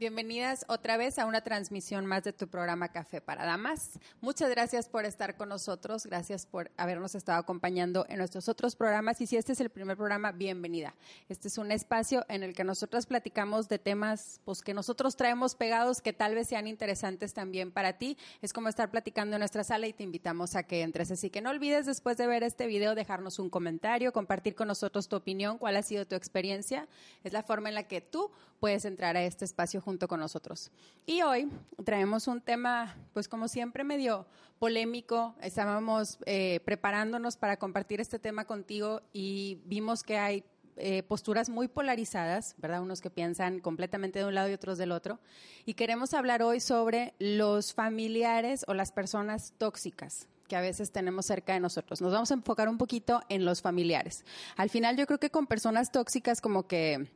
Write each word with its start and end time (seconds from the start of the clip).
bienvenidas 0.00 0.64
otra 0.66 0.96
vez 0.96 1.18
a 1.18 1.26
una 1.26 1.42
transmisión 1.42 2.06
más 2.06 2.24
de 2.24 2.32
tu 2.32 2.48
programa 2.48 2.88
Café 2.88 3.20
para 3.20 3.44
Damas. 3.44 3.98
Muchas 4.22 4.48
gracias 4.48 4.88
por 4.88 5.04
estar 5.04 5.36
con 5.36 5.50
nosotros, 5.50 6.06
gracias 6.06 6.46
por 6.46 6.70
habernos 6.78 7.14
estado 7.14 7.38
acompañando 7.38 8.06
en 8.08 8.16
nuestros 8.16 8.48
otros 8.48 8.76
programas 8.76 9.20
y 9.20 9.26
si 9.26 9.36
este 9.36 9.52
es 9.52 9.60
el 9.60 9.68
primer 9.68 9.98
programa, 9.98 10.32
bienvenida. 10.32 10.94
Este 11.28 11.48
es 11.48 11.58
un 11.58 11.70
espacio 11.70 12.24
en 12.30 12.42
el 12.42 12.54
que 12.54 12.64
nosotros 12.64 13.04
platicamos 13.04 13.68
de 13.68 13.78
temas 13.78 14.40
pues, 14.46 14.62
que 14.62 14.72
nosotros 14.72 15.16
traemos 15.16 15.54
pegados 15.54 16.00
que 16.00 16.14
tal 16.14 16.34
vez 16.34 16.48
sean 16.48 16.66
interesantes 16.66 17.34
también 17.34 17.70
para 17.70 17.98
ti. 17.98 18.16
Es 18.40 18.54
como 18.54 18.70
estar 18.70 18.90
platicando 18.90 19.36
en 19.36 19.40
nuestra 19.40 19.64
sala 19.64 19.86
y 19.86 19.92
te 19.92 20.02
invitamos 20.02 20.56
a 20.56 20.62
que 20.62 20.80
entres. 20.80 21.10
Así 21.10 21.28
que 21.28 21.42
no 21.42 21.50
olvides 21.50 21.84
después 21.84 22.16
de 22.16 22.26
ver 22.26 22.42
este 22.42 22.66
video 22.66 22.94
dejarnos 22.94 23.38
un 23.38 23.50
comentario, 23.50 24.14
compartir 24.14 24.54
con 24.54 24.68
nosotros 24.68 25.08
tu 25.08 25.16
opinión, 25.16 25.58
cuál 25.58 25.76
ha 25.76 25.82
sido 25.82 26.06
tu 26.06 26.14
experiencia. 26.14 26.88
Es 27.22 27.34
la 27.34 27.42
forma 27.42 27.68
en 27.68 27.74
la 27.74 27.82
que 27.82 28.00
tú 28.00 28.30
puedes 28.60 28.84
entrar 28.84 29.16
a 29.16 29.22
este 29.22 29.44
espacio 29.44 29.80
junto 29.80 29.89
con 29.98 30.20
nosotros. 30.20 30.70
Y 31.06 31.22
hoy 31.22 31.48
traemos 31.84 32.26
un 32.28 32.40
tema, 32.40 32.96
pues 33.12 33.28
como 33.28 33.48
siempre, 33.48 33.84
medio 33.84 34.26
polémico. 34.58 35.34
Estábamos 35.42 36.18
eh, 36.26 36.60
preparándonos 36.64 37.36
para 37.36 37.56
compartir 37.56 38.00
este 38.00 38.18
tema 38.18 38.44
contigo 38.44 39.02
y 39.12 39.58
vimos 39.64 40.02
que 40.02 40.18
hay 40.18 40.44
eh, 40.76 41.02
posturas 41.02 41.48
muy 41.48 41.68
polarizadas, 41.68 42.54
¿verdad? 42.58 42.80
Unos 42.80 43.00
que 43.00 43.10
piensan 43.10 43.60
completamente 43.60 44.18
de 44.18 44.24
un 44.24 44.34
lado 44.34 44.48
y 44.48 44.52
otros 44.52 44.78
del 44.78 44.92
otro. 44.92 45.18
Y 45.66 45.74
queremos 45.74 46.14
hablar 46.14 46.42
hoy 46.42 46.60
sobre 46.60 47.14
los 47.18 47.74
familiares 47.74 48.64
o 48.68 48.74
las 48.74 48.92
personas 48.92 49.52
tóxicas 49.58 50.28
que 50.48 50.56
a 50.56 50.60
veces 50.60 50.90
tenemos 50.90 51.26
cerca 51.26 51.52
de 51.52 51.60
nosotros. 51.60 52.00
Nos 52.00 52.12
vamos 52.12 52.30
a 52.32 52.34
enfocar 52.34 52.68
un 52.68 52.76
poquito 52.76 53.22
en 53.28 53.44
los 53.44 53.62
familiares. 53.62 54.24
Al 54.56 54.68
final 54.68 54.96
yo 54.96 55.06
creo 55.06 55.20
que 55.20 55.30
con 55.30 55.46
personas 55.46 55.92
tóxicas 55.92 56.40
como 56.40 56.66
que 56.66 57.06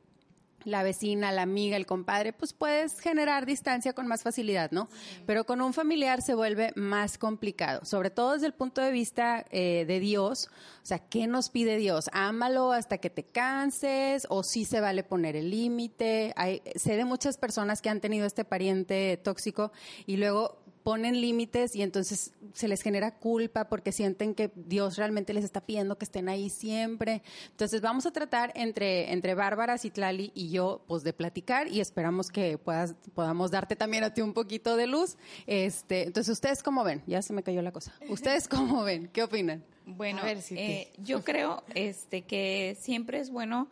la 0.64 0.82
vecina, 0.82 1.32
la 1.32 1.42
amiga, 1.42 1.76
el 1.76 1.86
compadre, 1.86 2.32
pues 2.32 2.52
puedes 2.52 3.00
generar 3.00 3.46
distancia 3.46 3.92
con 3.92 4.06
más 4.06 4.22
facilidad, 4.22 4.70
¿no? 4.70 4.88
Pero 5.26 5.44
con 5.44 5.60
un 5.60 5.72
familiar 5.72 6.22
se 6.22 6.34
vuelve 6.34 6.72
más 6.76 7.18
complicado, 7.18 7.84
sobre 7.84 8.10
todo 8.10 8.32
desde 8.32 8.46
el 8.46 8.54
punto 8.54 8.80
de 8.80 8.90
vista 8.90 9.44
eh, 9.50 9.84
de 9.86 10.00
Dios. 10.00 10.48
O 10.82 10.86
sea, 10.86 10.98
¿qué 10.98 11.26
nos 11.26 11.50
pide 11.50 11.76
Dios? 11.76 12.10
Ámalo 12.12 12.72
hasta 12.72 12.98
que 12.98 13.10
te 13.10 13.24
canses 13.24 14.26
o 14.28 14.42
sí 14.42 14.64
se 14.64 14.80
vale 14.80 15.02
poner 15.02 15.36
el 15.36 15.50
límite. 15.50 16.34
Sé 16.76 16.96
de 16.96 17.04
muchas 17.04 17.38
personas 17.38 17.80
que 17.80 17.88
han 17.90 18.00
tenido 18.00 18.26
este 18.26 18.44
pariente 18.44 19.16
tóxico 19.22 19.72
y 20.06 20.16
luego 20.16 20.63
ponen 20.84 21.18
límites 21.18 21.74
y 21.74 21.82
entonces 21.82 22.34
se 22.52 22.68
les 22.68 22.82
genera 22.82 23.18
culpa 23.18 23.68
porque 23.68 23.90
sienten 23.90 24.34
que 24.34 24.52
Dios 24.54 24.96
realmente 24.96 25.32
les 25.32 25.42
está 25.42 25.62
pidiendo 25.62 25.96
que 25.96 26.04
estén 26.04 26.28
ahí 26.28 26.50
siempre. 26.50 27.22
Entonces 27.50 27.80
vamos 27.80 28.04
a 28.04 28.12
tratar 28.12 28.52
entre, 28.54 29.10
entre 29.12 29.34
Bárbara, 29.34 29.78
Citlali 29.78 30.30
y 30.34 30.50
yo 30.50 30.82
pues 30.86 31.02
de 31.02 31.14
platicar 31.14 31.68
y 31.68 31.80
esperamos 31.80 32.30
que 32.30 32.58
puedas, 32.58 32.94
podamos 33.14 33.50
darte 33.50 33.76
también 33.76 34.04
a 34.04 34.12
ti 34.12 34.20
un 34.20 34.34
poquito 34.34 34.76
de 34.76 34.86
luz. 34.86 35.16
Este, 35.46 36.04
entonces, 36.04 36.30
¿ustedes 36.30 36.62
cómo 36.62 36.84
ven? 36.84 37.02
Ya 37.06 37.22
se 37.22 37.32
me 37.32 37.42
cayó 37.42 37.62
la 37.62 37.72
cosa. 37.72 37.94
¿Ustedes 38.10 38.46
cómo 38.46 38.84
ven? 38.84 39.08
¿Qué 39.08 39.22
opinan? 39.22 39.64
Bueno, 39.86 40.20
eh, 40.24 40.92
yo 40.98 41.24
creo 41.24 41.64
este, 41.74 42.22
que 42.22 42.76
siempre 42.78 43.20
es 43.20 43.30
bueno 43.30 43.68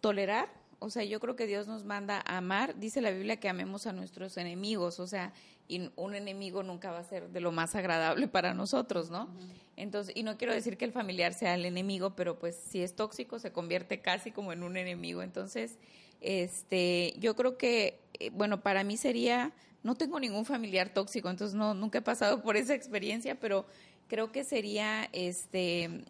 tolerar 0.00 0.58
o 0.80 0.90
sea, 0.90 1.02
yo 1.04 1.18
creo 1.18 1.34
que 1.34 1.46
Dios 1.46 1.66
nos 1.66 1.84
manda 1.84 2.22
a 2.24 2.38
amar. 2.38 2.78
Dice 2.78 3.00
la 3.00 3.10
Biblia 3.10 3.40
que 3.40 3.48
amemos 3.48 3.86
a 3.86 3.92
nuestros 3.92 4.36
enemigos. 4.36 5.00
O 5.00 5.06
sea, 5.08 5.32
y 5.68 5.90
un 5.96 6.14
enemigo 6.14 6.62
nunca 6.62 6.90
va 6.90 7.00
a 7.00 7.04
ser 7.04 7.28
de 7.28 7.40
lo 7.40 7.52
más 7.52 7.74
agradable 7.74 8.26
para 8.26 8.54
nosotros, 8.54 9.10
¿no? 9.10 9.28
Entonces, 9.76 10.16
y 10.16 10.22
no 10.22 10.38
quiero 10.38 10.54
decir 10.54 10.78
que 10.78 10.86
el 10.86 10.92
familiar 10.92 11.34
sea 11.34 11.54
el 11.54 11.66
enemigo, 11.66 12.16
pero 12.16 12.38
pues 12.38 12.56
si 12.56 12.82
es 12.82 12.96
tóxico 12.96 13.38
se 13.38 13.52
convierte 13.52 14.00
casi 14.00 14.32
como 14.32 14.52
en 14.52 14.62
un 14.62 14.78
enemigo. 14.78 15.22
Entonces, 15.22 15.76
este, 16.22 17.14
yo 17.18 17.36
creo 17.36 17.58
que, 17.58 18.00
eh, 18.18 18.30
bueno, 18.30 18.62
para 18.62 18.82
mí 18.82 18.96
sería, 18.96 19.52
no 19.82 19.94
tengo 19.94 20.18
ningún 20.18 20.46
familiar 20.46 20.88
tóxico, 20.88 21.28
entonces 21.28 21.54
no, 21.54 21.74
nunca 21.74 21.98
he 21.98 22.02
pasado 22.02 22.42
por 22.42 22.56
esa 22.56 22.74
experiencia, 22.74 23.34
pero 23.34 23.66
creo 24.08 24.32
que 24.32 24.44
sería, 24.44 25.08
este, 25.12 26.02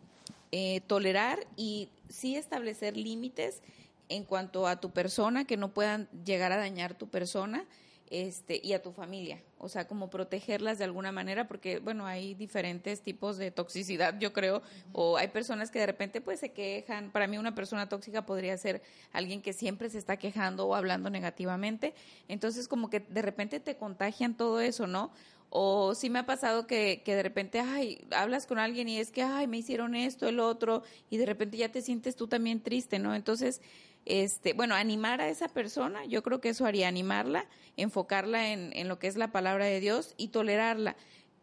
eh, 0.53 0.81
tolerar 0.87 1.47
y 1.57 1.89
sí 2.09 2.37
establecer 2.37 2.97
límites 2.97 3.61
en 4.09 4.25
cuanto 4.25 4.67
a 4.67 4.81
tu 4.81 4.91
persona, 4.93 5.45
que 5.45 5.57
no 5.59 5.75
puedan 5.75 6.09
llegar 6.25 6.53
a 6.53 6.57
dañar 6.57 6.95
tu 6.95 7.09
persona 7.09 7.67
este, 8.11 8.61
y 8.63 8.73
a 8.73 8.83
tu 8.83 8.93
familia. 8.93 9.43
O 9.59 9.69
sea, 9.69 9.87
como 9.87 10.11
protegerlas 10.11 10.79
de 10.79 10.85
alguna 10.85 11.13
manera, 11.13 11.49
porque, 11.49 11.79
bueno, 11.79 12.07
hay 12.07 12.35
diferentes 12.35 13.01
tipos 13.01 13.39
de 13.39 13.51
toxicidad, 13.51 14.19
yo 14.19 14.33
creo, 14.33 14.63
o 14.93 15.17
hay 15.17 15.29
personas 15.29 15.71
que 15.71 15.81
de 15.81 15.87
repente 15.87 16.21
pues 16.21 16.41
se 16.41 16.51
quejan. 16.53 17.11
Para 17.11 17.27
mí 17.27 17.39
una 17.39 17.55
persona 17.55 17.89
tóxica 17.89 18.25
podría 18.25 18.57
ser 18.57 18.83
alguien 19.13 19.43
que 19.43 19.53
siempre 19.53 19.91
se 19.91 19.99
está 19.99 20.17
quejando 20.17 20.67
o 20.67 20.75
hablando 20.75 21.11
negativamente. 21.11 21.95
Entonces, 22.29 22.69
como 22.69 22.91
que 22.91 23.01
de 23.01 23.23
repente 23.23 23.61
te 23.61 23.77
contagian 23.77 24.37
todo 24.37 24.61
eso, 24.61 24.87
¿no? 24.87 25.11
O 25.51 25.95
sí 25.95 26.11
me 26.11 26.19
ha 26.19 26.27
pasado 26.27 26.67
que, 26.67 27.03
que 27.05 27.15
de 27.15 27.23
repente, 27.23 27.61
ay, 27.61 28.07
hablas 28.11 28.47
con 28.47 28.59
alguien 28.59 28.89
y 28.89 28.99
es 28.99 29.11
que, 29.11 29.23
ay, 29.23 29.47
me 29.47 29.57
hicieron 29.57 29.95
esto, 29.95 30.29
el 30.29 30.41
otro, 30.41 30.83
y 31.09 31.17
de 31.17 31.25
repente 31.25 31.57
ya 31.57 31.71
te 31.71 31.81
sientes 31.81 32.17
tú 32.17 32.29
también 32.29 32.61
triste, 32.61 32.99
¿no? 32.99 33.15
Entonces, 33.15 33.63
este, 34.09 34.53
bueno, 34.55 34.75
animar 34.75 35.21
a 35.21 35.29
esa 35.29 35.49
persona, 35.49 36.05
yo 36.07 36.23
creo 36.23 36.41
que 36.41 36.49
eso 36.49 36.67
haría 36.67 36.89
animarla, 36.89 37.47
enfocarla 37.77 38.53
en, 38.53 38.73
en 38.75 38.89
lo 38.89 38.99
que 38.99 39.07
es 39.07 39.17
la 39.17 39.31
palabra 39.31 39.67
de 39.67 39.81
Dios 39.81 40.15
y 40.17 40.29
tolerarla 40.29 40.97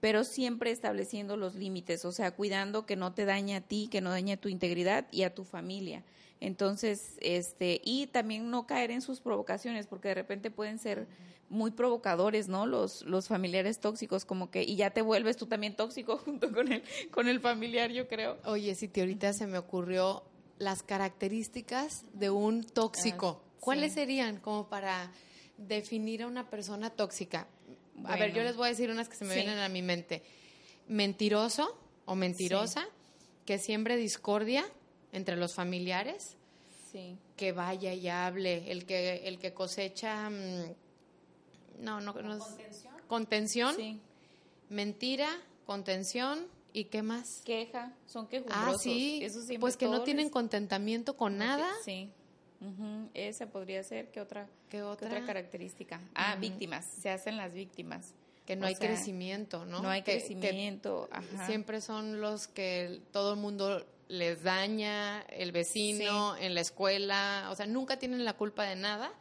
pero 0.06 0.24
siempre 0.24 0.70
estableciendo 0.70 1.36
los 1.36 1.56
límites, 1.56 2.06
o 2.06 2.12
sea, 2.12 2.30
cuidando 2.30 2.86
que 2.86 2.96
no 2.96 3.14
te 3.14 3.26
dañe 3.26 3.56
a 3.56 3.62
ti, 3.62 3.88
que 3.90 4.02
no 4.02 4.12
dañe 4.12 4.34
a 4.34 4.38
tu 4.38 4.50
integridad 4.50 5.08
y 5.10 5.24
a 5.24 5.34
tu 5.34 5.44
familia. 5.44 6.04
Entonces, 6.40 7.18
este, 7.22 7.82
y 7.84 8.06
también 8.08 8.52
no 8.52 8.68
caer 8.68 8.92
en 8.92 9.02
sus 9.02 9.20
provocaciones, 9.20 9.88
porque 9.88 10.10
de 10.10 10.14
repente 10.14 10.52
pueden 10.52 10.78
ser 10.78 11.08
muy 11.50 11.72
provocadores, 11.72 12.48
¿no? 12.50 12.66
Los, 12.66 13.04
los 13.04 13.28
familiares 13.28 13.80
tóxicos, 13.80 14.26
como 14.26 14.52
que, 14.52 14.64
y 14.64 14.76
ya 14.76 14.92
te 14.92 15.02
vuelves 15.02 15.38
tú 15.38 15.48
también 15.48 15.76
tóxico 15.76 16.18
junto 16.26 16.52
con 16.52 16.72
el, 16.72 16.84
con 17.10 17.28
el 17.28 17.40
familiar, 17.40 17.92
yo 17.92 18.08
creo. 18.08 18.38
Oye, 18.46 18.76
si 18.76 18.88
te 18.88 19.02
ahorita 19.02 19.34
se 19.34 19.48
me 19.48 19.58
ocurrió 19.58 20.24
las 20.58 20.84
características 20.84 22.06
de 22.14 22.30
un 22.30 22.64
tóxico. 22.64 23.42
Ah, 23.42 23.58
¿Cuáles 23.60 23.94
serían 23.94 24.40
como 24.40 24.68
para 24.68 25.12
definir 25.58 26.24
a 26.24 26.28
una 26.28 26.50
persona 26.50 26.90
tóxica? 26.90 27.48
A 28.04 28.16
ver, 28.18 28.34
yo 28.34 28.44
les 28.44 28.56
voy 28.56 28.68
a 28.68 28.70
decir 28.70 28.90
unas 28.90 29.10
que 29.10 29.16
se 29.16 29.26
me 29.26 29.36
vienen 29.36 29.60
a 29.60 29.70
mi 29.70 29.82
mente. 29.82 30.24
Mentiroso 30.88 31.78
o 32.06 32.16
mentirosa, 32.16 32.86
que 33.46 33.58
siembre 33.58 33.98
discordia 33.98 34.66
entre 35.12 35.36
los 35.36 35.54
familiares, 35.54 36.38
que 37.36 37.52
vaya 37.52 37.94
y 37.94 38.08
hable, 38.08 38.72
el 38.72 38.86
que, 38.86 39.28
el 39.28 39.40
que 39.40 39.54
cosecha... 39.54 40.30
Mm, 40.30 40.76
no, 41.80 42.00
no, 42.00 42.14
no, 42.14 42.40
contención. 42.40 42.94
Contención. 43.08 44.02
Mentira, 44.70 45.28
contención, 45.66 46.48
¿Y 46.76 46.86
qué 46.86 47.02
más? 47.02 47.42
Queja, 47.46 47.94
son 48.06 48.28
quejumbrosos. 48.28 48.76
Ah, 48.76 48.78
sí, 48.78 49.26
pues 49.62 49.78
que 49.78 49.88
no 49.88 50.04
tienen 50.04 50.30
contentamiento 50.30 51.16
con 51.16 51.38
nada. 51.38 51.70
Sí, 51.86 52.12
esa 53.14 53.46
podría 53.46 53.82
ser, 53.82 54.12
¿qué 54.12 54.20
otra, 54.20 54.50
¿Qué 54.70 54.84
otra? 54.84 55.26
característica? 55.26 56.02
Ah, 56.14 56.36
víctimas, 56.36 56.86
se 56.86 57.10
hacen 57.10 57.38
las 57.38 57.54
víctimas. 57.54 58.14
Que 58.46 58.58
no 58.58 58.68
hay 58.68 58.76
crecimiento, 58.76 59.66
¿no? 59.66 59.82
No 59.82 59.90
hay 59.90 60.04
crecimiento. 60.04 61.08
siempre 61.46 61.80
son 61.80 62.20
los 62.20 62.48
que 62.48 63.02
todo 63.14 63.36
el 63.36 63.40
mundo 63.40 63.86
les 64.10 64.44
daña, 64.44 65.22
el 65.30 65.54
vecino, 65.54 66.36
en 66.36 66.56
la 66.56 66.60
escuela, 66.60 67.48
o 67.52 67.56
sea, 67.56 67.68
nunca 67.68 67.98
tienen 68.00 68.26
la 68.26 68.34
culpa 68.34 68.66
de 68.66 68.76
nada. 68.76 69.14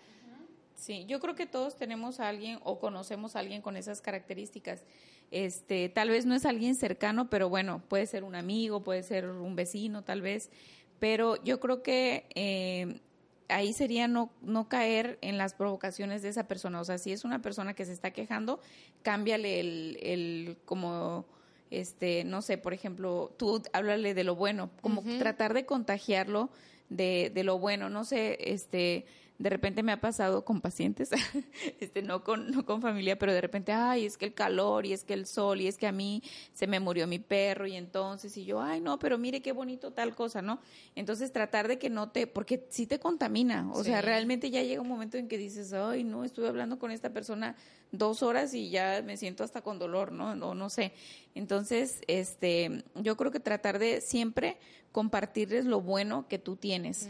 Sí, 0.85 1.07
yo 1.07 1.19
creo 1.19 1.35
que 1.35 1.47
todos 1.47 1.77
tenemos 1.77 2.21
a 2.21 2.29
alguien 2.29 2.59
o 2.63 2.79
conocemos 2.79 3.37
a 3.37 3.39
alguien 3.39 3.63
con 3.63 3.79
esas 3.79 4.03
características. 4.03 4.85
Este, 5.31 5.89
tal 5.89 6.11
vez 6.11 6.27
no 6.27 6.35
es 6.35 6.45
alguien 6.45 6.75
cercano, 6.75 7.31
pero 7.31 7.49
bueno, 7.49 7.83
puede 7.89 8.05
ser 8.05 8.23
un 8.23 8.35
amigo, 8.35 8.83
puede 8.83 9.03
ser 9.03 9.31
un 9.31 9.57
vecino, 9.57 10.05
tal 10.05 10.21
vez. 10.21 10.51
Pero 10.99 11.43
yo 11.43 11.59
creo 11.59 11.83
que 11.83 12.27
eh, 12.35 13.01
ahí 13.49 13.73
sería 13.73 14.09
no, 14.09 14.31
no 14.43 14.69
caer 14.69 15.19
en 15.23 15.39
las 15.39 15.55
provocaciones 15.55 16.21
de 16.21 16.29
esa 16.29 16.47
persona. 16.47 16.83
O 16.83 16.85
sea, 16.85 16.99
si 16.99 17.13
es 17.13 17.25
una 17.25 17.41
persona 17.41 17.73
que 17.73 17.87
se 17.87 17.95
está 17.95 18.11
quejando, 18.11 18.61
cámbiale 19.01 19.61
el, 19.61 19.99
el 20.03 20.59
como 20.67 21.25
este, 21.71 22.25
no 22.25 22.43
sé, 22.43 22.59
por 22.59 22.75
ejemplo, 22.75 23.33
tú 23.39 23.63
háblale 23.73 24.13
de 24.13 24.25
lo 24.25 24.37
bueno, 24.37 24.69
como 24.83 25.03
tratar 25.19 25.55
de 25.55 25.65
contagiarlo 25.65 26.51
de, 26.91 27.33
de 27.35 27.43
lo 27.43 27.59
bueno, 27.59 27.89
no 27.89 28.05
sé, 28.05 28.37
este, 28.39 29.07
de 29.39 29.51
repente 29.51 29.83
me 29.83 29.93
ha 29.93 30.01
pasado 30.01 30.45
con 30.45 30.61
pacientes, 30.61 31.11
este, 31.81 32.03
no 32.03 32.23
con, 32.23 32.51
no 32.51 32.65
con 32.65 32.81
familia, 32.81 33.19
pero 33.19 33.33
de 33.33 33.41
repente, 33.41 33.73
ay, 33.73 34.07
es 34.07 34.17
que 34.17 34.27
el 34.27 34.35
calor 34.35 34.87
y 34.87 34.93
es 34.93 35.05
que 35.05 35.15
el 35.15 35.27
sol 35.27 35.61
y 35.61 35.67
es 35.67 35.77
que 35.77 35.87
a 35.87 35.93
mí 35.93 36.23
se 36.53 36.67
me 36.67 36.79
murió 36.79 37.07
mi 37.07 37.19
perro 37.19 37.67
y 37.67 37.75
entonces, 37.75 38.37
y 38.37 38.45
yo, 38.45 38.61
ay, 38.61 38.81
no, 38.81 38.99
pero 38.99 39.19
mire 39.19 39.43
qué 39.43 39.53
bonito 39.53 39.93
tal 39.93 40.15
cosa, 40.15 40.41
¿no? 40.41 40.61
Entonces 40.95 41.33
tratar 41.33 41.67
de 41.67 41.79
que 41.79 41.91
no 41.91 42.11
te, 42.11 42.27
porque 42.27 42.67
sí 42.71 42.87
te 42.87 43.01
contamina, 43.01 43.71
o 43.73 43.83
sea, 43.83 44.01
realmente 44.03 44.51
ya 44.51 44.63
llega 44.63 44.81
un 44.81 44.89
momento 44.89 45.17
en 45.17 45.27
que 45.27 45.37
dices, 45.37 45.73
ay, 45.73 46.05
no, 46.05 46.25
estuve 46.25 46.47
hablando 46.47 46.79
con 46.79 46.93
esta 46.93 47.11
persona 47.11 47.57
dos 47.99 48.23
horas 48.23 48.55
y 48.55 48.71
ya 48.71 49.03
me 49.05 49.17
siento 49.17 49.45
hasta 49.45 49.63
con 49.63 49.79
dolor, 49.79 50.13
¿no? 50.13 50.35
No, 50.35 50.55
no 50.55 50.71
sé. 50.71 50.93
Entonces, 51.35 52.01
este, 52.07 52.85
yo 52.95 53.17
creo 53.17 53.31
que 53.31 53.41
tratar 53.41 53.79
de 53.79 54.01
siempre 54.01 54.59
compartirles 54.93 55.65
lo 55.65 55.81
bueno 55.81 56.29
que 56.29 56.39
tú 56.39 56.55
tienes. 56.57 57.09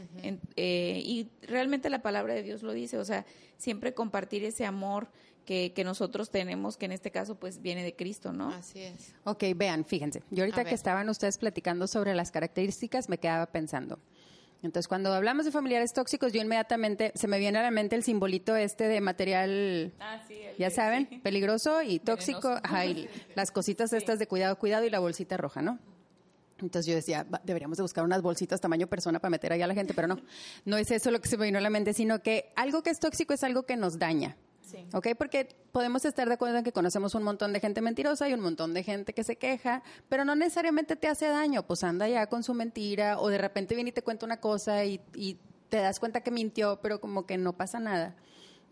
Eh, 0.56 1.02
y 1.04 1.28
realmente 1.42 1.90
la 1.90 2.00
palabra 2.00 2.32
de 2.32 2.42
Dios 2.42 2.62
lo 2.62 2.72
dice, 2.72 2.96
o 2.96 3.04
sea, 3.04 3.26
siempre 3.58 3.92
compartir 3.92 4.42
ese 4.44 4.64
amor 4.64 5.08
que, 5.44 5.72
que, 5.74 5.84
nosotros 5.84 6.30
tenemos, 6.30 6.78
que 6.78 6.86
en 6.86 6.92
este 6.92 7.10
caso 7.10 7.34
pues 7.34 7.60
viene 7.60 7.82
de 7.82 7.94
Cristo, 7.94 8.32
¿no? 8.32 8.48
Así 8.48 8.80
es. 8.80 9.14
Ok, 9.24 9.44
vean, 9.54 9.84
fíjense, 9.84 10.22
yo 10.30 10.44
ahorita 10.44 10.64
que 10.64 10.74
estaban 10.74 11.10
ustedes 11.10 11.36
platicando 11.36 11.86
sobre 11.86 12.14
las 12.14 12.30
características, 12.30 13.10
me 13.10 13.18
quedaba 13.18 13.44
pensando. 13.46 13.98
Entonces, 14.64 14.88
cuando 14.88 15.12
hablamos 15.12 15.44
de 15.44 15.52
familiares 15.52 15.92
tóxicos, 15.92 16.32
yo 16.32 16.40
inmediatamente 16.40 17.12
se 17.14 17.28
me 17.28 17.38
viene 17.38 17.58
a 17.58 17.62
la 17.62 17.70
mente 17.70 17.96
el 17.96 18.02
simbolito 18.02 18.56
este 18.56 18.88
de 18.88 19.02
material, 19.02 19.92
ah, 20.00 20.18
ya 20.58 20.70
saben, 20.70 21.20
peligroso 21.22 21.82
y 21.82 21.98
tóxico, 21.98 22.56
y 22.86 23.06
las 23.34 23.50
cositas 23.50 23.92
estas 23.92 24.18
de 24.18 24.26
cuidado, 24.26 24.58
cuidado 24.58 24.86
y 24.86 24.90
la 24.90 25.00
bolsita 25.00 25.36
roja, 25.36 25.60
¿no? 25.60 25.78
Entonces 26.60 26.86
yo 26.86 26.94
decía, 26.94 27.26
deberíamos 27.44 27.76
de 27.76 27.82
buscar 27.82 28.04
unas 28.04 28.22
bolsitas 28.22 28.58
tamaño 28.58 28.86
persona 28.86 29.18
para 29.18 29.30
meter 29.30 29.52
ahí 29.52 29.60
a 29.60 29.66
la 29.66 29.74
gente, 29.74 29.92
pero 29.92 30.08
no, 30.08 30.18
no 30.64 30.78
es 30.78 30.90
eso 30.90 31.10
lo 31.10 31.20
que 31.20 31.28
se 31.28 31.36
me 31.36 31.44
vino 31.44 31.58
a 31.58 31.60
la 31.60 31.68
mente, 31.68 31.92
sino 31.92 32.22
que 32.22 32.50
algo 32.56 32.82
que 32.82 32.88
es 32.88 33.00
tóxico 33.00 33.34
es 33.34 33.44
algo 33.44 33.64
que 33.64 33.76
nos 33.76 33.98
daña. 33.98 34.34
Sí. 34.64 34.86
¿Ok? 34.92 35.08
Porque 35.18 35.48
podemos 35.72 36.04
estar 36.04 36.26
de 36.26 36.34
acuerdo 36.34 36.58
en 36.58 36.64
que 36.64 36.72
conocemos 36.72 37.14
un 37.14 37.22
montón 37.22 37.52
de 37.52 37.60
gente 37.60 37.80
mentirosa 37.80 38.28
y 38.28 38.34
un 38.34 38.40
montón 38.40 38.74
de 38.74 38.82
gente 38.82 39.12
que 39.12 39.24
se 39.24 39.36
queja, 39.36 39.82
pero 40.08 40.24
no 40.24 40.34
necesariamente 40.34 40.96
te 40.96 41.08
hace 41.08 41.26
daño. 41.26 41.64
Pues 41.66 41.84
anda 41.84 42.08
ya 42.08 42.26
con 42.28 42.42
su 42.42 42.54
mentira 42.54 43.18
o 43.20 43.28
de 43.28 43.38
repente 43.38 43.74
viene 43.74 43.90
y 43.90 43.92
te 43.92 44.02
cuenta 44.02 44.26
una 44.26 44.40
cosa 44.40 44.84
y, 44.84 45.00
y 45.14 45.38
te 45.68 45.78
das 45.78 46.00
cuenta 46.00 46.22
que 46.22 46.30
mintió, 46.30 46.80
pero 46.82 47.00
como 47.00 47.26
que 47.26 47.36
no 47.36 47.52
pasa 47.52 47.78
nada 47.78 48.16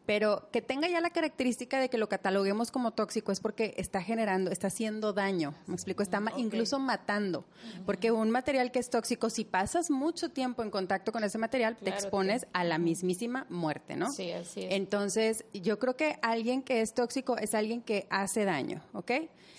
pero 0.06 0.48
que 0.50 0.62
tenga 0.62 0.88
ya 0.88 1.00
la 1.00 1.10
característica 1.10 1.80
de 1.80 1.88
que 1.88 1.98
lo 1.98 2.08
cataloguemos 2.08 2.70
como 2.70 2.90
tóxico 2.92 3.32
es 3.32 3.40
porque 3.40 3.74
está 3.76 4.02
generando, 4.02 4.50
está 4.50 4.66
haciendo 4.66 5.12
daño, 5.12 5.54
me 5.66 5.74
explico, 5.74 6.02
está 6.02 6.22
incluso 6.36 6.78
matando, 6.78 7.44
porque 7.86 8.10
un 8.10 8.30
material 8.30 8.72
que 8.72 8.78
es 8.78 8.90
tóxico, 8.90 9.30
si 9.30 9.44
pasas 9.44 9.90
mucho 9.90 10.30
tiempo 10.30 10.62
en 10.62 10.70
contacto 10.70 11.12
con 11.12 11.22
ese 11.24 11.38
material, 11.38 11.76
te 11.76 11.90
expones 11.90 12.46
a 12.52 12.64
la 12.64 12.78
mismísima 12.78 13.46
muerte, 13.48 13.96
¿no? 13.96 14.10
Sí, 14.10 14.32
así 14.32 14.64
es. 14.64 14.72
Entonces, 14.72 15.44
yo 15.52 15.78
creo 15.78 15.96
que 15.96 16.18
alguien 16.22 16.62
que 16.62 16.80
es 16.80 16.94
tóxico 16.94 17.36
es 17.36 17.54
alguien 17.54 17.82
que 17.82 18.06
hace 18.10 18.44
daño, 18.44 18.82
¿ok? 18.92 19.12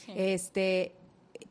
Este, 0.08 0.96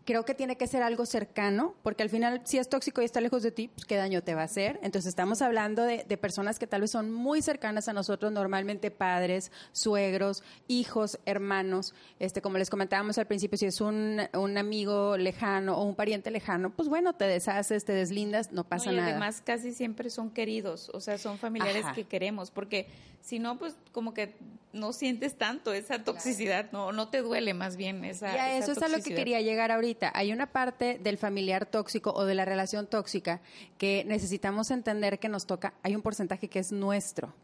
creo 0.05 0.25
que 0.25 0.35
tiene 0.35 0.57
que 0.57 0.67
ser 0.67 0.83
algo 0.83 1.07
cercano, 1.07 1.75
porque 1.83 2.03
al 2.03 2.11
final, 2.11 2.43
si 2.45 2.59
es 2.59 2.69
tóxico 2.69 3.03
y 3.03 3.05
está 3.05 3.21
lejos 3.21 3.43
de 3.43 3.53
ti, 3.53 3.69
pues 3.69 3.85
qué 3.85 3.97
daño 3.97 4.23
te 4.23 4.35
va 4.35 4.43
a 4.43 4.45
hacer. 4.45 4.79
Entonces, 4.83 5.09
estamos 5.09 5.43
hablando 5.43 5.83
de, 5.83 6.03
personas 6.17 6.59
que 6.59 6.67
tal 6.67 6.83
vez 6.83 6.91
son 6.91 7.13
muy 7.13 7.43
cercanas 7.43 7.89
a 7.89 7.93
nosotros, 7.93 8.31
normalmente 8.31 8.91
padres, 8.91 9.51
suegros, 9.73 10.45
hijos, 10.69 11.19
hermanos. 11.27 11.95
Este, 12.21 12.41
como 12.41 12.59
les 12.59 12.71
comentábamos 12.71 13.19
al 13.19 13.27
principio, 13.27 13.59
si 13.59 13.67
es 13.67 13.81
un, 13.81 14.21
un 14.35 14.59
amigo 14.59 15.17
lejano 15.17 15.77
o 15.77 15.85
un 15.85 15.95
pariente 15.95 16.31
lejano, 16.31 16.71
pues 16.71 16.89
bueno, 16.89 17.15
te 17.15 17.25
deshaces, 17.25 17.85
te 17.85 17.93
deslindas, 17.93 18.53
no 18.53 18.65
pasa 18.65 18.93
nada. 18.93 19.11
Además, 19.11 19.43
casi 19.45 19.73
siempre 19.73 20.11
son 20.11 20.31
queridos, 20.31 20.91
o 20.95 21.01
sea, 21.01 21.19
son 21.19 21.39
familiares 21.39 21.87
que 21.95 22.05
queremos, 22.05 22.51
porque 22.51 22.87
si 23.21 23.39
no, 23.39 23.59
pues 23.59 23.77
como 23.93 24.15
que 24.15 24.35
no 24.73 24.93
sientes 24.93 25.37
tanto 25.37 25.73
esa 25.73 26.03
toxicidad, 26.03 26.71
no, 26.73 26.93
no 26.93 27.09
te 27.09 27.23
duele 27.23 27.55
más 27.55 27.77
bien 27.77 28.05
esa. 28.05 28.33
Ya, 28.35 28.57
eso 28.57 28.73
es 28.73 28.83
a 28.83 28.89
lo 28.89 29.03
que 29.03 29.15
quería 29.15 29.41
llegar 29.41 29.71
ahorita. 29.71 29.92
Hay 30.15 30.33
una 30.33 30.47
parte 30.53 30.99
del 31.03 31.19
familiar 31.19 31.67
tóxico 31.67 32.12
o 32.12 32.25
de 32.25 32.35
la 32.35 32.44
relación 32.44 32.87
tóxica 32.87 33.41
que 33.79 34.05
necesitamos 34.06 34.71
entender 34.71 35.19
que 35.19 35.29
nos 35.29 35.47
toca, 35.47 35.75
hay 35.83 35.94
un 35.94 36.03
porcentaje 36.03 36.49
que 36.49 36.59
es 36.59 36.73
nuestro. 36.73 37.35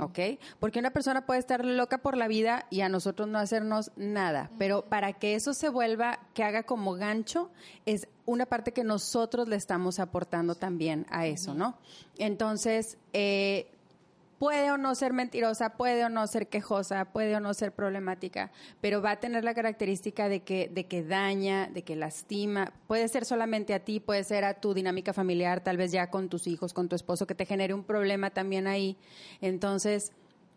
¿Ok? 0.00 0.18
Porque 0.60 0.78
una 0.78 0.90
persona 0.90 1.24
puede 1.24 1.40
estar 1.40 1.64
loca 1.64 1.98
por 1.98 2.16
la 2.16 2.28
vida 2.28 2.66
y 2.68 2.82
a 2.82 2.88
nosotros 2.88 3.28
no 3.28 3.38
hacernos 3.38 3.90
nada, 3.96 4.50
pero 4.58 4.82
para 4.82 5.14
que 5.14 5.34
eso 5.34 5.54
se 5.54 5.68
vuelva, 5.68 6.18
que 6.34 6.42
haga 6.42 6.64
como 6.64 6.94
gancho, 6.94 7.50
es 7.86 8.06
una 8.26 8.44
parte 8.44 8.72
que 8.72 8.84
nosotros 8.84 9.48
le 9.48 9.56
estamos 9.56 9.98
aportando 9.98 10.54
también 10.54 11.06
a 11.08 11.26
eso, 11.26 11.54
¿no? 11.54 11.78
Entonces, 12.18 12.98
eh, 13.12 13.70
puede 14.38 14.70
o 14.70 14.78
no 14.78 14.94
ser 14.94 15.12
mentirosa, 15.12 15.70
puede 15.70 16.04
o 16.04 16.08
no 16.08 16.26
ser 16.26 16.48
quejosa, 16.48 17.06
puede 17.06 17.34
o 17.36 17.40
no 17.40 17.54
ser 17.54 17.72
problemática, 17.72 18.50
pero 18.80 19.02
va 19.02 19.12
a 19.12 19.20
tener 19.20 19.44
la 19.44 19.54
característica 19.54 20.28
de 20.28 20.40
que, 20.40 20.68
de 20.68 20.86
que 20.86 21.02
daña, 21.02 21.68
de 21.68 21.82
que 21.82 21.96
lastima. 21.96 22.72
Puede 22.86 23.08
ser 23.08 23.24
solamente 23.24 23.74
a 23.74 23.80
ti, 23.80 24.00
puede 24.00 24.24
ser 24.24 24.44
a 24.44 24.54
tu 24.54 24.74
dinámica 24.74 25.12
familiar, 25.12 25.60
tal 25.62 25.76
vez 25.76 25.92
ya 25.92 26.10
con 26.10 26.28
tus 26.28 26.46
hijos, 26.46 26.72
con 26.72 26.88
tu 26.88 26.96
esposo, 26.96 27.26
que 27.26 27.34
te 27.34 27.46
genere 27.46 27.74
un 27.74 27.84
problema 27.84 28.30
también 28.30 28.66
ahí. 28.66 28.96
Entonces, 29.40 30.12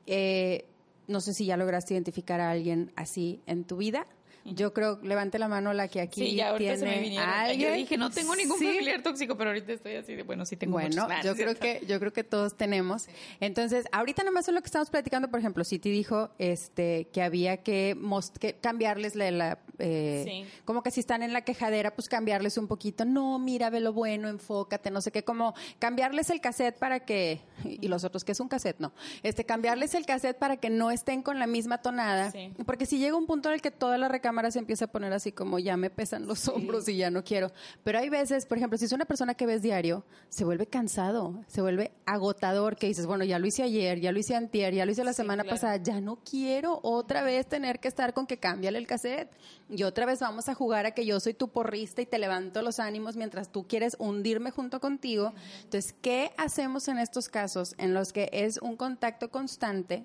eh, 0.05 0.65
no 1.07 1.19
sé 1.19 1.33
si 1.33 1.45
ya 1.45 1.57
lograste 1.57 1.93
identificar 1.93 2.39
a 2.39 2.51
alguien 2.51 2.91
así 2.95 3.41
en 3.45 3.63
tu 3.63 3.77
vida. 3.77 4.05
Yo 4.45 4.73
creo, 4.73 4.99
levante 5.03 5.38
la 5.39 5.47
mano 5.47 5.73
la 5.73 5.88
que 5.88 6.01
aquí 6.01 6.29
sí, 6.29 6.35
ya 6.35 6.55
tiene 6.55 6.77
se 6.77 6.85
me 6.85 7.17
alguien. 7.19 7.69
Yo 7.69 7.75
dije, 7.75 7.97
no 7.97 8.09
tengo 8.09 8.35
ningún 8.35 8.57
familiar 8.57 9.01
tóxico, 9.03 9.38
pero 9.38 9.51
ahorita 9.51 9.73
estoy 9.73 9.95
así 9.95 10.15
de, 10.15 10.23
bueno, 10.23 10.45
sí 10.45 10.55
tengo 10.55 10.73
Bueno, 10.73 11.07
yo 11.23 11.35
creo 11.35 11.55
que 11.55 11.83
yo 11.88 11.99
creo 11.99 12.11
que 12.13 12.23
todos 12.23 12.55
tenemos. 12.55 13.07
Entonces, 13.39 13.85
ahorita 13.91 14.23
nomás 14.23 14.47
es 14.47 14.53
lo 14.53 14.61
que 14.61 14.67
estamos 14.67 14.89
platicando, 14.89 15.29
por 15.29 15.39
ejemplo, 15.39 15.63
City 15.63 15.91
dijo 15.91 16.31
este 16.39 17.07
que 17.13 17.21
había 17.21 17.57
que, 17.57 17.97
que 18.39 18.53
cambiarles 18.53 19.15
la, 19.15 19.59
eh, 19.81 20.47
como 20.65 20.83
que 20.83 20.91
si 20.91 20.99
están 20.99 21.23
en 21.23 21.33
la 21.33 21.41
quejadera, 21.41 21.93
pues 21.93 22.07
cambiarles 22.07 22.57
un 22.57 22.67
poquito. 22.67 23.03
No, 23.05 23.39
mira, 23.39 23.69
ve 23.69 23.79
lo 23.79 23.93
bueno, 23.93 24.29
enfócate, 24.29 24.91
no 24.91 25.01
sé 25.01 25.11
qué, 25.11 25.23
como 25.23 25.53
cambiarles 25.79 26.29
el 26.29 26.39
cassette 26.39 26.77
para 26.77 27.01
que 27.01 27.41
y 27.63 27.87
los 27.87 28.03
otros 28.03 28.23
que 28.23 28.31
es 28.31 28.39
un 28.39 28.47
cassette, 28.47 28.79
no. 28.79 28.93
Este 29.23 29.45
cambiarles 29.45 29.95
el 29.95 30.05
cassette 30.05 30.37
para 30.37 30.57
que 30.57 30.69
no 30.69 30.91
estén 30.91 31.21
con 31.21 31.39
la 31.39 31.47
misma 31.47 31.79
tonada, 31.79 32.31
porque 32.65 32.85
si 32.85 32.97
llega 32.97 33.15
un 33.15 33.25
punto 33.25 33.49
en 33.49 33.55
el 33.55 33.61
que 33.61 33.71
toda 33.71 33.97
la 33.97 34.11
cámara 34.19 34.51
se 34.51 34.59
empieza 34.59 34.85
a 34.85 34.88
poner 34.88 35.13
así 35.13 35.31
como 35.31 35.59
ya 35.59 35.77
me 35.77 35.89
pesan 35.89 36.27
los 36.27 36.47
hombros 36.47 36.88
y 36.88 36.97
ya 36.97 37.09
no 37.09 37.23
quiero. 37.23 37.51
Pero 37.83 38.00
hay 38.00 38.09
veces, 38.09 38.45
por 38.45 38.57
ejemplo, 38.57 38.77
si 38.77 38.85
es 38.85 38.91
una 38.91 39.05
persona 39.05 39.33
que 39.33 39.45
ves 39.45 39.61
diario, 39.61 40.03
se 40.29 40.45
vuelve 40.45 40.67
cansado, 40.67 41.43
se 41.47 41.61
vuelve 41.61 41.91
agotador, 42.05 42.77
que 42.77 42.88
dices, 42.88 43.05
bueno, 43.05 43.23
ya 43.23 43.39
lo 43.39 43.47
hice 43.47 43.63
ayer, 43.63 44.00
ya 44.00 44.11
lo 44.11 44.19
hice 44.19 44.35
antier, 44.35 44.73
ya 44.73 44.85
lo 44.85 44.91
hice 44.91 45.03
la 45.03 45.13
semana 45.13 45.43
pasada, 45.43 45.77
ya 45.77 46.00
no 46.01 46.17
quiero 46.17 46.79
otra 46.83 47.23
vez 47.23 47.47
tener 47.47 47.79
que 47.79 47.88
estar 47.88 48.13
con 48.13 48.27
que 48.27 48.38
cámbiale 48.38 48.77
el 48.77 48.88
cassette. 48.88 49.29
Y 49.71 49.83
otra 49.83 50.05
vez 50.05 50.19
vamos 50.19 50.49
a 50.49 50.53
jugar 50.53 50.85
a 50.85 50.91
que 50.91 51.05
yo 51.05 51.19
soy 51.21 51.33
tu 51.33 51.47
porrista 51.47 52.01
y 52.01 52.05
te 52.05 52.19
levanto 52.19 52.61
los 52.61 52.79
ánimos 52.79 53.15
mientras 53.15 53.49
tú 53.49 53.65
quieres 53.67 53.95
hundirme 53.99 54.51
junto 54.51 54.81
contigo. 54.81 55.33
Entonces, 55.63 55.95
¿qué 56.01 56.31
hacemos 56.37 56.89
en 56.89 56.99
estos 56.99 57.29
casos 57.29 57.73
en 57.77 57.93
los 57.93 58.11
que 58.11 58.29
es 58.33 58.57
un 58.57 58.75
contacto 58.75 59.31
constante? 59.31 60.03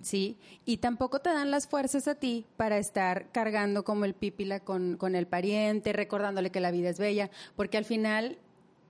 ¿sí? 0.00 0.38
Y 0.64 0.78
tampoco 0.78 1.18
te 1.18 1.30
dan 1.30 1.50
las 1.50 1.66
fuerzas 1.66 2.08
a 2.08 2.14
ti 2.14 2.46
para 2.56 2.78
estar 2.78 3.30
cargando 3.32 3.84
como 3.84 4.04
el 4.04 4.14
pípila 4.14 4.60
con, 4.60 4.96
con 4.96 5.14
el 5.14 5.26
pariente, 5.26 5.92
recordándole 5.92 6.50
que 6.50 6.60
la 6.60 6.70
vida 6.70 6.90
es 6.90 6.98
bella, 6.98 7.30
porque 7.56 7.78
al 7.78 7.84
final 7.84 8.38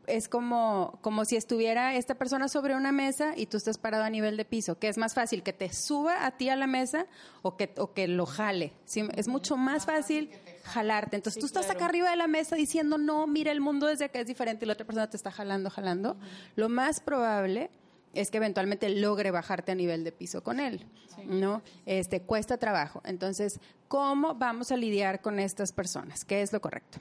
es 0.07 0.29
como, 0.29 0.99
como 1.03 1.25
si 1.25 1.37
estuviera 1.37 1.95
esta 1.95 2.15
persona 2.15 2.49
sobre 2.49 2.75
una 2.75 2.93
mesa 2.93 3.33
y 3.37 3.47
tú 3.47 3.57
estás 3.57 3.79
parado 3.79 4.05
a 4.05 4.11
nivel 4.11 4.37
de 4.37 4.45
piso, 4.45 4.79
que 4.79 4.89
es 4.89 4.99
más 4.99 5.15
fácil 5.15 5.43
que 5.43 5.53
te 5.53 5.73
suba 5.73 6.27
a 6.27 6.33
ti 6.33 6.49
a 6.49 6.57
la 6.57 6.67
mesa 6.67 7.07
o 7.43 7.57
que, 7.57 7.73
o 7.77 7.93
que 7.93 8.09
lo 8.09 8.27
jale. 8.27 8.73
Es 9.15 9.29
mucho 9.29 9.57
más 9.57 9.87
fácil 9.87 10.31
jalarte. 10.65 11.17
Entonces 11.17 11.41
tú 11.41 11.47
estás 11.47 11.71
acá 11.71 11.87
arriba 11.87 12.11
de 12.11 12.17
la 12.17 12.27
mesa 12.27 12.57
diciendo, 12.57 12.99
no, 12.99 13.27
mira, 13.27 13.53
el 13.53 13.61
mundo 13.61 13.87
desde 13.87 14.07
acá 14.07 14.21
es 14.21 14.27
diferente 14.27 14.65
y 14.65 14.67
la 14.67 14.75
otra 14.75 14.87
persona 14.87 15.09
te 15.09 15.17
está 15.17 15.31
jalando, 15.31 15.71
jalando. 15.71 16.17
Lo 16.57 16.69
más 16.69 17.01
probable 17.01 17.71
es 18.15 18.31
que 18.31 18.39
eventualmente 18.39 18.89
logre 18.89 19.31
bajarte 19.31 19.73
a 19.73 19.75
nivel 19.75 20.03
de 20.03 20.13
piso 20.13 20.43
con 20.43 20.59
él, 20.59 20.85
¿no? 21.27 21.63
Este 21.87 22.23
cuesta 22.23 22.59
trabajo. 22.59 23.01
Entonces, 23.05 23.61
¿cómo 23.89 24.35
vamos 24.35 24.73
a 24.73 24.77
lidiar 24.77 25.21
con 25.21 25.39
estas 25.39 25.73
personas? 25.73 26.25
¿Qué 26.25 26.43
es 26.43 26.53
lo 26.53 26.61
correcto? 26.61 26.99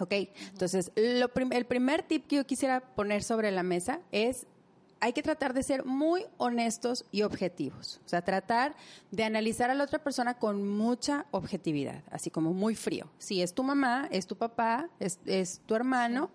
Ok, 0.00 0.12
entonces 0.50 0.90
lo 0.96 1.30
el 1.50 1.66
primer 1.66 2.02
tip 2.02 2.26
que 2.26 2.36
yo 2.36 2.46
quisiera 2.46 2.80
poner 2.80 3.22
sobre 3.22 3.50
la 3.50 3.62
mesa 3.62 4.00
es 4.10 4.46
hay 5.00 5.12
que 5.12 5.22
tratar 5.22 5.52
de 5.52 5.64
ser 5.64 5.84
muy 5.84 6.26
honestos 6.38 7.04
y 7.10 7.22
objetivos. 7.22 8.00
O 8.06 8.08
sea, 8.08 8.22
tratar 8.22 8.76
de 9.10 9.24
analizar 9.24 9.68
a 9.68 9.74
la 9.74 9.82
otra 9.82 9.98
persona 9.98 10.38
con 10.38 10.68
mucha 10.68 11.26
objetividad, 11.32 12.04
así 12.12 12.30
como 12.30 12.52
muy 12.52 12.76
frío. 12.76 13.10
Si 13.18 13.42
es 13.42 13.52
tu 13.52 13.64
mamá, 13.64 14.08
es 14.12 14.28
tu 14.28 14.36
papá, 14.36 14.88
es, 15.00 15.18
es 15.26 15.60
tu 15.66 15.74
hermano, 15.74 16.30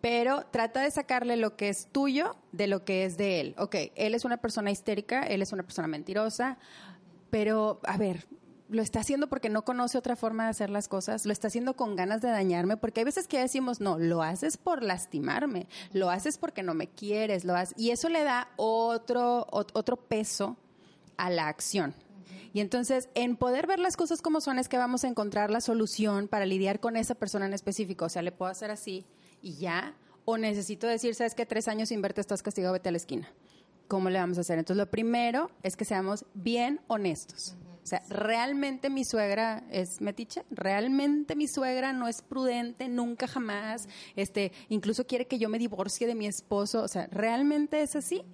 pero 0.00 0.46
trata 0.52 0.82
de 0.82 0.90
sacarle 0.92 1.36
lo 1.36 1.56
que 1.56 1.68
es 1.68 1.88
tuyo 1.90 2.36
de 2.52 2.68
lo 2.68 2.84
que 2.84 3.04
es 3.04 3.16
de 3.16 3.40
él. 3.40 3.54
Ok, 3.58 3.74
él 3.96 4.14
es 4.14 4.24
una 4.24 4.36
persona 4.36 4.70
histérica, 4.70 5.24
él 5.24 5.42
es 5.42 5.52
una 5.52 5.64
persona 5.64 5.88
mentirosa, 5.88 6.58
pero 7.30 7.80
a 7.82 7.96
ver, 7.96 8.28
lo 8.68 8.82
está 8.82 9.00
haciendo 9.00 9.28
porque 9.28 9.48
no 9.48 9.64
conoce 9.64 9.98
otra 9.98 10.16
forma 10.16 10.44
de 10.44 10.50
hacer 10.50 10.70
las 10.70 10.88
cosas, 10.88 11.26
lo 11.26 11.32
está 11.32 11.48
haciendo 11.48 11.74
con 11.74 11.96
ganas 11.96 12.20
de 12.20 12.30
dañarme, 12.30 12.76
porque 12.76 13.00
hay 13.00 13.04
veces 13.04 13.28
que 13.28 13.38
decimos, 13.38 13.80
no, 13.80 13.98
lo 13.98 14.22
haces 14.22 14.56
por 14.56 14.82
lastimarme, 14.82 15.68
lo 15.92 16.10
haces 16.10 16.38
porque 16.38 16.62
no 16.62 16.74
me 16.74 16.88
quieres, 16.88 17.44
lo 17.44 17.54
haces, 17.54 17.78
y 17.78 17.90
eso 17.90 18.08
le 18.08 18.24
da 18.24 18.48
otro, 18.56 19.46
otro 19.50 19.96
peso 19.96 20.56
a 21.16 21.30
la 21.30 21.48
acción. 21.48 21.94
Y 22.52 22.60
entonces, 22.60 23.10
en 23.14 23.36
poder 23.36 23.66
ver 23.66 23.78
las 23.78 23.96
cosas 23.96 24.22
como 24.22 24.40
son, 24.40 24.58
es 24.58 24.68
que 24.68 24.78
vamos 24.78 25.04
a 25.04 25.08
encontrar 25.08 25.50
la 25.50 25.60
solución 25.60 26.26
para 26.26 26.46
lidiar 26.46 26.80
con 26.80 26.96
esa 26.96 27.14
persona 27.14 27.44
en 27.44 27.52
específico. 27.52 28.06
O 28.06 28.08
sea, 28.08 28.22
le 28.22 28.32
puedo 28.32 28.50
hacer 28.50 28.70
así 28.70 29.04
y 29.42 29.56
ya, 29.56 29.94
o 30.24 30.38
necesito 30.38 30.86
decir, 30.86 31.14
sabes 31.14 31.34
que 31.34 31.44
tres 31.44 31.68
años 31.68 31.90
sin 31.90 32.00
verte 32.00 32.22
estás 32.22 32.42
castigado, 32.42 32.72
vete 32.72 32.88
a 32.88 32.92
la 32.92 32.96
esquina. 32.96 33.28
¿Cómo 33.88 34.08
le 34.08 34.18
vamos 34.18 34.38
a 34.38 34.40
hacer? 34.40 34.58
Entonces, 34.58 34.78
lo 34.78 34.90
primero 34.90 35.50
es 35.62 35.76
que 35.76 35.84
seamos 35.84 36.24
bien 36.32 36.80
honestos. 36.88 37.56
O 37.86 37.88
sea, 37.88 38.02
realmente 38.08 38.90
mi 38.90 39.04
suegra 39.04 39.62
es 39.70 40.00
metiche, 40.00 40.44
realmente 40.50 41.36
mi 41.36 41.46
suegra 41.46 41.92
no 41.92 42.08
es 42.08 42.20
prudente, 42.20 42.88
nunca 42.88 43.28
jamás, 43.28 43.88
este, 44.16 44.50
incluso 44.68 45.06
quiere 45.06 45.28
que 45.28 45.38
yo 45.38 45.48
me 45.48 45.60
divorcie 45.60 46.08
de 46.08 46.16
mi 46.16 46.26
esposo, 46.26 46.82
o 46.82 46.88
sea, 46.88 47.06
realmente 47.12 47.80
es 47.82 47.94
así. 47.94 48.24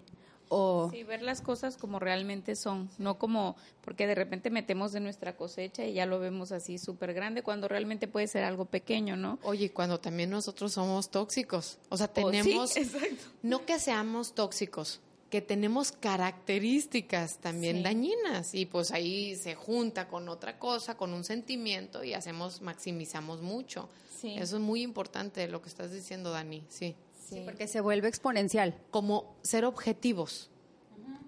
O... 0.49 0.89
Sí, 0.91 1.03
ver 1.03 1.21
las 1.21 1.43
cosas 1.43 1.77
como 1.77 1.99
realmente 1.99 2.57
son, 2.57 2.89
no 2.97 3.19
como 3.19 3.55
porque 3.83 4.07
de 4.07 4.15
repente 4.15 4.49
metemos 4.49 4.91
de 4.93 5.01
nuestra 5.01 5.37
cosecha 5.37 5.85
y 5.85 5.93
ya 5.93 6.07
lo 6.07 6.19
vemos 6.19 6.51
así 6.51 6.79
súper 6.79 7.13
grande, 7.13 7.43
cuando 7.43 7.69
realmente 7.69 8.09
puede 8.09 8.29
ser 8.29 8.45
algo 8.45 8.65
pequeño, 8.65 9.19
¿no? 9.19 9.39
Oye, 9.43 9.71
cuando 9.71 10.01
también 10.01 10.31
nosotros 10.31 10.73
somos 10.73 11.11
tóxicos, 11.11 11.79
o 11.91 11.99
sea, 11.99 12.07
oh, 12.07 12.31
tenemos, 12.31 12.73
no 13.43 13.67
que 13.67 13.79
seamos 13.79 14.35
tóxicos, 14.35 15.03
que 15.33 15.41
tenemos 15.41 15.93
características 15.93 17.39
también 17.39 17.83
dañinas 17.83 18.55
y 18.55 18.67
pues 18.67 18.93
ahí 18.93 19.35
se 19.35 19.55
junta 19.55 20.07
con 20.07 20.29
otra 20.29 20.59
cosa, 20.59 20.99
con 20.99 21.15
un 21.15 21.25
sentimiento 21.25 22.05
y 22.05 22.13
hacemos, 22.13 22.61
maximizamos 22.61 23.41
mucho. 23.41 23.89
Eso 24.23 24.57
es 24.57 24.63
muy 24.63 24.83
importante 24.83 25.49
lo 25.49 25.63
que 25.63 25.71
estás 25.71 25.91
diciendo, 25.91 26.33
Dani, 26.33 26.63
sí. 26.69 26.95
Sí, 27.27 27.41
porque 27.47 27.67
se 27.67 27.81
vuelve 27.81 28.09
exponencial. 28.09 28.77
Como 28.91 29.35
ser 29.43 29.65
objetivos. 29.65 30.51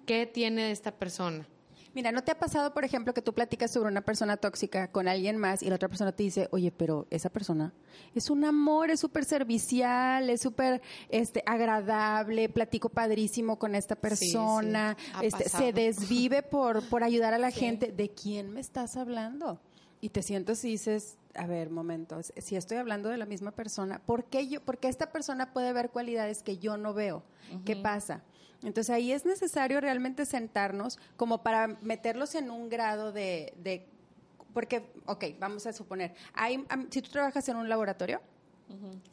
¿Qué 0.05 0.27
tiene 0.27 0.71
esta 0.71 0.93
persona? 0.93 1.49
Mira, 1.95 2.11
¿no 2.11 2.25
te 2.25 2.33
ha 2.33 2.39
pasado, 2.39 2.75
por 2.75 2.85
ejemplo, 2.85 3.15
que 3.15 3.23
tú 3.23 3.33
platicas 3.33 3.73
sobre 3.73 3.89
una 3.89 4.01
persona 4.01 4.37
tóxica 4.37 4.91
con 4.91 5.07
alguien 5.07 5.37
más 5.37 5.63
y 5.63 5.69
la 5.69 5.77
otra 5.77 5.89
persona 5.89 6.11
te 6.11 6.25
dice, 6.25 6.49
oye, 6.51 6.73
pero 6.73 7.07
esa 7.11 7.31
persona 7.31 7.73
es 8.15 8.31
un 8.31 8.45
amor, 8.45 8.91
es 8.91 8.99
súper 8.99 9.25
servicial, 9.25 10.29
es 10.29 10.41
súper 10.41 10.83
este, 11.09 11.45
agradable, 11.47 12.49
platico 12.49 12.89
padrísimo 12.89 13.61
con 13.61 13.77
esta 13.77 13.95
persona, 13.95 14.97
este, 15.23 15.49
se 15.49 15.73
desvive 15.73 16.43
por, 16.43 16.89
por 16.89 17.05
ayudar 17.05 17.33
a 17.33 17.39
la 17.39 17.53
gente. 17.53 17.93
¿De 17.93 18.11
quién 18.11 18.53
me 18.53 18.61
estás 18.61 18.97
hablando? 18.97 19.61
Y 20.01 20.09
te 20.09 20.23
sientes 20.23 20.65
y 20.65 20.71
dices, 20.71 21.17
a 21.35 21.47
ver, 21.47 21.71
momento, 21.71 22.21
si 22.37 22.57
estoy 22.57 22.77
hablando 22.79 23.09
de 23.09 23.19
la 23.19 23.27
misma 23.27 23.53
persona, 23.53 24.01
¿por 24.01 24.25
qué, 24.25 24.49
yo, 24.49 24.61
porque 24.61 24.89
esta 24.89 25.13
persona 25.13 25.53
puede 25.53 25.73
ver 25.73 25.91
cualidades 25.91 26.43
que 26.43 26.59
yo 26.59 26.77
no 26.77 26.93
veo? 26.93 27.23
¿Qué 27.65 27.77
pasa? 27.77 28.23
Entonces 28.63 28.91
ahí 28.91 29.13
es 29.13 29.25
necesario 29.25 29.81
realmente 29.81 30.25
sentarnos 30.27 30.99
como 31.17 31.43
para 31.43 31.69
meterlos 31.83 32.35
en 32.35 32.51
un 32.51 32.69
grado 32.69 33.13
de, 33.13 33.53
porque, 34.53 34.85
ok, 35.07 35.25
vamos 35.39 35.67
a 35.67 35.73
suponer, 35.73 36.15
hay, 36.33 36.65
si 36.91 37.03
tú 37.03 37.11
trabajas 37.11 37.49
en 37.49 37.57
un 37.57 37.69
laboratorio, 37.69 38.21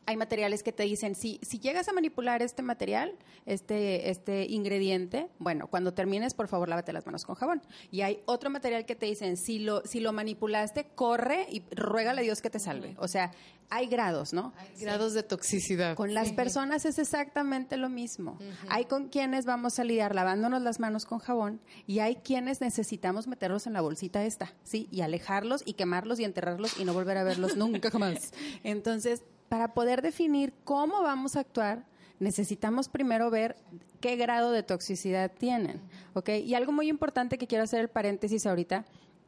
hay 0.06 0.18
materiales 0.18 0.64
que 0.64 0.72
te 0.72 0.84
dicen, 0.84 1.14
si, 1.14 1.40
si 1.42 1.60
llegas 1.60 1.88
a 1.88 1.94
manipular 1.94 2.42
este 2.42 2.62
material, 2.62 3.14
este, 3.46 4.10
este 4.10 4.46
ingrediente, 4.46 5.28
bueno, 5.40 5.68
cuando 5.68 5.94
termines, 5.94 6.34
por 6.34 6.48
favor, 6.48 6.70
lávate 6.70 6.94
las 6.94 7.06
manos 7.06 7.26
con 7.26 7.36
jabón. 7.36 7.62
Y 7.92 8.02
hay 8.02 8.22
otro 8.26 8.50
material 8.50 8.86
que 8.86 8.96
te 8.96 9.06
dicen, 9.06 9.38
si 9.38 9.60
lo, 9.60 9.82
si 9.86 10.00
lo 10.00 10.14
manipulaste, 10.14 10.88
corre 10.96 11.48
y 11.50 11.64
ruégale 11.72 12.22
a 12.22 12.24
Dios 12.24 12.42
que 12.42 12.50
te 12.50 12.60
salve. 12.60 12.96
O 12.98 13.08
sea, 13.08 13.32
hay 13.72 13.88
grados, 13.88 14.34
¿no? 14.34 14.54
Hay 14.58 14.82
grados 14.82 15.14
de 15.14 15.24
toxicidad. 15.24 15.96
Con 15.96 16.14
las 16.14 16.34
personas 16.34 16.86
es 16.86 17.00
exactamente 17.00 17.78
lo 17.78 17.88
mismo. 17.88 18.38
Hay 18.68 18.86
con 18.86 19.08
quienes 19.08 19.46
vamos 19.46 19.80
a 19.80 19.86
lidiar 19.86 20.14
lavándonos 20.14 20.62
las 20.62 20.82
manos 20.82 21.06
con 21.06 21.20
jabón 21.20 21.62
y 21.88 22.00
hay 22.00 22.18
quienes 22.18 22.60
necesitamos 22.60 23.28
meterlos 23.28 23.68
en 23.68 23.74
la 23.74 23.82
bolsita 23.82 24.26
esta, 24.26 24.54
¿sí? 24.64 24.90
Y 24.92 25.02
alejarlos 25.02 25.64
y 25.66 25.74
quemarlos 25.74 26.20
y 26.20 26.26
enterrarlos 26.26 26.78
y 26.78 26.84
no 26.84 26.94
volver 26.94 27.18
a 27.18 27.24
verlos 27.24 27.56
nunca 27.58 27.90
jamás. 27.90 28.34
Entonces, 28.64 29.24
para 29.48 29.74
poder 29.74 30.02
definir 30.02 30.54
cómo 30.66 31.02
vamos 31.02 31.38
a 31.38 31.40
actuar, 31.40 31.88
necesitamos 32.20 32.90
primero 32.90 33.32
ver 33.32 33.56
qué 34.02 34.18
grado 34.18 34.52
de 34.52 34.64
toxicidad 34.64 35.32
tienen, 35.32 35.82
¿ok? 36.14 36.30
Y 36.44 36.56
algo 36.56 36.74
muy 36.74 36.90
importante 36.90 37.38
que 37.38 37.48
quiero 37.48 37.64
hacer 37.64 37.80
el 37.80 37.90
paréntesis 37.90 38.46
ahorita, 38.46 38.86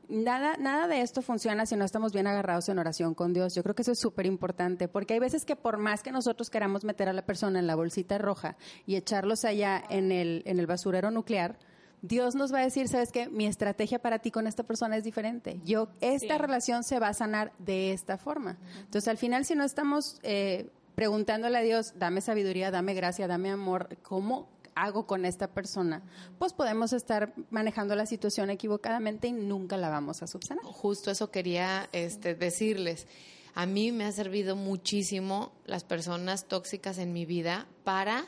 nada, 0.10 0.58
nada 0.58 0.88
de 0.88 1.02
esto 1.02 1.22
funciona 1.22 1.66
si 1.66 1.76
no 1.76 1.86
estamos 1.86 2.14
bien 2.14 2.28
agarrados 2.28 2.70
en 2.70 2.80
oración 2.80 3.14
con 3.14 3.34
Dios. 3.34 3.56
Yo 3.56 3.64
creo 3.64 3.76
que 3.76 3.82
eso 3.82 3.92
es 3.92 4.00
súper 4.00 4.26
importante, 4.26 4.88
porque 4.88 5.14
hay 5.14 5.20
veces 5.20 5.46
que 5.46 5.56
por 5.56 5.78
más 5.78 6.04
que 6.04 6.12
nosotros 6.12 6.50
queramos 6.50 6.84
meter 6.84 7.10
a 7.10 7.14
la 7.14 7.26
persona 7.26 7.60
en 7.60 7.68
la 7.68 7.76
bolsita 7.76 8.18
roja 8.18 8.56
y 8.86 8.96
echarlos 8.96 9.46
allá 9.46 9.84
en 9.90 10.12
el, 10.12 10.44
en 10.46 10.60
el 10.60 10.68
basurero 10.68 11.12
nuclear, 11.12 11.58
Dios 12.04 12.36
nos 12.36 12.54
va 12.54 12.60
a 12.60 12.64
decir, 12.64 12.90
sabes 12.90 13.14
qué, 13.14 13.30
mi 13.30 13.46
estrategia 13.46 13.98
para 13.98 14.20
ti 14.20 14.30
con 14.30 14.46
esta 14.46 14.64
persona 14.64 14.98
es 14.98 15.06
diferente. 15.06 15.62
Yo, 15.64 15.88
esta 16.02 16.38
relación 16.38 16.84
se 16.84 17.00
va 17.00 17.08
a 17.08 17.14
sanar 17.14 17.54
de 17.60 17.94
esta 17.94 18.18
forma. 18.18 18.58
Entonces, 18.80 19.08
al 19.08 19.18
final, 19.18 19.46
si 19.46 19.56
no 19.56 19.64
estamos 19.64 20.20
eh, 20.22 20.70
preguntándole 20.96 21.58
a 21.58 21.62
Dios, 21.62 21.94
dame 21.98 22.20
sabiduría, 22.20 22.72
dame 22.72 22.94
gracia, 22.94 23.26
dame 23.28 23.52
amor, 23.52 23.88
¿cómo 24.02 24.50
hago 24.76 25.06
con 25.06 25.26
esta 25.26 25.48
persona? 25.48 26.04
Pues 26.40 26.54
podemos 26.54 26.94
estar 26.94 27.34
manejando 27.50 27.96
la 27.96 28.06
situación 28.06 28.50
equivocadamente 28.50 29.28
y 29.28 29.34
nunca 29.34 29.78
la 29.78 29.90
vamos 29.90 30.22
a 30.22 30.28
subsanar. 30.28 30.64
Justo 30.66 31.12
eso 31.12 31.32
quería 31.32 31.90
este, 31.92 32.36
decirles. 32.36 33.08
A 33.56 33.66
mí 33.66 33.92
me 33.92 34.06
ha 34.06 34.12
servido 34.12 34.56
muchísimo 34.56 35.52
las 35.66 35.84
personas 35.84 36.48
tóxicas 36.48 36.98
en 36.98 37.14
mi 37.14 37.26
vida 37.26 37.68
para 37.84 38.26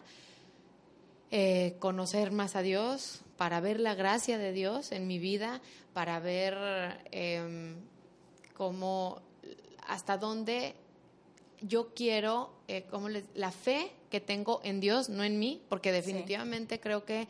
eh, 1.32 1.76
conocer 1.80 2.32
más 2.32 2.56
a 2.56 2.62
Dios, 2.62 3.22
para 3.36 3.60
ver 3.60 3.80
la 3.80 3.96
gracia 3.96 4.38
de 4.38 4.52
Dios 4.52 4.92
en 4.92 5.08
mi 5.08 5.18
vida, 5.18 5.62
para 5.94 6.20
ver 6.20 6.56
em, 7.12 7.76
cómo, 8.56 9.22
hasta 9.88 10.18
dónde 10.18 10.76
yo 11.68 11.94
quiero, 11.94 12.54
eh, 12.68 12.86
como 12.90 13.10
la 13.10 13.52
fe 13.52 13.92
que 14.10 14.20
tengo 14.22 14.62
en 14.64 14.80
Dios, 14.80 15.10
no 15.10 15.24
en 15.24 15.40
mí, 15.40 15.62
porque 15.70 15.92
definitivamente 15.92 16.80
creo 16.80 17.06
que 17.06 17.28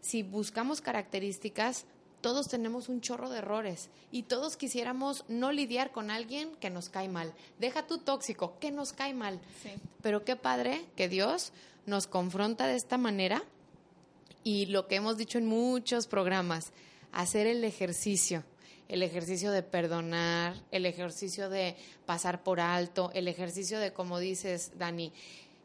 si 0.00 0.22
buscamos 0.22 0.80
características, 0.80 1.86
todos 2.20 2.48
tenemos 2.48 2.88
un 2.88 3.02
chorro 3.02 3.28
de 3.28 3.38
errores 3.38 3.90
y 4.10 4.22
todos 4.22 4.56
quisiéramos 4.56 5.24
no 5.28 5.52
lidiar 5.52 5.92
con 5.92 6.10
alguien 6.10 6.56
que 6.56 6.70
nos 6.70 6.88
cae 6.88 7.08
mal. 7.08 7.34
Deja 7.58 7.86
tu 7.86 7.98
tóxico, 7.98 8.58
que 8.58 8.70
nos 8.70 8.94
cae 8.94 9.12
mal. 9.12 9.40
Pero 10.00 10.24
qué 10.24 10.34
padre 10.34 10.86
que 10.96 11.08
Dios 11.08 11.52
nos 11.84 12.06
confronta 12.06 12.66
de 12.66 12.76
esta 12.76 12.96
manera 12.96 13.42
y 14.42 14.66
lo 14.66 14.88
que 14.88 14.96
hemos 14.96 15.18
dicho 15.18 15.38
en 15.38 15.46
muchos 15.46 16.06
programas, 16.06 16.72
hacer 17.12 17.46
el 17.46 17.62
ejercicio, 17.64 18.44
el 18.88 19.02
ejercicio 19.02 19.50
de 19.50 19.62
perdonar, 19.62 20.54
el 20.70 20.86
ejercicio 20.86 21.48
de 21.48 21.76
pasar 22.06 22.42
por 22.42 22.60
alto, 22.60 23.10
el 23.14 23.28
ejercicio 23.28 23.78
de, 23.78 23.92
como 23.92 24.18
dices, 24.18 24.72
Dani, 24.78 25.12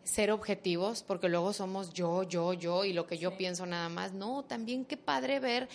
ser 0.03 0.31
objetivos, 0.31 1.03
porque 1.03 1.29
luego 1.29 1.53
somos 1.53 1.93
yo, 1.93 2.23
yo, 2.23 2.53
yo 2.53 2.85
y 2.85 2.93
lo 2.93 3.05
que 3.05 3.17
yo 3.17 3.38
pienso 3.38 3.65
nada 3.65 3.89
más. 3.89 4.13
No, 4.13 4.43
también 4.43 4.85
qué 4.85 4.97
padre 4.97 5.39
ver, 5.39 5.69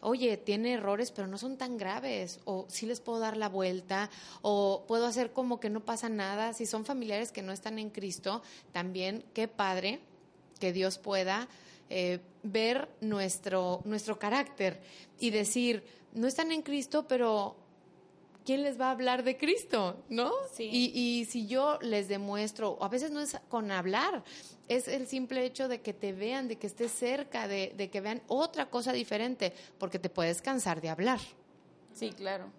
oye, 0.00 0.36
tiene 0.36 0.74
errores, 0.74 1.10
pero 1.10 1.26
no 1.26 1.38
son 1.38 1.56
tan 1.56 1.76
graves, 1.76 2.40
o 2.44 2.66
sí 2.68 2.86
les 2.86 3.00
puedo 3.00 3.18
dar 3.18 3.36
la 3.36 3.48
vuelta, 3.48 4.10
o 4.42 4.84
puedo 4.86 5.06
hacer 5.06 5.32
como 5.32 5.58
que 5.58 5.70
no 5.70 5.80
pasa 5.80 6.08
nada. 6.08 6.52
Si 6.52 6.66
son 6.66 6.84
familiares 6.84 7.32
que 7.32 7.42
no 7.42 7.52
están 7.52 7.78
en 7.78 7.90
Cristo, 7.90 8.42
también 8.72 9.24
qué 9.34 9.48
padre 9.48 10.00
que 10.60 10.72
Dios 10.72 10.98
pueda 10.98 11.48
eh, 11.88 12.20
ver 12.42 12.88
nuestro, 13.00 13.80
nuestro 13.84 14.18
carácter 14.18 14.80
y 15.18 15.30
decir, 15.30 15.82
no 16.14 16.26
están 16.26 16.52
en 16.52 16.62
Cristo, 16.62 17.06
pero 17.08 17.56
¿quién 18.44 18.62
les 18.62 18.80
va 18.80 18.88
a 18.88 18.90
hablar 18.92 19.22
de 19.22 19.36
Cristo? 19.36 20.02
¿No? 20.08 20.32
Y, 20.58 20.90
y, 20.94 21.24
si 21.26 21.46
yo 21.46 21.78
les 21.82 22.08
demuestro, 22.08 22.78
a 22.82 22.88
veces 22.88 23.10
no 23.10 23.20
es 23.20 23.36
con 23.48 23.70
hablar, 23.70 24.22
es 24.68 24.88
el 24.88 25.06
simple 25.06 25.44
hecho 25.44 25.68
de 25.68 25.80
que 25.80 25.92
te 25.92 26.12
vean, 26.12 26.48
de 26.48 26.56
que 26.56 26.66
estés 26.66 26.92
cerca, 26.92 27.48
de, 27.48 27.72
de 27.76 27.90
que 27.90 28.00
vean 28.00 28.22
otra 28.28 28.70
cosa 28.70 28.92
diferente, 28.92 29.52
porque 29.78 29.98
te 29.98 30.08
puedes 30.08 30.42
cansar 30.42 30.80
de 30.80 30.88
hablar. 30.88 31.20
Sí, 31.92 32.10
claro. 32.10 32.50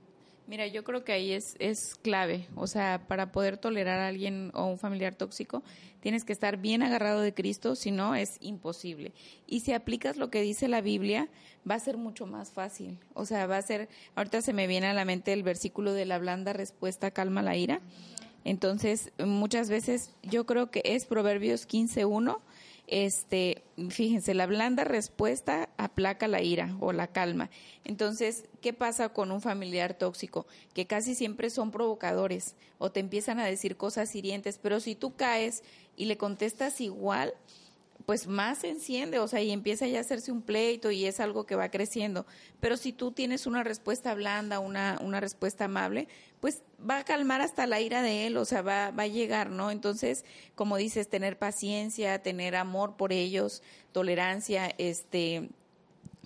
Mira, 0.51 0.67
yo 0.67 0.83
creo 0.83 1.05
que 1.05 1.13
ahí 1.13 1.31
es, 1.31 1.55
es 1.59 1.95
clave. 1.95 2.45
O 2.55 2.67
sea, 2.67 3.05
para 3.07 3.31
poder 3.31 3.57
tolerar 3.57 4.01
a 4.01 4.09
alguien 4.09 4.51
o 4.53 4.65
un 4.65 4.77
familiar 4.77 5.15
tóxico, 5.15 5.63
tienes 6.01 6.25
que 6.25 6.33
estar 6.33 6.57
bien 6.57 6.83
agarrado 6.83 7.21
de 7.21 7.33
Cristo, 7.33 7.73
si 7.77 7.89
no, 7.89 8.15
es 8.15 8.35
imposible. 8.41 9.13
Y 9.47 9.61
si 9.61 9.71
aplicas 9.71 10.17
lo 10.17 10.29
que 10.29 10.41
dice 10.41 10.67
la 10.67 10.81
Biblia, 10.81 11.29
va 11.69 11.75
a 11.75 11.79
ser 11.79 11.95
mucho 11.95 12.25
más 12.25 12.51
fácil. 12.51 12.99
O 13.13 13.25
sea, 13.25 13.47
va 13.47 13.55
a 13.55 13.61
ser, 13.61 13.87
ahorita 14.15 14.41
se 14.41 14.51
me 14.51 14.67
viene 14.67 14.87
a 14.87 14.93
la 14.93 15.05
mente 15.05 15.31
el 15.31 15.43
versículo 15.43 15.93
de 15.93 16.05
la 16.05 16.19
blanda 16.19 16.51
respuesta 16.51 17.11
calma 17.11 17.41
la 17.41 17.55
ira. 17.55 17.79
Entonces, 18.43 19.13
muchas 19.25 19.69
veces 19.69 20.11
yo 20.21 20.45
creo 20.45 20.69
que 20.69 20.81
es 20.83 21.05
Proverbios 21.05 21.65
15.1, 21.65 22.39
este, 22.91 23.63
fíjense, 23.89 24.33
la 24.33 24.45
blanda 24.45 24.83
respuesta 24.83 25.69
aplaca 25.77 26.27
la 26.27 26.41
ira 26.41 26.75
o 26.81 26.91
la 26.91 27.07
calma. 27.07 27.49
Entonces, 27.85 28.43
¿qué 28.61 28.73
pasa 28.73 29.09
con 29.09 29.31
un 29.31 29.39
familiar 29.39 29.93
tóxico? 29.93 30.45
Que 30.73 30.85
casi 30.85 31.15
siempre 31.15 31.49
son 31.49 31.71
provocadores 31.71 32.55
o 32.77 32.91
te 32.91 32.99
empiezan 32.99 33.39
a 33.39 33.45
decir 33.45 33.77
cosas 33.77 34.13
hirientes, 34.13 34.59
pero 34.61 34.81
si 34.81 34.95
tú 34.95 35.15
caes 35.15 35.63
y 35.95 36.05
le 36.05 36.17
contestas 36.17 36.81
igual, 36.81 37.33
pues 38.05 38.27
más 38.27 38.59
se 38.59 38.69
enciende, 38.69 39.19
o 39.19 39.27
sea, 39.27 39.41
y 39.41 39.51
empieza 39.51 39.87
ya 39.87 39.99
a 39.99 40.01
hacerse 40.01 40.31
un 40.31 40.41
pleito 40.41 40.91
y 40.91 41.05
es 41.05 41.19
algo 41.19 41.45
que 41.45 41.55
va 41.55 41.69
creciendo. 41.69 42.25
Pero 42.59 42.77
si 42.77 42.93
tú 42.93 43.11
tienes 43.11 43.45
una 43.45 43.63
respuesta 43.63 44.13
blanda, 44.13 44.59
una, 44.59 44.97
una 45.01 45.19
respuesta 45.19 45.65
amable, 45.65 46.07
pues 46.39 46.63
va 46.89 46.99
a 46.99 47.03
calmar 47.03 47.41
hasta 47.41 47.67
la 47.67 47.79
ira 47.79 48.01
de 48.01 48.27
él, 48.27 48.37
o 48.37 48.45
sea, 48.45 48.61
va, 48.61 48.91
va 48.91 49.03
a 49.03 49.07
llegar, 49.07 49.49
¿no? 49.49 49.71
Entonces, 49.71 50.25
como 50.55 50.77
dices, 50.77 51.09
tener 51.09 51.37
paciencia, 51.37 52.21
tener 52.21 52.55
amor 52.55 52.97
por 52.97 53.13
ellos, 53.13 53.61
tolerancia, 53.91 54.73
este, 54.77 55.49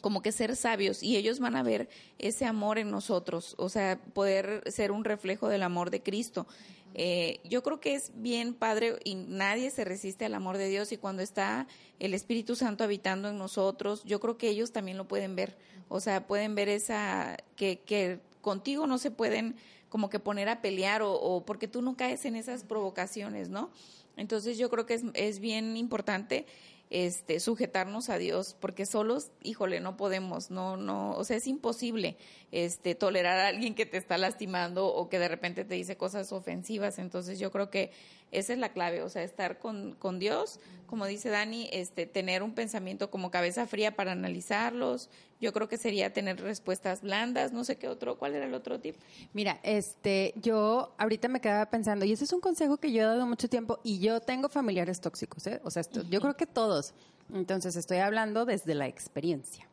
como 0.05 0.21
que 0.21 0.31
ser 0.31 0.55
sabios 0.55 1.01
y 1.01 1.17
ellos 1.17 1.39
van 1.39 1.55
a 1.55 1.63
ver 1.63 1.89
ese 2.19 2.45
amor 2.45 2.77
en 2.77 2.91
nosotros, 2.91 3.55
o 3.57 3.69
sea, 3.69 3.99
poder 4.13 4.61
ser 4.71 4.91
un 4.91 5.03
reflejo 5.03 5.49
del 5.49 5.63
amor 5.63 5.89
de 5.89 6.03
Cristo. 6.03 6.45
Eh, 6.93 7.39
yo 7.43 7.61
creo 7.63 7.79
que 7.79 7.95
es 7.95 8.11
bien 8.15 8.53
padre 8.53 8.97
y 9.03 9.15
nadie 9.15 9.69
se 9.69 9.83
resiste 9.83 10.25
al 10.25 10.33
amor 10.33 10.57
de 10.57 10.69
Dios 10.69 10.91
y 10.91 10.97
cuando 10.97 11.21
está 11.21 11.67
el 11.99 12.13
Espíritu 12.13 12.55
Santo 12.55 12.83
habitando 12.83 13.29
en 13.29 13.37
nosotros, 13.37 14.03
yo 14.05 14.19
creo 14.19 14.37
que 14.37 14.49
ellos 14.49 14.71
también 14.71 14.97
lo 14.97 15.07
pueden 15.07 15.35
ver. 15.35 15.57
O 15.89 15.99
sea, 15.99 16.25
pueden 16.25 16.55
ver 16.55 16.69
esa, 16.69 17.37
que, 17.55 17.79
que 17.79 18.19
contigo 18.41 18.87
no 18.87 18.97
se 18.97 19.11
pueden 19.11 19.55
como 19.89 20.09
que 20.09 20.19
poner 20.19 20.49
a 20.49 20.61
pelear 20.61 21.01
o, 21.03 21.43
porque 21.45 21.67
tú 21.67 21.81
no 21.81 21.95
caes 21.95 22.25
en 22.25 22.35
esas 22.35 22.63
provocaciones, 22.63 23.49
¿no? 23.49 23.71
Entonces 24.17 24.57
yo 24.57 24.69
creo 24.69 24.85
que 24.85 25.01
es 25.13 25.39
bien 25.39 25.77
importante 25.77 26.45
este, 26.89 27.39
sujetarnos 27.39 28.09
a 28.09 28.17
Dios, 28.17 28.55
porque 28.59 28.85
solos, 28.85 29.31
híjole, 29.43 29.79
no 29.79 29.97
podemos, 29.97 30.51
no, 30.51 30.77
no, 30.77 31.11
o 31.13 31.23
sea, 31.23 31.37
es 31.37 31.47
imposible, 31.47 32.17
este, 32.51 32.95
tolerar 32.95 33.39
a 33.39 33.47
alguien 33.47 33.75
que 33.75 33.85
te 33.85 33.97
está 33.97 34.17
lastimando 34.17 34.87
o 34.87 35.09
que 35.09 35.19
de 35.19 35.27
repente 35.27 35.65
te 35.65 35.75
dice 35.75 35.97
cosas 35.97 36.31
ofensivas. 36.31 36.99
Entonces 36.99 37.39
yo 37.39 37.51
creo 37.51 37.69
que 37.69 37.91
esa 38.31 38.53
es 38.53 38.59
la 38.59 38.73
clave, 38.73 39.01
o 39.01 39.09
sea, 39.09 39.23
estar 39.23 39.59
con, 39.59 39.93
con 39.93 40.19
Dios, 40.19 40.59
como 40.87 41.05
dice 41.05 41.29
Dani, 41.29 41.69
este, 41.71 42.05
tener 42.05 42.43
un 42.43 42.53
pensamiento 42.53 43.09
como 43.09 43.31
cabeza 43.31 43.65
fría 43.65 43.95
para 43.95 44.11
analizarlos. 44.11 45.09
Yo 45.41 45.51
creo 45.51 45.67
que 45.67 45.77
sería 45.77 46.13
tener 46.13 46.41
respuestas 46.41 47.01
blandas, 47.01 47.51
no 47.51 47.63
sé 47.63 47.77
qué 47.77 47.87
otro, 47.87 48.17
¿cuál 48.17 48.35
era 48.35 48.45
el 48.45 48.53
otro 48.53 48.79
tip? 48.79 48.95
Mira, 49.33 49.59
este, 49.63 50.33
yo 50.37 50.93
ahorita 50.97 51.27
me 51.27 51.41
quedaba 51.41 51.65
pensando, 51.67 52.05
y 52.05 52.11
ese 52.11 52.23
es 52.23 52.33
un 52.33 52.39
consejo 52.39 52.77
que 52.77 52.91
yo 52.91 53.01
he 53.01 53.05
dado 53.05 53.25
mucho 53.25 53.49
tiempo, 53.49 53.79
y 53.83 53.99
yo 53.99 54.19
tengo 54.19 54.49
familiares 54.49 55.01
tóxicos, 55.01 55.47
¿eh? 55.47 55.59
O 55.63 55.71
sea, 55.71 55.81
esto, 55.81 56.03
yo 56.09 56.21
creo 56.21 56.37
que 56.37 56.45
todos. 56.45 56.93
Entonces 57.33 57.75
estoy 57.75 57.97
hablando 57.97 58.45
desde 58.45 58.75
la 58.75 58.87
experiencia. 58.87 59.67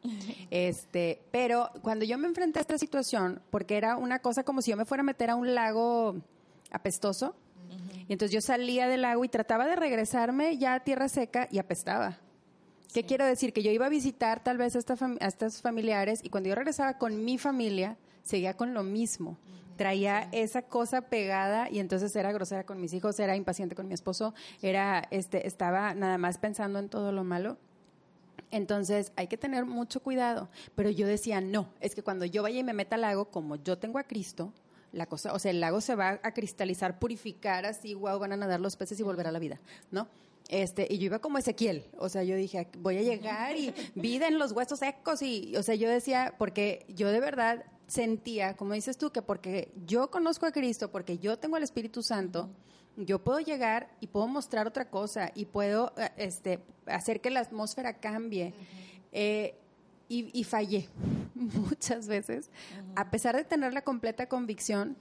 Este, 0.51 1.21
pero 1.31 1.71
cuando 1.83 2.05
yo 2.05 2.17
me 2.17 2.27
enfrenté 2.27 2.59
a 2.59 2.63
esta 2.63 2.79
situación, 2.79 3.43
porque 3.51 3.77
era 3.77 3.97
una 3.97 4.21
cosa 4.21 4.43
como 4.43 4.63
si 4.63 4.71
yo 4.71 4.77
me 4.77 4.87
fuera 4.87 5.03
a 5.03 5.05
meter 5.05 5.29
a 5.29 5.37
un 5.37 5.55
lago 5.55 6.17
apestoso, 6.71 7.35
y 8.09 8.13
entonces 8.13 8.33
yo 8.33 8.41
salía 8.41 8.89
del 8.89 9.03
lago 9.03 9.25
y 9.25 9.29
trataba 9.29 9.67
de 9.67 9.77
regresarme 9.77 10.59
ya 10.59 10.75
a 10.75 10.81
tierra 10.81 11.09
seca 11.09 11.49
y 11.51 11.59
apestaba. 11.59 12.19
¿Qué 12.93 13.05
quiero 13.05 13.25
decir? 13.25 13.53
Que 13.53 13.63
yo 13.63 13.71
iba 13.71 13.87
a 13.87 13.89
visitar 13.89 14.43
tal 14.43 14.59
vez 14.59 14.77
a, 14.77 14.81
a 15.21 15.27
estos 15.27 15.63
familiares 15.63 16.21
y 16.23 16.29
cuando 16.29 16.51
yo 16.51 16.55
regresaba 16.55 16.99
con 16.99 17.25
mi 17.25 17.39
familia, 17.39 17.97
seguía 18.23 18.55
con 18.55 18.75
lo 18.75 18.83
mismo. 18.83 19.39
Traía 19.77 20.29
esa 20.33 20.63
cosa 20.63 21.01
pegada 21.03 21.71
y 21.71 21.79
entonces 21.79 22.15
era 22.15 22.33
grosera 22.33 22.65
con 22.65 22.81
mis 22.81 22.93
hijos, 22.93 23.19
era 23.19 23.35
impaciente 23.35 23.75
con 23.75 23.89
mi 23.89 23.95
esposo, 23.95 24.35
era, 24.61 25.09
este, 25.11 25.47
estaba 25.47 25.95
nada 25.95 26.19
más 26.19 26.37
pensando 26.37 26.79
en 26.79 26.91
todo 26.91 27.13
lo 27.13 27.25
malo. 27.25 27.57
Entonces 28.51 29.13
hay 29.17 29.29
que 29.29 29.39
tener 29.39 29.65
mucho 29.65 30.01
cuidado. 30.01 30.51
Pero 30.75 30.91
yo 30.91 31.07
decía, 31.07 31.41
no, 31.41 31.69
es 31.81 31.95
que 31.95 32.03
cuando 32.03 32.27
yo 32.27 32.43
vaya 32.43 32.61
y 32.61 32.65
me 32.65 32.75
meta 32.75 32.97
al 32.97 33.01
lago, 33.01 33.25
como 33.25 33.57
yo 33.57 33.79
tengo 33.79 33.99
a 33.99 34.05
Cristo, 34.05 34.53
la 34.93 35.07
cosa, 35.07 35.33
o 35.33 35.39
sea, 35.39 35.51
el 35.51 35.61
lago 35.61 35.81
se 35.81 35.95
va 35.95 36.21
a 36.23 36.35
cristalizar, 36.35 36.99
purificar, 36.99 37.67
así, 37.67 37.95
wow, 37.95 38.19
van 38.19 38.33
a 38.33 38.37
nadar 38.37 38.61
los 38.61 38.77
peces 38.77 39.01
y 39.01 39.03
volver 39.03 39.27
a 39.27 39.33
la 39.33 39.39
vida, 39.39 39.61
¿no? 39.91 40.09
Este, 40.49 40.87
y 40.91 40.99
yo 40.99 41.07
iba 41.07 41.19
como 41.19 41.39
Ezequiel, 41.39 41.87
o 41.99 42.09
sea, 42.09 42.25
yo 42.25 42.37
dije, 42.37 42.69
voy 42.79 42.99
a 42.99 43.03
llegar 43.03 43.57
y 43.57 43.73
vida 43.95 44.29
en 44.29 44.39
los 44.39 44.53
huesos 44.53 44.81
secos 44.81 45.23
y, 45.23 45.57
o 45.57 45.63
sea, 45.63 45.75
yo 45.75 45.89
decía, 45.89 46.35
porque 46.37 46.85
yo 46.89 47.11
de 47.11 47.21
verdad 47.21 47.65
sentía, 47.87 48.55
como 48.55 48.75
dices 48.75 48.99
tú, 48.99 49.11
que 49.11 49.23
porque 49.23 49.73
yo 49.87 50.11
conozco 50.11 50.47
a 50.47 50.53
Cristo, 50.53 50.91
porque 50.91 51.19
yo 51.19 51.39
tengo 51.39 51.57
el 51.57 51.63
Espíritu 51.63 52.03
Santo, 52.03 52.51
yo 52.97 53.19
puedo 53.21 53.41
llegar 53.41 53.89
y 54.01 54.09
puedo 54.09 54.29
mostrar 54.29 54.67
otra 54.67 54.91
cosa 54.91 55.33
y 55.35 55.47
puedo 55.47 55.95
eh, 55.97 56.11
este, 56.19 56.61
hacer 56.87 57.21
que 57.21 57.31
la 57.31 57.41
atmósfera 57.41 57.95
cambie. 57.95 58.53
eh, 59.13 59.59
y, 60.13 60.45
fallé 60.45 60.89
muchas 61.35 62.07
veces. 62.09 62.51
A 62.95 63.11
pesar 63.11 63.37
de 63.37 63.45
tener 63.45 63.73
la 63.73 63.83
completa 63.83 64.27
convicción, 64.29 64.97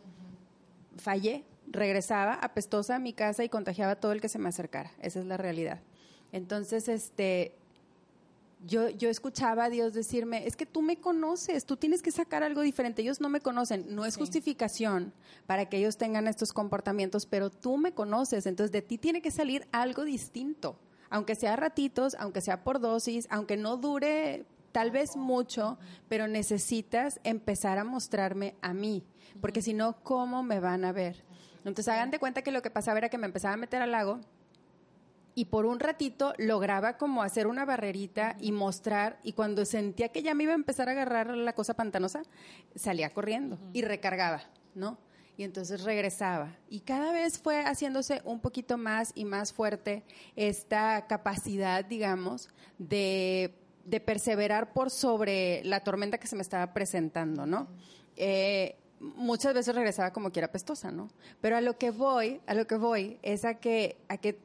fallé. 0.98 1.44
Regresaba 1.68 2.34
apestosa 2.34 2.96
a 2.96 3.00
mi 3.00 3.14
casa 3.14 3.44
y 3.44 3.50
contagiaba 3.50 3.94
a 3.94 3.96
todo 3.96 4.12
el 4.12 4.20
que 4.20 4.28
se 4.28 4.40
me 4.40 4.50
acercara. 4.50 4.92
Esa 5.00 5.20
es 5.20 5.26
la 5.26 5.38
realidad. 5.38 5.80
Entonces, 6.34 6.90
este, 6.90 7.56
yo, 8.66 8.90
yo 8.90 9.10
escuchaba 9.10 9.66
a 9.66 9.70
Dios 9.70 9.94
decirme, 9.94 10.46
es 10.48 10.56
que 10.56 10.66
tú 10.66 10.82
me 10.82 10.98
conoces, 10.98 11.66
tú 11.66 11.78
tienes 11.78 12.02
que 12.02 12.12
sacar 12.12 12.44
algo 12.44 12.62
diferente, 12.62 13.02
ellos 13.02 13.22
no 13.22 13.30
me 13.30 13.42
conocen, 13.42 13.96
no 13.96 14.06
es 14.06 14.18
justificación 14.18 15.14
para 15.48 15.68
que 15.68 15.78
ellos 15.78 15.98
tengan 15.98 16.28
estos 16.28 16.54
comportamientos, 16.54 17.26
pero 17.26 17.50
tú 17.50 17.78
me 17.78 17.94
conoces, 17.94 18.46
entonces 18.46 18.72
de 18.72 18.82
ti 18.82 18.98
tiene 18.98 19.22
que 19.22 19.32
salir 19.32 19.68
algo 19.72 20.04
distinto, 20.04 20.78
aunque 21.10 21.36
sea 21.36 21.56
ratitos, 21.56 22.16
aunque 22.20 22.42
sea 22.42 22.64
por 22.64 22.80
dosis, 22.80 23.28
aunque 23.30 23.58
no 23.58 23.78
dure 23.78 24.46
tal 24.72 24.92
vez 24.92 25.16
mucho, 25.16 25.78
pero 26.08 26.28
necesitas 26.28 27.20
empezar 27.24 27.78
a 27.78 27.84
mostrarme 27.84 28.56
a 28.62 28.74
mí, 28.74 29.04
porque 29.40 29.62
si 29.62 29.74
no, 29.74 30.02
¿cómo 30.04 30.44
me 30.44 30.60
van 30.60 30.86
a 30.86 30.92
ver? 30.92 31.24
Entonces 31.60 31.88
hagan 31.88 32.12
de 32.12 32.20
cuenta 32.20 32.42
que 32.42 32.52
lo 32.52 32.62
que 32.62 32.72
pasaba 32.72 32.98
era 33.00 33.10
que 33.10 33.18
me 33.18 33.28
empezaba 33.28 33.54
a 33.54 33.58
meter 33.58 33.82
al 33.82 33.92
lago 33.92 34.20
y 35.36 35.46
por 35.46 35.66
un 35.66 35.80
ratito 35.80 36.34
lograba 36.38 36.98
como 36.98 37.24
hacer 37.24 37.48
una 37.48 37.66
barrerita 37.66 38.36
y 38.40 38.52
mostrar, 38.52 39.20
y 39.24 39.34
cuando 39.34 39.66
sentía 39.66 40.10
que 40.10 40.24
ya 40.24 40.34
me 40.34 40.44
iba 40.44 40.52
a 40.52 40.56
empezar 40.56 40.90
a 40.90 40.92
agarrar 40.92 41.36
la 41.36 41.54
cosa 41.54 41.74
pantanosa, 41.74 42.24
salía 42.76 43.14
corriendo 43.14 43.58
y 43.74 43.82
recargaba, 43.82 44.44
¿no? 44.76 44.98
Y 45.38 45.44
entonces 45.44 45.84
regresaba. 45.84 46.58
Y 46.70 46.82
cada 46.82 47.14
vez 47.14 47.40
fue 47.40 47.64
haciéndose 47.64 48.22
un 48.26 48.42
poquito 48.42 48.78
más 48.78 49.12
y 49.16 49.24
más 49.26 49.54
fuerte 49.54 50.04
esta 50.36 51.08
capacidad, 51.08 51.86
digamos, 51.86 52.50
de 52.78 53.56
de 53.86 54.00
perseverar 54.00 54.74
por 54.74 54.90
sobre 54.90 55.62
la 55.64 55.82
tormenta 55.82 56.18
que 56.18 56.28
se 56.28 56.36
me 56.36 56.42
estaba 56.42 56.74
presentando, 56.74 57.46
¿no? 57.46 57.68
Eh, 58.16 58.76
muchas 59.00 59.54
veces 59.54 59.76
regresaba 59.76 60.14
como 60.14 60.32
quiera 60.32 60.52
pestosa, 60.52 60.92
¿no? 60.92 61.10
Pero 61.42 61.58
a 61.58 61.62
lo 61.62 61.78
que 61.78 61.92
voy, 61.92 62.42
a 62.46 62.54
lo 62.54 62.68
que 62.68 62.76
voy 62.76 63.18
es 63.24 63.46
a 63.46 63.56
que, 63.56 63.98
a 64.08 64.18
que 64.18 64.40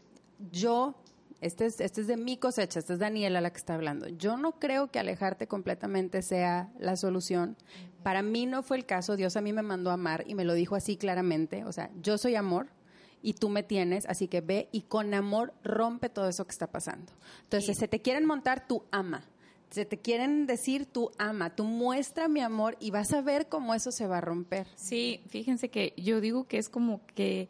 yo, 0.50 0.94
este 1.40 1.66
es, 1.66 1.80
este 1.80 2.00
es 2.00 2.06
de 2.06 2.16
mi 2.16 2.36
cosecha, 2.36 2.78
esta 2.78 2.94
es 2.94 2.98
Daniela 2.98 3.40
la 3.40 3.50
que 3.50 3.58
está 3.58 3.74
hablando, 3.74 4.08
yo 4.08 4.36
no 4.36 4.52
creo 4.52 4.90
que 4.90 4.98
alejarte 4.98 5.46
completamente 5.46 6.22
sea 6.22 6.70
la 6.78 6.96
solución. 6.96 7.56
Para 8.02 8.22
mí 8.22 8.46
no 8.46 8.62
fue 8.62 8.78
el 8.78 8.86
caso, 8.86 9.16
Dios 9.16 9.36
a 9.36 9.40
mí 9.40 9.52
me 9.52 9.62
mandó 9.62 9.90
a 9.90 9.94
amar 9.94 10.24
y 10.26 10.34
me 10.34 10.44
lo 10.44 10.54
dijo 10.54 10.76
así 10.76 10.96
claramente, 10.96 11.64
o 11.64 11.72
sea, 11.72 11.90
yo 12.00 12.18
soy 12.18 12.36
amor, 12.36 12.68
y 13.22 13.34
tú 13.34 13.48
me 13.48 13.62
tienes, 13.62 14.06
así 14.06 14.28
que 14.28 14.40
ve 14.40 14.68
y 14.72 14.82
con 14.82 15.12
amor 15.14 15.52
rompe 15.64 16.08
todo 16.08 16.28
eso 16.28 16.44
que 16.44 16.52
está 16.52 16.66
pasando. 16.68 17.12
Entonces, 17.42 17.76
se 17.78 17.88
te 17.88 18.00
quieren 18.00 18.26
montar, 18.26 18.66
tú 18.66 18.84
ama. 18.90 19.24
Se 19.70 19.84
te 19.84 19.98
quieren 19.98 20.46
decir, 20.46 20.86
tú 20.86 21.10
ama, 21.18 21.54
tú 21.54 21.64
muestra 21.64 22.28
mi 22.28 22.40
amor 22.40 22.76
y 22.78 22.92
vas 22.92 23.12
a 23.12 23.20
ver 23.20 23.48
cómo 23.48 23.74
eso 23.74 23.90
se 23.90 24.06
va 24.06 24.18
a 24.18 24.20
romper. 24.20 24.68
Sí, 24.76 25.22
fíjense 25.28 25.70
que 25.70 25.92
yo 25.96 26.20
digo 26.20 26.44
que 26.44 26.58
es 26.58 26.68
como 26.68 27.04
que 27.14 27.48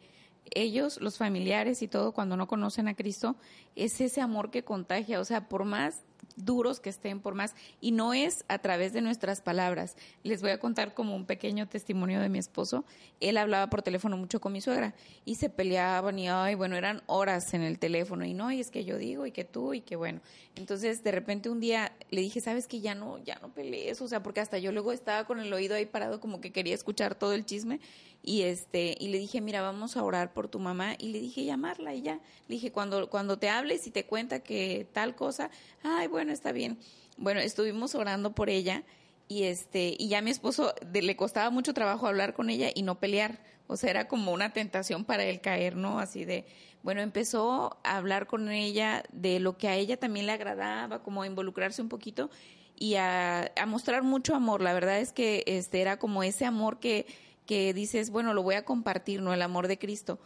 ellos, 0.55 0.99
los 1.01 1.17
familiares 1.17 1.81
y 1.81 1.87
todo, 1.87 2.13
cuando 2.13 2.37
no 2.37 2.47
conocen 2.47 2.87
a 2.87 2.95
Cristo, 2.95 3.35
es 3.75 4.01
ese 4.01 4.21
amor 4.21 4.49
que 4.49 4.63
contagia. 4.63 5.19
O 5.19 5.25
sea, 5.25 5.47
por 5.47 5.65
más 5.65 6.01
duros 6.37 6.79
que 6.79 6.89
estén, 6.89 7.19
por 7.19 7.33
más, 7.33 7.55
y 7.81 7.91
no 7.91 8.13
es 8.13 8.45
a 8.47 8.59
través 8.59 8.93
de 8.93 9.01
nuestras 9.01 9.41
palabras. 9.41 9.97
Les 10.23 10.41
voy 10.41 10.51
a 10.51 10.59
contar 10.59 10.93
como 10.93 11.15
un 11.15 11.25
pequeño 11.25 11.67
testimonio 11.67 12.21
de 12.21 12.29
mi 12.29 12.39
esposo. 12.39 12.85
Él 13.19 13.37
hablaba 13.37 13.69
por 13.69 13.81
teléfono 13.81 14.17
mucho 14.17 14.39
con 14.39 14.53
mi 14.53 14.61
suegra 14.61 14.93
y 15.25 15.35
se 15.35 15.49
peleaban 15.49 16.19
y, 16.19 16.29
ay, 16.29 16.55
bueno, 16.55 16.75
eran 16.75 17.01
horas 17.07 17.53
en 17.53 17.63
el 17.63 17.79
teléfono 17.79 18.25
y 18.25 18.33
no, 18.33 18.51
y 18.51 18.59
es 18.59 18.69
que 18.69 18.85
yo 18.85 18.97
digo 18.97 19.25
y 19.25 19.31
que 19.31 19.43
tú 19.43 19.73
y 19.73 19.81
que 19.81 19.95
bueno. 19.95 20.21
Entonces, 20.55 21.03
de 21.03 21.11
repente 21.11 21.49
un 21.49 21.59
día 21.59 21.91
le 22.09 22.21
dije, 22.21 22.39
sabes 22.39 22.67
que 22.67 22.81
ya 22.81 22.95
no, 22.95 23.17
ya 23.23 23.39
no 23.41 23.49
pelees, 23.49 24.01
o 24.01 24.07
sea, 24.07 24.21
porque 24.21 24.39
hasta 24.39 24.57
yo 24.59 24.71
luego 24.71 24.91
estaba 24.91 25.25
con 25.25 25.39
el 25.39 25.51
oído 25.51 25.75
ahí 25.75 25.85
parado 25.85 26.19
como 26.19 26.39
que 26.39 26.51
quería 26.51 26.75
escuchar 26.75 27.15
todo 27.15 27.33
el 27.33 27.45
chisme 27.45 27.79
y 28.23 28.41
este, 28.41 28.97
y 28.99 29.07
le 29.07 29.19
dije, 29.19 29.39
mira, 29.39 29.61
vamos 29.61 29.95
a 29.95 30.03
orar 30.03 30.33
por 30.33 30.49
tu 30.49 30.59
mamá 30.59 30.95
y 30.97 31.09
le 31.09 31.19
dije, 31.19 31.45
llamarla 31.45 31.93
y 31.93 32.01
ya. 32.01 32.19
Le 32.47 32.55
dije, 32.55 32.71
cuando, 32.71 33.09
cuando 33.09 33.37
te 33.37 33.49
hables 33.49 33.87
y 33.87 33.91
te 33.91 34.05
cuenta 34.05 34.41
que 34.41 34.85
tal 34.91 35.15
cosa, 35.15 35.49
ay, 35.81 36.07
está 36.21 36.51
bien. 36.51 36.77
Bueno, 37.17 37.39
estuvimos 37.39 37.95
orando 37.95 38.33
por 38.33 38.49
ella 38.49 38.83
y 39.27 39.43
este 39.43 39.95
y 39.97 40.07
ya 40.07 40.21
mi 40.21 40.31
esposo 40.31 40.73
le 40.93 41.15
costaba 41.15 41.49
mucho 41.49 41.73
trabajo 41.73 42.07
hablar 42.07 42.33
con 42.33 42.49
ella 42.49 42.69
y 42.73 42.81
no 42.83 42.99
pelear. 42.99 43.39
O 43.67 43.75
sea 43.75 43.89
era 43.89 44.07
como 44.07 44.31
una 44.31 44.53
tentación 44.53 45.03
para 45.03 45.23
él 45.23 45.41
caer 45.41 45.75
no 45.75 45.99
así 45.99 46.25
de 46.25 46.45
bueno 46.83 47.01
empezó 47.01 47.77
a 47.83 47.97
hablar 47.97 48.27
con 48.27 48.49
ella 48.49 49.03
de 49.11 49.39
lo 49.39 49.57
que 49.57 49.67
a 49.67 49.75
ella 49.75 49.97
también 49.97 50.25
le 50.25 50.31
agradaba 50.31 51.03
como 51.03 51.21
a 51.21 51.27
involucrarse 51.27 51.81
un 51.81 51.89
poquito 51.89 52.29
y 52.75 52.95
a, 52.95 53.51
a 53.55 53.65
mostrar 53.65 54.03
mucho 54.03 54.35
amor. 54.35 54.61
La 54.61 54.73
verdad 54.73 54.99
es 54.99 55.11
que 55.11 55.43
este 55.47 55.81
era 55.81 55.97
como 55.99 56.23
ese 56.23 56.45
amor 56.45 56.79
que 56.79 57.05
que 57.45 57.73
dices 57.73 58.09
bueno 58.09 58.33
lo 58.33 58.43
voy 58.43 58.55
a 58.55 58.65
compartir 58.65 59.21
no 59.21 59.33
el 59.33 59.41
amor 59.41 59.67
de 59.67 59.77
Cristo 59.77 60.19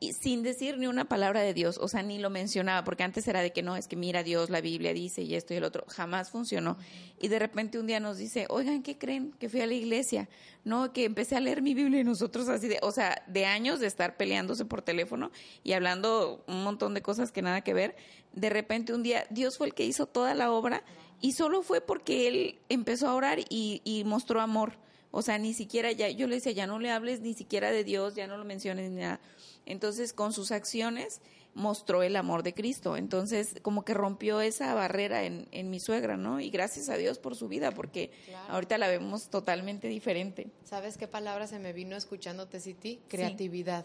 y 0.00 0.12
sin 0.12 0.42
decir 0.42 0.78
ni 0.78 0.86
una 0.86 1.06
palabra 1.06 1.40
de 1.40 1.54
Dios, 1.54 1.78
o 1.78 1.88
sea, 1.88 2.02
ni 2.02 2.18
lo 2.18 2.30
mencionaba, 2.30 2.84
porque 2.84 3.02
antes 3.02 3.26
era 3.26 3.40
de 3.40 3.52
que 3.52 3.62
no, 3.62 3.76
es 3.76 3.88
que 3.88 3.96
mira 3.96 4.22
Dios, 4.22 4.48
la 4.48 4.60
Biblia 4.60 4.92
dice 4.92 5.22
y 5.22 5.34
esto 5.34 5.54
y 5.54 5.56
el 5.56 5.64
otro, 5.64 5.84
jamás 5.88 6.30
funcionó. 6.30 6.76
Y 7.20 7.28
de 7.28 7.38
repente 7.38 7.78
un 7.78 7.86
día 7.86 7.98
nos 7.98 8.18
dice, 8.18 8.46
oigan, 8.48 8.82
¿qué 8.82 8.96
creen? 8.96 9.32
Que 9.40 9.48
fui 9.48 9.60
a 9.60 9.66
la 9.66 9.74
iglesia, 9.74 10.28
no, 10.64 10.92
que 10.92 11.04
empecé 11.04 11.36
a 11.36 11.40
leer 11.40 11.62
mi 11.62 11.74
Biblia 11.74 12.00
y 12.00 12.04
nosotros 12.04 12.48
así 12.48 12.68
de, 12.68 12.78
o 12.82 12.92
sea, 12.92 13.24
de 13.26 13.46
años 13.46 13.80
de 13.80 13.88
estar 13.88 14.16
peleándose 14.16 14.64
por 14.64 14.82
teléfono 14.82 15.32
y 15.64 15.72
hablando 15.72 16.44
un 16.46 16.62
montón 16.62 16.94
de 16.94 17.02
cosas 17.02 17.32
que 17.32 17.42
nada 17.42 17.62
que 17.62 17.74
ver, 17.74 17.96
de 18.32 18.50
repente 18.50 18.92
un 18.92 19.02
día 19.02 19.26
Dios 19.30 19.58
fue 19.58 19.66
el 19.66 19.74
que 19.74 19.84
hizo 19.84 20.06
toda 20.06 20.34
la 20.34 20.52
obra 20.52 20.84
y 21.20 21.32
solo 21.32 21.62
fue 21.62 21.80
porque 21.80 22.28
Él 22.28 22.58
empezó 22.68 23.08
a 23.08 23.14
orar 23.14 23.40
y, 23.48 23.82
y 23.84 24.04
mostró 24.04 24.40
amor. 24.40 24.74
O 25.10 25.22
sea, 25.22 25.38
ni 25.38 25.54
siquiera 25.54 25.90
ya, 25.90 26.10
yo 26.10 26.26
le 26.26 26.34
decía, 26.36 26.52
ya 26.52 26.66
no 26.66 26.78
le 26.78 26.90
hables 26.90 27.22
ni 27.22 27.32
siquiera 27.32 27.70
de 27.70 27.82
Dios, 27.82 28.14
ya 28.14 28.26
no 28.26 28.36
lo 28.36 28.44
menciones 28.44 28.90
ni 28.90 29.00
nada 29.00 29.20
entonces, 29.68 30.12
con 30.12 30.32
sus 30.32 30.50
acciones 30.50 31.20
mostró 31.54 32.02
el 32.02 32.16
amor 32.16 32.42
de 32.42 32.54
Cristo. 32.54 32.96
Entonces, 32.96 33.56
como 33.62 33.84
que 33.84 33.92
rompió 33.92 34.40
esa 34.40 34.72
barrera 34.74 35.24
en, 35.24 35.48
en 35.50 35.70
mi 35.70 35.80
suegra, 35.80 36.16
¿no? 36.16 36.40
Y 36.40 36.50
gracias 36.50 36.88
a 36.88 36.96
Dios 36.96 37.18
por 37.18 37.36
su 37.36 37.48
vida, 37.48 37.72
porque 37.72 38.10
ahorita 38.48 38.78
la 38.78 38.88
vemos 38.88 39.28
totalmente 39.28 39.88
diferente. 39.88 40.48
¿Sabes 40.64 40.96
qué 40.96 41.06
palabra 41.06 41.46
se 41.46 41.58
me 41.58 41.72
vino 41.72 41.96
escuchándote, 41.96 42.60
City? 42.60 43.00
Creatividad. 43.08 43.84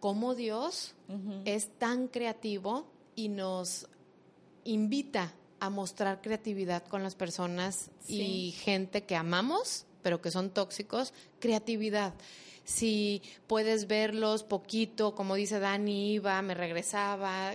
Cómo 0.00 0.34
Dios 0.34 0.94
es 1.46 1.68
tan 1.78 2.08
creativo 2.08 2.86
y 3.14 3.28
nos 3.28 3.88
invita 4.64 5.32
a 5.60 5.70
mostrar 5.70 6.20
creatividad 6.20 6.84
con 6.84 7.02
las 7.02 7.14
personas 7.14 7.90
y 8.06 8.52
gente 8.52 9.04
que 9.04 9.16
amamos, 9.16 9.86
pero 10.04 10.22
que 10.22 10.30
son 10.30 10.50
tóxicos, 10.50 11.12
creatividad 11.40 12.14
si 12.64 13.22
puedes 13.46 13.86
verlos 13.86 14.42
poquito, 14.42 15.14
como 15.14 15.34
dice 15.34 15.60
Dani, 15.60 16.14
iba, 16.14 16.40
me 16.42 16.54
regresaba, 16.54 17.52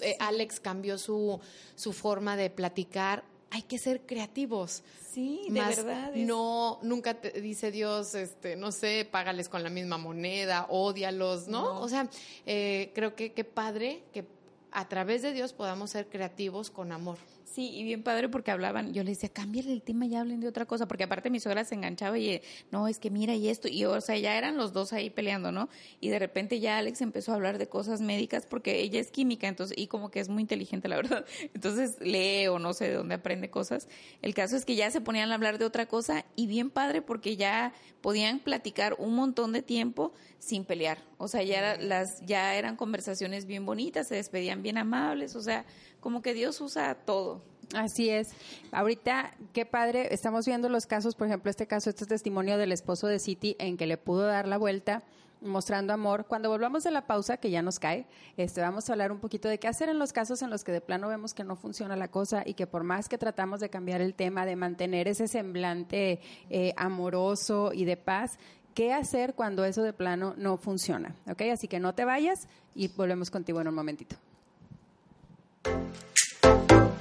eh, 0.00 0.16
Alex 0.18 0.60
cambió 0.60 0.98
su, 0.98 1.40
su 1.76 1.92
forma 1.92 2.36
de 2.36 2.50
platicar. 2.50 3.24
Hay 3.52 3.62
que 3.62 3.78
ser 3.78 4.02
creativos. 4.02 4.82
Sí, 5.12 5.42
de 5.48 5.60
verdad. 5.60 6.12
No, 6.14 6.78
nunca 6.82 7.14
te 7.14 7.40
dice 7.40 7.70
Dios, 7.70 8.14
este, 8.14 8.54
no 8.54 8.70
sé, 8.70 9.08
págales 9.10 9.48
con 9.48 9.62
la 9.62 9.70
misma 9.70 9.98
moneda, 9.98 10.66
odialos, 10.68 11.48
¿no? 11.48 11.80
O 11.80 11.88
sea, 11.88 12.08
eh, 12.46 12.92
creo 12.94 13.16
que 13.16 13.32
qué 13.32 13.42
padre 13.42 14.04
que 14.12 14.24
a 14.70 14.88
través 14.88 15.22
de 15.22 15.32
Dios 15.32 15.52
podamos 15.52 15.90
ser 15.90 16.06
creativos 16.06 16.70
con 16.70 16.92
amor. 16.92 17.18
Sí, 17.52 17.68
y 17.74 17.82
bien 17.82 18.04
padre 18.04 18.28
porque 18.28 18.52
hablaban, 18.52 18.92
yo 18.92 19.02
les 19.02 19.16
decía, 19.16 19.28
cámbiale 19.28 19.72
el 19.72 19.82
tema 19.82 20.06
y 20.06 20.14
hablen 20.14 20.38
de 20.38 20.46
otra 20.46 20.66
cosa, 20.66 20.86
porque 20.86 21.02
aparte 21.02 21.30
mi 21.30 21.40
suegra 21.40 21.64
se 21.64 21.74
enganchaba 21.74 22.16
y, 22.16 22.40
no, 22.70 22.86
es 22.86 23.00
que 23.00 23.10
mira 23.10 23.34
y 23.34 23.48
esto, 23.48 23.66
y 23.66 23.84
o 23.86 24.00
sea, 24.00 24.16
ya 24.16 24.38
eran 24.38 24.56
los 24.56 24.72
dos 24.72 24.92
ahí 24.92 25.10
peleando, 25.10 25.50
¿no? 25.50 25.68
Y 26.00 26.10
de 26.10 26.20
repente 26.20 26.60
ya 26.60 26.78
Alex 26.78 27.00
empezó 27.00 27.32
a 27.32 27.34
hablar 27.34 27.58
de 27.58 27.68
cosas 27.68 28.00
médicas 28.02 28.46
porque 28.46 28.80
ella 28.80 29.00
es 29.00 29.10
química, 29.10 29.48
entonces, 29.48 29.76
y 29.76 29.88
como 29.88 30.12
que 30.12 30.20
es 30.20 30.28
muy 30.28 30.42
inteligente, 30.42 30.86
la 30.86 30.94
verdad, 31.02 31.26
entonces 31.52 31.96
lee 32.00 32.46
o 32.46 32.60
no 32.60 32.72
sé 32.72 32.88
de 32.88 32.94
dónde 32.94 33.16
aprende 33.16 33.50
cosas. 33.50 33.88
El 34.22 34.32
caso 34.32 34.54
es 34.54 34.64
que 34.64 34.76
ya 34.76 34.88
se 34.92 35.00
ponían 35.00 35.32
a 35.32 35.34
hablar 35.34 35.58
de 35.58 35.64
otra 35.64 35.86
cosa 35.86 36.24
y 36.36 36.46
bien 36.46 36.70
padre 36.70 37.02
porque 37.02 37.36
ya 37.36 37.72
podían 38.00 38.38
platicar 38.38 38.94
un 38.98 39.16
montón 39.16 39.52
de 39.52 39.62
tiempo 39.62 40.12
sin 40.38 40.64
pelear, 40.64 40.98
o 41.18 41.26
sea, 41.26 41.42
ya, 41.42 41.76
las, 41.76 42.24
ya 42.24 42.54
eran 42.54 42.76
conversaciones 42.76 43.44
bien 43.44 43.66
bonitas, 43.66 44.08
se 44.08 44.14
despedían 44.14 44.62
bien 44.62 44.78
amables, 44.78 45.36
o 45.36 45.42
sea, 45.42 45.66
como 46.00 46.22
que 46.22 46.34
Dios 46.34 46.60
usa 46.60 46.94
todo. 46.94 47.42
Así 47.74 48.10
es. 48.10 48.32
Ahorita, 48.72 49.32
qué 49.52 49.64
padre, 49.64 50.12
estamos 50.12 50.44
viendo 50.44 50.68
los 50.68 50.86
casos, 50.86 51.14
por 51.14 51.28
ejemplo, 51.28 51.50
este 51.50 51.66
caso, 51.66 51.90
este 51.90 52.06
testimonio 52.06 52.58
del 52.58 52.72
esposo 52.72 53.06
de 53.06 53.20
City 53.20 53.54
en 53.58 53.76
que 53.76 53.86
le 53.86 53.96
pudo 53.96 54.26
dar 54.26 54.48
la 54.48 54.58
vuelta 54.58 55.04
mostrando 55.40 55.92
amor. 55.92 56.26
Cuando 56.26 56.50
volvamos 56.50 56.82
de 56.82 56.90
la 56.90 57.06
pausa, 57.06 57.36
que 57.36 57.50
ya 57.50 57.62
nos 57.62 57.78
cae, 57.78 58.06
este, 58.36 58.60
vamos 58.60 58.88
a 58.88 58.92
hablar 58.92 59.12
un 59.12 59.20
poquito 59.20 59.48
de 59.48 59.58
qué 59.58 59.68
hacer 59.68 59.88
en 59.88 59.98
los 59.98 60.12
casos 60.12 60.42
en 60.42 60.50
los 60.50 60.64
que 60.64 60.72
de 60.72 60.80
plano 60.80 61.08
vemos 61.08 61.32
que 61.32 61.44
no 61.44 61.56
funciona 61.56 61.96
la 61.96 62.08
cosa 62.08 62.42
y 62.44 62.54
que 62.54 62.66
por 62.66 62.82
más 62.82 63.08
que 63.08 63.18
tratamos 63.18 63.60
de 63.60 63.70
cambiar 63.70 64.00
el 64.00 64.14
tema, 64.14 64.46
de 64.46 64.56
mantener 64.56 65.08
ese 65.08 65.28
semblante 65.28 66.20
eh, 66.50 66.74
amoroso 66.76 67.72
y 67.72 67.84
de 67.84 67.96
paz, 67.96 68.38
¿qué 68.74 68.92
hacer 68.92 69.34
cuando 69.34 69.64
eso 69.64 69.82
de 69.82 69.92
plano 69.92 70.34
no 70.36 70.56
funciona? 70.56 71.14
¿Ok? 71.28 71.42
Así 71.52 71.68
que 71.68 71.80
no 71.80 71.94
te 71.94 72.04
vayas 72.04 72.48
y 72.74 72.88
volvemos 72.88 73.30
contigo 73.30 73.60
en 73.60 73.68
un 73.68 73.74
momentito. 73.74 74.16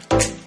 La 0.07 0.38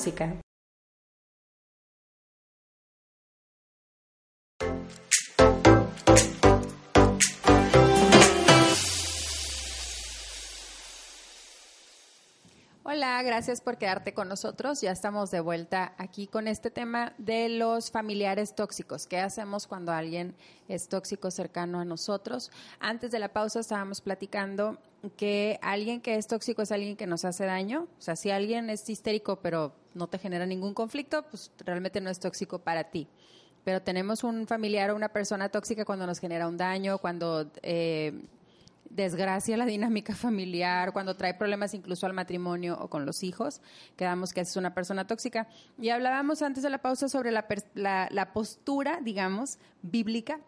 música. 0.00 0.49
Hola, 13.00 13.22
gracias 13.22 13.62
por 13.62 13.78
quedarte 13.78 14.12
con 14.12 14.28
nosotros. 14.28 14.82
Ya 14.82 14.90
estamos 14.90 15.30
de 15.30 15.40
vuelta 15.40 15.94
aquí 15.96 16.26
con 16.26 16.46
este 16.46 16.70
tema 16.70 17.14
de 17.16 17.48
los 17.48 17.90
familiares 17.90 18.54
tóxicos. 18.54 19.06
¿Qué 19.06 19.16
hacemos 19.16 19.66
cuando 19.66 19.90
alguien 19.90 20.34
es 20.68 20.86
tóxico 20.86 21.30
cercano 21.30 21.80
a 21.80 21.86
nosotros? 21.86 22.50
Antes 22.78 23.10
de 23.10 23.18
la 23.18 23.32
pausa 23.32 23.60
estábamos 23.60 24.02
platicando 24.02 24.76
que 25.16 25.58
alguien 25.62 26.02
que 26.02 26.16
es 26.16 26.26
tóxico 26.26 26.60
es 26.60 26.72
alguien 26.72 26.94
que 26.94 27.06
nos 27.06 27.24
hace 27.24 27.46
daño. 27.46 27.88
O 27.98 28.02
sea, 28.02 28.16
si 28.16 28.30
alguien 28.30 28.68
es 28.68 28.86
histérico 28.86 29.36
pero 29.36 29.72
no 29.94 30.06
te 30.06 30.18
genera 30.18 30.44
ningún 30.44 30.74
conflicto, 30.74 31.22
pues 31.22 31.50
realmente 31.64 32.02
no 32.02 32.10
es 32.10 32.20
tóxico 32.20 32.58
para 32.58 32.84
ti. 32.90 33.08
Pero 33.64 33.80
tenemos 33.80 34.24
un 34.24 34.46
familiar 34.46 34.90
o 34.90 34.94
una 34.94 35.08
persona 35.08 35.48
tóxica 35.48 35.86
cuando 35.86 36.06
nos 36.06 36.18
genera 36.18 36.46
un 36.46 36.58
daño, 36.58 36.98
cuando... 36.98 37.50
Eh, 37.62 38.12
desgracia 38.90 39.56
la 39.56 39.66
dinámica 39.66 40.14
familiar, 40.14 40.92
cuando 40.92 41.16
trae 41.16 41.34
problemas 41.34 41.72
incluso 41.74 42.06
al 42.06 42.12
matrimonio 42.12 42.76
o 42.80 42.90
con 42.90 43.06
los 43.06 43.22
hijos, 43.22 43.62
quedamos 43.96 44.34
que 44.34 44.40
es 44.40 44.56
una 44.56 44.74
persona 44.74 45.06
tóxica. 45.06 45.48
Y 45.80 45.88
hablábamos 45.90 46.42
antes 46.42 46.62
de 46.62 46.70
la 46.70 46.78
pausa 46.78 47.08
sobre 47.08 47.30
la, 47.30 47.46
la, 47.74 48.32
postura, 48.32 49.00
digamos, 49.02 49.58
bíblica 49.82 50.40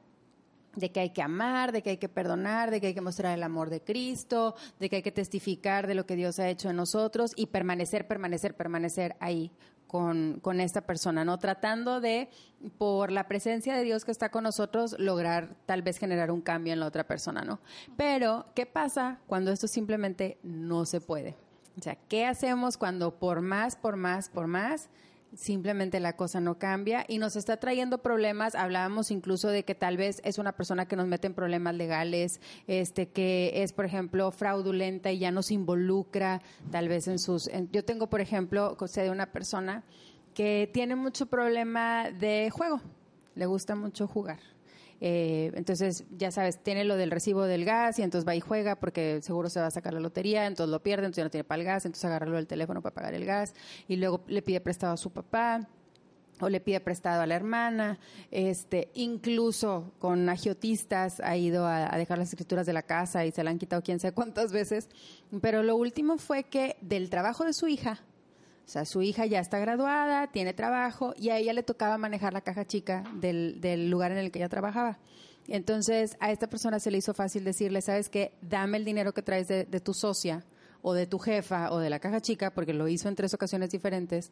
de 0.75 0.91
que 0.91 1.01
hay 1.01 1.11
que 1.11 1.23
amar, 1.23 1.73
de 1.73 1.83
que 1.83 1.91
hay 1.91 1.97
que 1.99 2.09
perdonar, 2.09 2.71
de 2.71 2.81
que 2.81 2.89
hay 2.89 2.95
que 2.95 3.01
mostrar 3.01 3.37
el 3.37 3.43
amor 3.43 3.71
de 3.71 3.83
Cristo, 3.83 4.55
de 4.79 4.89
que 4.89 4.97
hay 4.97 5.03
que 5.03 5.13
testificar 5.13 5.87
de 5.87 5.95
lo 5.95 6.07
que 6.07 6.17
Dios 6.17 6.39
ha 6.39 6.49
hecho 6.49 6.71
en 6.71 6.77
nosotros 6.77 7.33
y 7.37 7.47
permanecer, 7.47 8.07
permanecer, 8.07 8.55
permanecer 8.55 9.17
ahí 9.21 9.51
con, 9.87 10.41
con, 10.41 10.61
esta 10.61 10.81
persona, 10.81 11.23
¿no? 11.23 11.39
Tratando 11.39 12.01
de, 12.01 12.31
por 12.79 13.13
la 13.13 13.29
presencia 13.29 13.77
de 13.77 13.85
Dios 13.85 14.07
que 14.07 14.11
está 14.11 14.31
con 14.31 14.45
nosotros, 14.45 14.97
lograr 14.99 15.55
tal 15.67 15.83
vez 15.83 15.99
generar 15.99 16.31
un 16.31 16.41
cambio 16.41 16.73
en 16.73 16.81
la 16.81 16.87
otra 16.87 17.07
persona, 17.07 17.43
¿no? 17.43 17.61
Pero, 17.99 18.47
¿qué 18.55 18.65
pasa 18.65 19.21
cuando 19.27 19.53
esto 19.53 19.69
simplemente 19.69 20.39
no 20.43 20.87
se 20.87 21.03
puede? 21.03 21.37
O 21.79 21.83
sea, 21.83 21.97
¿qué 22.09 22.25
hacemos 22.25 22.79
cuando 22.79 23.19
por 23.19 23.43
más, 23.43 23.77
por 23.77 23.97
más, 23.97 24.31
por 24.31 24.47
más 24.47 24.89
simplemente 25.35 26.01
la 26.01 26.15
cosa 26.17 26.41
no 26.41 26.59
cambia 26.59 27.05
y 27.09 27.19
nos 27.19 27.37
está 27.37 27.57
trayendo 27.57 27.99
problemas. 27.99 28.55
Hablábamos 28.55 29.11
incluso 29.11 29.49
de 29.49 29.65
que 29.65 29.75
tal 29.75 29.97
vez 29.97 30.21
es 30.25 30.39
una 30.39 30.53
persona 30.53 30.87
que 30.87 30.97
nos 30.97 31.07
mete 31.07 31.27
en 31.27 31.35
problemas 31.35 31.75
legales, 31.75 32.41
este 32.67 33.09
que 33.09 33.53
es, 33.63 33.73
por 33.73 33.85
ejemplo, 33.85 34.31
fraudulenta 34.31 35.11
y 35.13 35.19
ya 35.19 35.31
nos 35.31 35.51
involucra, 35.51 36.43
tal 36.71 36.89
vez 36.89 37.09
en 37.09 37.19
sus. 37.19 37.51
yo 37.73 37.85
tengo, 37.85 38.09
por 38.09 38.21
ejemplo, 38.21 38.77
sé 38.87 39.03
de 39.03 39.11
una 39.11 39.33
persona 39.33 39.85
que 40.35 40.71
tiene 40.73 40.97
mucho 40.97 41.27
problema 41.27 42.11
de 42.11 42.51
juego, 42.51 42.81
le 43.35 43.47
gusta 43.47 43.75
mucho 43.75 44.07
jugar. 44.07 44.41
Eh, 45.05 45.51
entonces, 45.57 46.05
ya 46.17 46.31
sabes, 46.31 46.63
tiene 46.63 46.85
lo 46.85 46.97
del 46.97 47.11
recibo 47.11 47.43
del 47.43 47.65
gas 47.65 47.99
y 47.99 48.03
entonces 48.03 48.27
va 48.27 48.37
y 48.37 48.41
juega 48.41 48.77
porque 48.77 49.19
seguro 49.21 49.51
se 49.51 49.59
va 49.59 49.67
a 49.67 49.71
sacar 49.73 49.93
la 49.93 49.99
lotería, 49.99 50.47
entonces 50.47 50.71
lo 50.71 50.81
pierde, 50.81 51.07
entonces 51.07 51.23
ya 51.23 51.25
no 51.25 51.31
tiene 51.31 51.43
para 51.43 51.61
el 51.61 51.67
gas, 51.67 51.85
entonces 51.85 52.05
agarra 52.05 52.39
el 52.39 52.47
teléfono 52.47 52.83
para 52.83 52.95
pagar 52.95 53.15
el 53.15 53.25
gas 53.25 53.53
y 53.89 53.97
luego 53.97 54.23
le 54.29 54.43
pide 54.43 54.61
prestado 54.61 54.93
a 54.93 54.97
su 54.97 55.11
papá 55.11 55.69
o 56.39 56.49
le 56.49 56.61
pide 56.61 56.79
prestado 56.79 57.21
a 57.21 57.27
la 57.27 57.35
hermana, 57.35 57.99
este, 58.31 58.93
incluso 58.95 59.93
con 59.99 60.29
agiotistas 60.29 61.19
ha 61.19 61.37
ido 61.37 61.67
a, 61.67 61.93
a, 61.93 61.99
dejar 61.99 62.19
las 62.19 62.29
escrituras 62.29 62.65
de 62.65 62.73
la 62.73 62.83
casa 62.83 63.27
y 63.27 63.33
se 63.33 63.43
la 63.43 63.51
han 63.51 63.59
quitado 63.59 63.83
quién 63.83 63.99
sabe 63.99 64.15
cuántas 64.15 64.53
veces, 64.53 64.89
pero 65.41 65.65
lo 65.65 65.75
último 65.75 66.17
fue 66.17 66.45
que 66.45 66.77
del 66.81 67.11
trabajo 67.11 67.45
de 67.45 67.55
su 67.55 67.67
hija 67.67 68.05
o 68.65 68.69
sea, 68.73 68.85
su 68.85 69.03
hija 69.03 69.27
ya 69.27 69.41
está 69.41 69.59
graduada, 69.59 70.29
tiene 70.29 70.55
trabajo 70.55 71.15
y 71.17 71.31
a 71.31 71.39
ella 71.39 71.53
le 71.53 71.63
tocaba 71.63 71.99
manejar 71.99 72.33
la 72.33 72.41
caja 72.41 72.65
chica 72.65 73.05
del, 73.15 73.91
lugar 73.91 74.13
en 74.13 74.19
el 74.19 74.31
que 74.31 74.39
ella 74.39 74.49
trabajaba. 74.49 74.99
Entonces, 75.49 76.17
a 76.21 76.31
esta 76.31 76.47
persona 76.47 76.79
se 76.79 76.91
le 76.91 76.99
hizo 76.99 77.15
fácil 77.15 77.45
decirle, 77.45 77.83
¿sabes 77.83 78.09
qué? 78.09 78.33
Dame 78.41 78.79
el 78.79 78.85
dinero 78.85 79.13
que 79.13 79.23
traes 79.23 79.49
de, 79.49 79.65
de 79.65 79.81
tu 79.81 79.93
socia 79.93 80.45
o 80.83 80.95
de 80.95 81.07
tu 81.07 81.19
jefa 81.19 81.73
o 81.73 81.79
de 81.79 81.91
la 81.91 82.01
caja 82.01 82.21
chica, 82.21 82.53
porque 82.53 82.75
lo 82.75 82.89
hizo 82.89 83.09
en 83.09 83.17
tres 83.17 83.35
ocasiones 83.35 83.71
diferentes. 83.71 84.31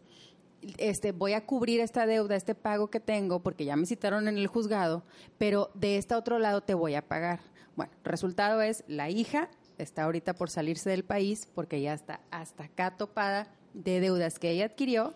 Este, 0.77 1.13
voy 1.13 1.33
a 1.33 1.47
cubrir 1.47 1.81
esta 1.81 2.07
deuda, 2.07 2.37
este 2.37 2.55
pago 2.55 2.91
que 2.91 3.01
tengo, 3.01 3.41
porque 3.41 3.65
ya 3.65 3.77
me 3.77 3.87
citaron 3.87 4.29
en 4.29 4.37
el 4.37 4.47
juzgado, 4.47 5.05
pero 5.39 5.71
de 5.75 5.97
este 5.97 6.15
otro 6.15 6.39
lado 6.39 6.61
te 6.61 6.75
voy 6.75 6.95
a 6.95 7.07
pagar. 7.07 7.41
Bueno, 7.77 7.93
resultado 8.05 8.61
es, 8.61 8.85
la 8.89 9.11
hija 9.11 9.49
está 9.79 10.05
ahorita 10.05 10.35
por 10.35 10.51
salirse 10.51 10.91
del 10.91 11.05
país 11.05 11.49
porque 11.55 11.81
ya 11.81 11.95
está 11.95 12.21
hasta 12.31 12.65
acá 12.65 12.97
topada 12.97 13.49
de 13.75 14.01
deudas 14.01 14.39
que 14.39 14.51
ella 14.51 14.67
adquirió 14.67 15.15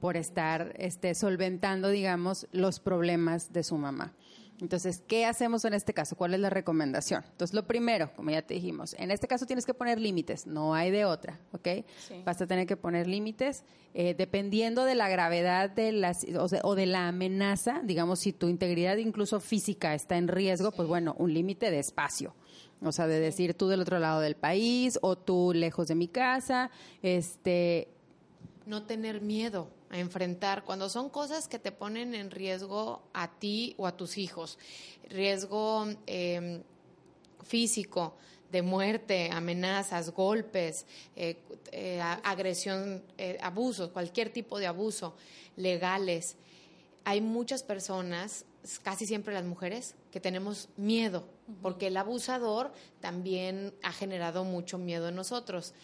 por 0.00 0.16
estar 0.16 0.74
este, 0.78 1.14
solventando, 1.14 1.88
digamos, 1.88 2.46
los 2.52 2.80
problemas 2.80 3.52
de 3.52 3.64
su 3.64 3.76
mamá. 3.76 4.14
Entonces, 4.60 5.02
¿qué 5.06 5.26
hacemos 5.26 5.64
en 5.64 5.74
este 5.74 5.92
caso? 5.92 6.16
¿Cuál 6.16 6.34
es 6.34 6.40
la 6.40 6.48
recomendación? 6.50 7.24
Entonces, 7.30 7.54
lo 7.54 7.66
primero, 7.66 8.10
como 8.16 8.30
ya 8.30 8.42
te 8.42 8.54
dijimos, 8.54 8.94
en 8.98 9.10
este 9.10 9.28
caso 9.28 9.44
tienes 9.46 9.66
que 9.66 9.74
poner 9.74 10.00
límites, 10.00 10.46
no 10.46 10.74
hay 10.74 10.90
de 10.90 11.04
otra, 11.04 11.38
¿ok? 11.52 11.68
Sí. 11.98 12.22
Vas 12.24 12.40
a 12.40 12.46
tener 12.46 12.66
que 12.66 12.76
poner 12.76 13.06
límites 13.06 13.64
eh, 13.92 14.14
dependiendo 14.16 14.84
de 14.84 14.94
la 14.94 15.08
gravedad 15.08 15.70
de 15.70 15.92
las, 15.92 16.24
o, 16.24 16.48
de, 16.48 16.60
o, 16.62 16.74
de, 16.74 16.86
la 16.86 17.08
amenaza, 17.08 17.82
digamos, 17.84 18.20
si 18.20 18.32
tu 18.32 18.48
integridad 18.48 18.96
incluso 18.96 19.40
física 19.40 19.94
está 19.94 20.16
en 20.16 20.28
riesgo, 20.28 20.70
sí. 20.70 20.76
pues 20.76 20.88
bueno, 20.88 21.14
un 21.18 21.34
límite 21.34 21.70
de 21.70 21.78
espacio. 21.78 22.34
O 22.82 22.92
sea, 22.92 23.06
de 23.06 23.20
decir 23.20 23.54
tú 23.54 23.68
del 23.68 23.80
otro 23.80 23.98
lado 23.98 24.20
del 24.20 24.36
país 24.36 24.98
o 25.00 25.16
tú 25.16 25.52
lejos 25.54 25.88
de 25.88 25.94
mi 25.94 26.08
casa, 26.08 26.70
este, 27.02 27.88
no 28.66 28.82
tener 28.82 29.20
miedo 29.20 29.70
a 29.90 29.98
enfrentar 29.98 30.64
cuando 30.64 30.88
son 30.88 31.08
cosas 31.08 31.48
que 31.48 31.58
te 31.58 31.72
ponen 31.72 32.14
en 32.14 32.30
riesgo 32.30 33.02
a 33.14 33.38
ti 33.38 33.74
o 33.78 33.86
a 33.86 33.96
tus 33.96 34.18
hijos, 34.18 34.58
riesgo 35.08 35.86
eh, 36.06 36.60
físico, 37.44 38.16
de 38.50 38.62
muerte, 38.62 39.30
amenazas, 39.32 40.10
golpes, 40.10 40.86
eh, 41.16 41.36
eh, 41.72 42.00
agresión, 42.00 43.02
abusos, 43.40 43.90
cualquier 43.90 44.32
tipo 44.32 44.58
de 44.58 44.66
abuso, 44.66 45.16
legales. 45.56 46.36
Hay 47.04 47.20
muchas 47.20 47.62
personas, 47.62 48.44
casi 48.82 49.06
siempre 49.06 49.34
las 49.34 49.44
mujeres, 49.44 49.94
que 50.12 50.20
tenemos 50.20 50.68
miedo, 50.76 51.24
porque 51.60 51.88
el 51.88 51.96
abusador 51.96 52.72
también 53.00 53.74
ha 53.82 53.92
generado 53.92 54.44
mucho 54.44 54.78
miedo 54.78 55.08
en 55.08 55.16
nosotros 55.16 55.74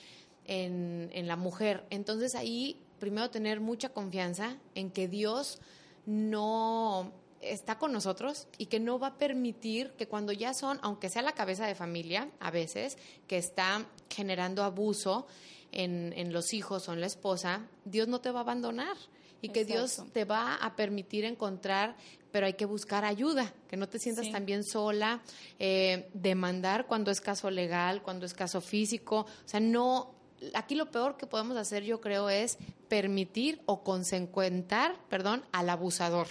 en, 0.46 1.10
en 1.12 1.26
la 1.26 1.36
mujer. 1.36 1.84
Entonces 1.90 2.34
ahí 2.34 2.78
primero 2.98 3.30
tener 3.30 3.60
mucha 3.60 3.88
confianza 3.88 4.58
en 4.74 4.90
que 4.90 5.08
Dios 5.08 5.60
no 6.06 7.12
está 7.40 7.78
con 7.78 7.92
nosotros 7.92 8.46
y 8.58 8.66
que 8.66 8.80
no 8.80 8.98
va 8.98 9.08
a 9.08 9.18
permitir 9.18 9.90
que 9.98 10.06
cuando 10.06 10.32
ya 10.32 10.54
son, 10.54 10.78
aunque 10.82 11.10
sea 11.10 11.22
la 11.22 11.32
cabeza 11.32 11.66
de 11.66 11.74
familia, 11.74 12.30
a 12.38 12.50
veces, 12.50 12.96
que 13.26 13.38
está 13.38 13.86
generando 14.08 14.62
abuso 14.62 15.26
en, 15.72 16.12
en 16.16 16.32
los 16.32 16.54
hijos 16.54 16.88
o 16.88 16.92
en 16.92 17.00
la 17.00 17.06
esposa, 17.06 17.66
Dios 17.84 18.08
no 18.08 18.20
te 18.20 18.30
va 18.30 18.40
a 18.40 18.42
abandonar 18.42 18.96
y 19.40 19.48
que 19.48 19.62
Exacto. 19.62 20.04
Dios 20.04 20.12
te 20.12 20.24
va 20.24 20.54
a 20.54 20.76
permitir 20.76 21.24
encontrar, 21.24 21.96
pero 22.30 22.46
hay 22.46 22.54
que 22.54 22.64
buscar 22.64 23.04
ayuda, 23.04 23.52
que 23.68 23.76
no 23.76 23.88
te 23.88 23.98
sientas 23.98 24.26
sí. 24.26 24.32
también 24.32 24.62
sola, 24.62 25.20
eh, 25.58 26.08
demandar 26.14 26.86
cuando 26.86 27.10
es 27.10 27.20
caso 27.20 27.50
legal, 27.50 28.02
cuando 28.02 28.24
es 28.24 28.34
caso 28.34 28.60
físico, 28.60 29.22
o 29.22 29.48
sea, 29.48 29.58
no 29.58 30.21
aquí 30.54 30.74
lo 30.74 30.90
peor 30.90 31.16
que 31.16 31.26
podemos 31.26 31.56
hacer, 31.56 31.84
yo 31.84 32.00
creo, 32.00 32.28
es 32.30 32.58
permitir 32.88 33.60
o 33.66 33.82
consecuentar, 33.82 34.96
perdón, 35.08 35.44
al 35.52 35.70
abusador. 35.70 36.26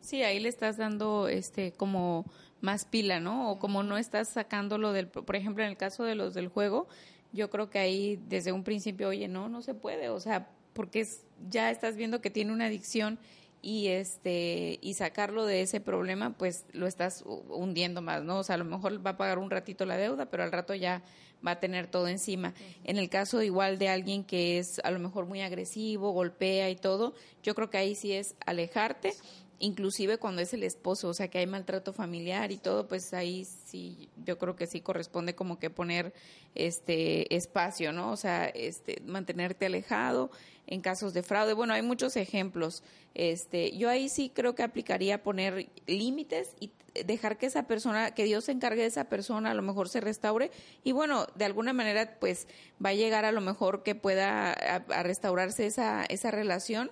Sí, 0.00 0.22
ahí 0.22 0.40
le 0.40 0.48
estás 0.48 0.76
dando 0.76 1.28
este 1.28 1.72
como 1.72 2.24
más 2.60 2.84
pila, 2.84 3.20
¿no? 3.20 3.50
O 3.50 3.58
como 3.58 3.82
no 3.82 3.98
estás 3.98 4.28
sacándolo 4.28 4.92
del, 4.92 5.08
por 5.08 5.36
ejemplo, 5.36 5.64
en 5.64 5.70
el 5.70 5.76
caso 5.76 6.04
de 6.04 6.14
los 6.14 6.34
del 6.34 6.48
juego, 6.48 6.88
yo 7.32 7.50
creo 7.50 7.70
que 7.70 7.78
ahí 7.78 8.20
desde 8.28 8.52
un 8.52 8.64
principio, 8.64 9.08
oye, 9.08 9.28
no, 9.28 9.48
no 9.48 9.62
se 9.62 9.74
puede, 9.74 10.08
o 10.08 10.20
sea, 10.20 10.48
porque 10.72 11.00
es, 11.00 11.24
ya 11.48 11.70
estás 11.70 11.96
viendo 11.96 12.20
que 12.20 12.30
tiene 12.30 12.52
una 12.52 12.66
adicción 12.66 13.18
y 13.64 13.88
este 13.88 14.78
y 14.82 14.92
sacarlo 14.92 15.46
de 15.46 15.62
ese 15.62 15.80
problema 15.80 16.36
pues 16.36 16.66
lo 16.72 16.86
estás 16.86 17.24
hundiendo 17.48 18.02
más 18.02 18.22
no 18.22 18.40
o 18.40 18.42
sea 18.42 18.56
a 18.56 18.58
lo 18.58 18.66
mejor 18.66 19.04
va 19.04 19.12
a 19.12 19.16
pagar 19.16 19.38
un 19.38 19.50
ratito 19.50 19.86
la 19.86 19.96
deuda 19.96 20.26
pero 20.26 20.42
al 20.42 20.52
rato 20.52 20.74
ya 20.74 21.02
va 21.46 21.52
a 21.52 21.60
tener 21.60 21.86
todo 21.86 22.08
encima. 22.08 22.54
En 22.84 22.98
el 22.98 23.08
caso 23.08 23.42
igual 23.42 23.78
de 23.78 23.88
alguien 23.88 24.24
que 24.24 24.58
es 24.58 24.80
a 24.84 24.90
lo 24.90 24.98
mejor 24.98 25.26
muy 25.26 25.42
agresivo 25.42 26.12
golpea 26.12 26.70
y 26.70 26.76
todo 26.76 27.14
yo 27.42 27.54
creo 27.54 27.70
que 27.70 27.78
ahí 27.78 27.94
sí 27.94 28.12
es 28.12 28.34
alejarte 28.46 29.14
inclusive 29.58 30.18
cuando 30.18 30.42
es 30.42 30.52
el 30.54 30.62
esposo, 30.62 31.08
o 31.08 31.14
sea 31.14 31.28
que 31.28 31.38
hay 31.38 31.46
maltrato 31.46 31.92
familiar 31.92 32.52
y 32.52 32.56
todo, 32.56 32.86
pues 32.86 33.14
ahí 33.14 33.44
sí, 33.44 34.08
yo 34.24 34.38
creo 34.38 34.56
que 34.56 34.66
sí 34.66 34.80
corresponde 34.80 35.34
como 35.34 35.58
que 35.58 35.70
poner 35.70 36.12
este 36.54 37.34
espacio, 37.34 37.92
¿no? 37.92 38.12
O 38.12 38.16
sea, 38.16 38.46
este 38.46 39.00
mantenerte 39.06 39.66
alejado 39.66 40.30
en 40.66 40.80
casos 40.80 41.12
de 41.14 41.22
fraude. 41.22 41.52
Bueno, 41.52 41.74
hay 41.74 41.82
muchos 41.82 42.16
ejemplos. 42.16 42.82
Este, 43.14 43.76
yo 43.76 43.90
ahí 43.90 44.08
sí 44.08 44.30
creo 44.34 44.54
que 44.54 44.62
aplicaría 44.62 45.22
poner 45.22 45.68
límites 45.86 46.54
y 46.60 46.70
dejar 47.04 47.38
que 47.38 47.46
esa 47.46 47.64
persona, 47.64 48.12
que 48.12 48.24
Dios 48.24 48.44
se 48.44 48.52
encargue 48.52 48.82
de 48.82 48.88
esa 48.88 49.04
persona, 49.04 49.50
a 49.50 49.54
lo 49.54 49.62
mejor 49.62 49.88
se 49.88 50.00
restaure 50.00 50.50
y 50.84 50.92
bueno, 50.92 51.26
de 51.34 51.44
alguna 51.44 51.72
manera 51.72 52.18
pues 52.20 52.46
va 52.84 52.90
a 52.90 52.94
llegar 52.94 53.24
a 53.24 53.32
lo 53.32 53.40
mejor 53.40 53.82
que 53.82 53.94
pueda 53.94 54.52
a, 54.52 55.02
restaurarse 55.02 55.66
esa 55.66 56.04
esa 56.04 56.30
relación 56.30 56.90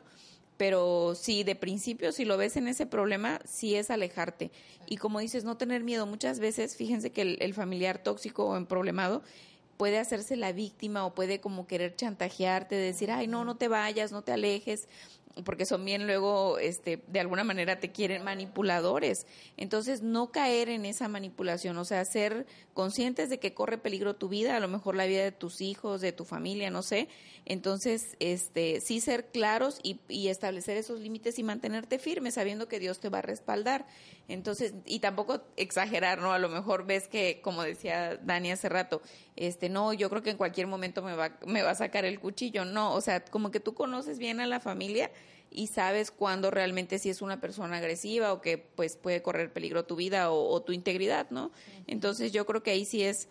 pero 0.63 1.17
sí, 1.17 1.43
de 1.43 1.57
principio, 1.57 2.13
si 2.13 2.25
lo 2.25 2.37
ves 2.37 2.57
en 2.57 2.69
ese 2.69 2.87
problema, 2.87 3.41
sí 3.45 3.75
es 3.75 3.91
alejarte. 3.91 4.53
Y 4.87 4.97
como 4.97 5.19
dices, 5.19 5.43
no 5.43 5.57
tener 5.57 5.83
miedo. 5.83 6.07
Muchas 6.07 6.39
veces, 6.39 6.77
fíjense 6.77 7.11
que 7.11 7.23
el, 7.23 7.39
el 7.41 7.53
familiar 7.53 7.99
tóxico 7.99 8.45
o 8.45 8.65
problemado 8.67 9.25
puede 9.77 9.99
hacerse 9.99 10.37
la 10.37 10.53
víctima 10.53 11.05
o 11.05 11.17
puede 11.17 11.41
como 11.41 11.67
querer 11.67 11.97
chantajearte, 11.97 12.77
decir, 12.77 13.11
ay, 13.11 13.27
no, 13.27 13.45
no 13.45 13.57
te 13.57 13.67
vayas, 13.67 14.13
no 14.13 14.23
te 14.23 14.31
alejes, 14.31 14.87
porque 15.45 15.65
son 15.67 15.85
bien 15.85 16.07
luego, 16.07 16.59
este, 16.59 17.03
de 17.07 17.21
alguna 17.21 17.45
manera 17.45 17.79
te 17.79 17.91
quieren 17.91 18.23
manipuladores. 18.23 19.27
Entonces, 19.57 20.03
no 20.03 20.31
caer 20.31 20.69
en 20.69 20.85
esa 20.85 21.09
manipulación, 21.09 21.77
o 21.79 21.85
sea, 21.85 22.05
ser 22.05 22.47
conscientes 22.75 23.31
de 23.31 23.39
que 23.39 23.55
corre 23.55 23.79
peligro 23.79 24.15
tu 24.15 24.29
vida, 24.29 24.57
a 24.57 24.61
lo 24.61 24.69
mejor 24.69 24.95
la 24.95 25.07
vida 25.07 25.23
de 25.23 25.33
tus 25.33 25.61
hijos, 25.61 26.01
de 26.01 26.13
tu 26.13 26.25
familia, 26.25 26.71
no 26.71 26.83
sé. 26.83 27.09
Entonces, 27.45 28.17
este, 28.21 28.81
sí 28.81 29.01
ser 29.01 29.27
claros 29.27 29.79
y, 29.83 30.01
y 30.09 30.29
establecer 30.29 30.77
esos 30.77 31.01
límites 31.01 31.39
y 31.39 31.43
mantenerte 31.43 31.99
firme, 31.99 32.31
sabiendo 32.31 32.69
que 32.69 32.79
Dios 32.79 33.01
te 33.01 33.09
va 33.09 33.19
a 33.19 33.23
respaldar. 33.23 33.87
Entonces, 34.29 34.75
y 34.87 35.01
tampoco 35.01 35.43
exagerar, 35.57 36.21
¿no? 36.21 36.33
A 36.33 36.39
lo 36.39 36.49
mejor 36.49 36.87
ves 36.87 37.09
que, 37.09 37.41
como 37.43 37.63
decía 37.63 38.17
Dani 38.17 38.53
hace 38.53 38.69
rato, 38.69 39.03
este, 39.37 39.69
no, 39.69 39.93
yo 39.93 40.09
creo 40.11 40.23
que 40.23 40.31
en 40.31 40.37
cualquier 40.37 40.67
momento 40.67 41.03
me 41.03 41.15
va, 41.15 41.39
me 41.47 41.63
va 41.63 41.71
a 41.71 41.75
sacar 41.75 42.05
el 42.05 42.21
cuchillo. 42.21 42.65
No, 42.65 42.95
o 42.95 43.01
sea, 43.01 43.25
como 43.25 43.51
que 43.51 43.61
tú 43.61 43.75
conoces 43.75 44.19
bien 44.19 44.41
a 44.41 44.47
la 44.47 44.61
familia 44.61 45.11
y 45.55 45.69
sabes 45.69 46.11
cuándo 46.11 46.51
realmente 46.51 46.99
si 46.99 47.11
es 47.11 47.23
una 47.23 47.41
persona 47.41 47.79
agresiva 47.79 48.33
o 48.33 48.41
que 48.41 48.59
pues 48.59 48.97
puede 48.97 49.23
correr 49.23 49.53
peligro 49.53 49.85
tu 49.85 49.97
vida 49.97 50.31
o, 50.31 50.49
o 50.49 50.63
tu 50.63 50.73
integridad, 50.73 51.31
¿no? 51.31 51.51
Entonces 51.87 52.33
yo 52.33 52.47
creo 52.47 52.63
que 52.63 52.71
ahí 52.71 52.85
sí 52.85 53.03
es 53.03 53.29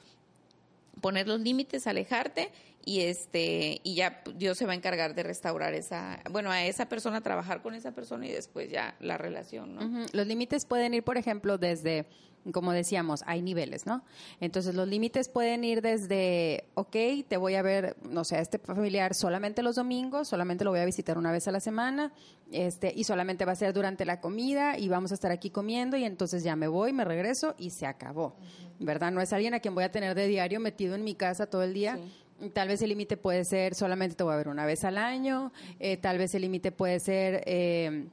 poner 1.01 1.27
los 1.27 1.39
límites, 1.41 1.87
alejarte 1.87 2.51
y 2.85 3.01
este 3.01 3.79
y 3.83 3.95
ya 3.95 4.21
Dios 4.35 4.57
se 4.57 4.65
va 4.65 4.73
a 4.73 4.75
encargar 4.75 5.15
de 5.15 5.23
restaurar 5.23 5.73
esa 5.73 6.19
bueno 6.31 6.51
a 6.51 6.65
esa 6.65 6.87
persona 6.87 7.21
trabajar 7.21 7.61
con 7.61 7.75
esa 7.75 7.91
persona 7.91 8.25
y 8.27 8.31
después 8.31 8.71
ya 8.71 8.95
la 8.99 9.17
relación 9.17 9.75
no 9.75 9.81
uh 9.81 9.89
-huh. 9.89 10.13
los 10.13 10.27
límites 10.27 10.65
pueden 10.65 10.93
ir 10.93 11.03
por 11.03 11.17
ejemplo 11.17 11.57
desde 11.57 12.05
como 12.51 12.71
decíamos 12.71 13.23
hay 13.27 13.43
niveles 13.43 13.85
no 13.85 14.03
entonces 14.39 14.73
los 14.73 14.87
límites 14.87 15.29
pueden 15.29 15.63
ir 15.63 15.83
desde 15.83 16.65
ok 16.73 16.95
te 17.27 17.37
voy 17.37 17.53
a 17.53 17.61
ver 17.61 17.95
no 18.01 18.23
sé 18.23 18.39
este 18.39 18.57
familiar 18.57 19.13
solamente 19.13 19.61
los 19.61 19.75
domingos 19.75 20.27
solamente 20.27 20.63
lo 20.63 20.71
voy 20.71 20.79
a 20.79 20.85
visitar 20.85 21.19
una 21.19 21.31
vez 21.31 21.47
a 21.47 21.51
la 21.51 21.59
semana 21.59 22.11
este 22.51 22.91
y 22.95 23.03
solamente 23.03 23.45
va 23.45 23.51
a 23.51 23.55
ser 23.55 23.73
durante 23.73 24.05
la 24.05 24.19
comida 24.21 24.79
y 24.79 24.89
vamos 24.89 25.11
a 25.11 25.13
estar 25.13 25.31
aquí 25.31 25.51
comiendo 25.51 25.97
y 25.97 26.03
entonces 26.03 26.43
ya 26.43 26.55
me 26.55 26.67
voy 26.67 26.93
me 26.93 27.05
regreso 27.05 27.53
y 27.59 27.69
se 27.69 27.85
acabó 27.85 28.35
uh 28.39 28.43
-huh. 28.79 28.85
verdad 28.85 29.11
no 29.11 29.21
es 29.21 29.31
alguien 29.33 29.53
a 29.53 29.59
quien 29.59 29.75
voy 29.75 29.83
a 29.83 29.91
tener 29.91 30.15
de 30.15 30.25
diario 30.25 30.59
metido 30.59 30.95
en 30.95 31.03
mi 31.03 31.13
casa 31.13 31.45
todo 31.45 31.61
el 31.61 31.75
día 31.75 31.97
sí 31.97 32.11
Tal 32.53 32.67
vez 32.67 32.81
el 32.81 32.89
límite 32.89 33.17
puede 33.17 33.45
ser 33.45 33.75
solamente 33.75 34.15
te 34.15 34.23
voy 34.23 34.33
a 34.33 34.37
ver 34.37 34.47
una 34.47 34.65
vez 34.65 34.83
al 34.83 34.97
año, 34.97 35.51
eh, 35.79 35.97
tal 35.97 36.17
vez 36.17 36.33
el 36.35 36.41
límite 36.41 36.71
puede 36.71 36.99
ser... 36.99 37.43
Eh, 37.45 38.07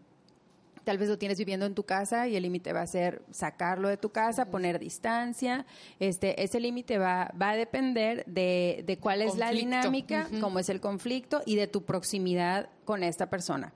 tal 0.85 0.97
vez 0.97 1.11
lo 1.11 1.19
tienes 1.19 1.37
viviendo 1.37 1.67
en 1.67 1.75
tu 1.75 1.83
casa 1.83 2.29
y 2.29 2.37
el 2.37 2.43
límite 2.45 2.73
va 2.73 2.81
a 2.81 2.87
ser 2.87 3.21
sacarlo 3.31 3.91
de 3.91 3.99
tu 3.99 4.09
casa, 4.09 4.47
poner 4.47 4.79
distancia. 4.79 5.67
Este, 6.01 6.43
ese 6.43 6.61
límite 6.61 6.97
va, 6.97 7.31
va 7.39 7.51
a 7.51 7.57
depender 7.57 8.25
de, 8.25 8.85
de 8.87 8.97
cuál 8.97 9.21
es 9.21 9.37
la 9.37 9.51
dinámica, 9.51 10.29
cómo 10.41 10.59
es 10.59 10.71
el 10.71 10.81
conflicto 10.81 11.43
y 11.45 11.57
de 11.57 11.67
tu 11.67 11.85
proximidad 11.85 12.71
con 12.87 13.03
esta 13.03 13.29
persona. 13.29 13.75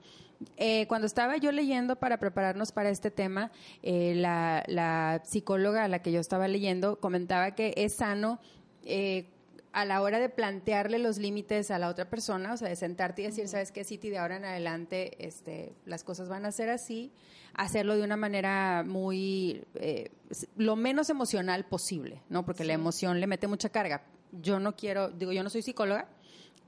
Eh, 0.57 0.87
cuando 0.87 1.07
estaba 1.07 1.37
yo 1.37 1.51
leyendo 1.51 1.97
para 1.97 2.17
prepararnos 2.17 2.71
para 2.71 2.89
este 2.89 3.11
tema, 3.11 3.51
eh, 3.81 4.13
la, 4.15 4.63
la, 4.67 5.21
psicóloga 5.23 5.83
a 5.83 5.87
la 5.87 6.01
que 6.01 6.11
yo 6.11 6.19
estaba 6.19 6.47
leyendo 6.47 6.99
comentaba 6.99 7.51
que 7.51 7.73
es 7.77 7.95
sano 7.95 8.39
eh, 8.85 9.29
a 9.73 9.85
la 9.85 10.01
hora 10.01 10.19
de 10.19 10.29
plantearle 10.29 10.99
los 10.99 11.17
límites 11.17 11.71
a 11.71 11.79
la 11.79 11.89
otra 11.89 12.07
persona, 12.09 12.53
o 12.53 12.57
sea, 12.57 12.69
de 12.69 12.75
sentarte 12.75 13.23
y 13.23 13.25
decir, 13.25 13.47
¿sabes 13.47 13.71
qué, 13.71 13.83
City? 13.83 14.09
De 14.09 14.19
ahora 14.19 14.37
en 14.37 14.45
adelante 14.45 15.15
este, 15.17 15.73
las 15.85 16.03
cosas 16.03 16.29
van 16.29 16.45
a 16.45 16.51
ser 16.51 16.69
así, 16.69 17.11
hacerlo 17.55 17.95
de 17.95 18.03
una 18.03 18.15
manera 18.15 18.83
muy, 18.85 19.65
eh, 19.75 20.11
lo 20.57 20.75
menos 20.75 21.09
emocional 21.09 21.65
posible, 21.65 22.21
¿no? 22.29 22.45
Porque 22.45 22.63
la 22.63 22.73
emoción 22.73 23.19
le 23.19 23.25
mete 23.25 23.47
mucha 23.47 23.69
carga. 23.69 24.03
Yo 24.31 24.59
no 24.59 24.75
quiero, 24.75 25.09
digo, 25.09 25.31
yo 25.31 25.43
no 25.43 25.49
soy 25.49 25.63
psicóloga 25.63 26.07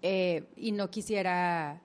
eh, 0.01 0.43
y 0.57 0.71
no 0.71 0.89
quisiera 0.89 1.81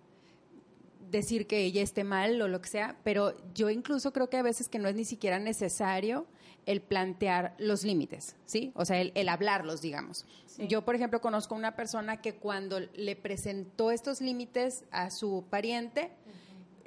decir 1.11 1.47
que 1.47 1.65
ella 1.65 1.83
esté 1.83 2.03
mal 2.03 2.41
o 2.41 2.49
lo 2.49 2.63
que 2.63 2.71
sea, 2.71 2.97
pero 3.05 3.37
yo 3.53 3.69
incluso 3.69 4.13
creo 4.13 4.31
que 4.31 4.39
a 4.39 4.43
veces 4.43 4.69
que 4.69 4.79
no 4.79 4.89
es 4.89 4.95
ni 4.95 5.05
siquiera 5.05 5.39
necesario 5.39 6.27
el 6.67 6.81
plantear 6.81 7.55
los 7.59 7.85
límites, 7.85 8.37
¿sí? 8.45 8.73
O 8.75 8.85
sea, 8.85 9.01
el, 9.01 9.29
hablarlos, 9.29 9.81
digamos. 9.81 10.27
Yo, 10.59 10.85
por 10.85 10.95
ejemplo, 10.95 11.21
conozco 11.21 11.55
una 11.55 11.75
persona 11.75 12.21
que 12.21 12.35
cuando 12.35 12.81
le 12.81 13.17
presentó 13.17 13.91
estos 13.91 14.21
límites 14.21 14.85
a 14.91 15.11
su 15.11 15.45
pariente, 15.49 16.11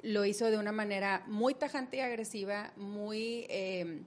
lo 0.02 0.24
hizo 0.24 0.50
de 0.50 0.58
una 0.58 0.72
manera 0.72 1.24
muy 1.26 1.54
tajante 1.54 1.96
y 1.98 2.00
agresiva, 2.00 2.72
muy... 2.76 3.46
Eh, 3.48 4.02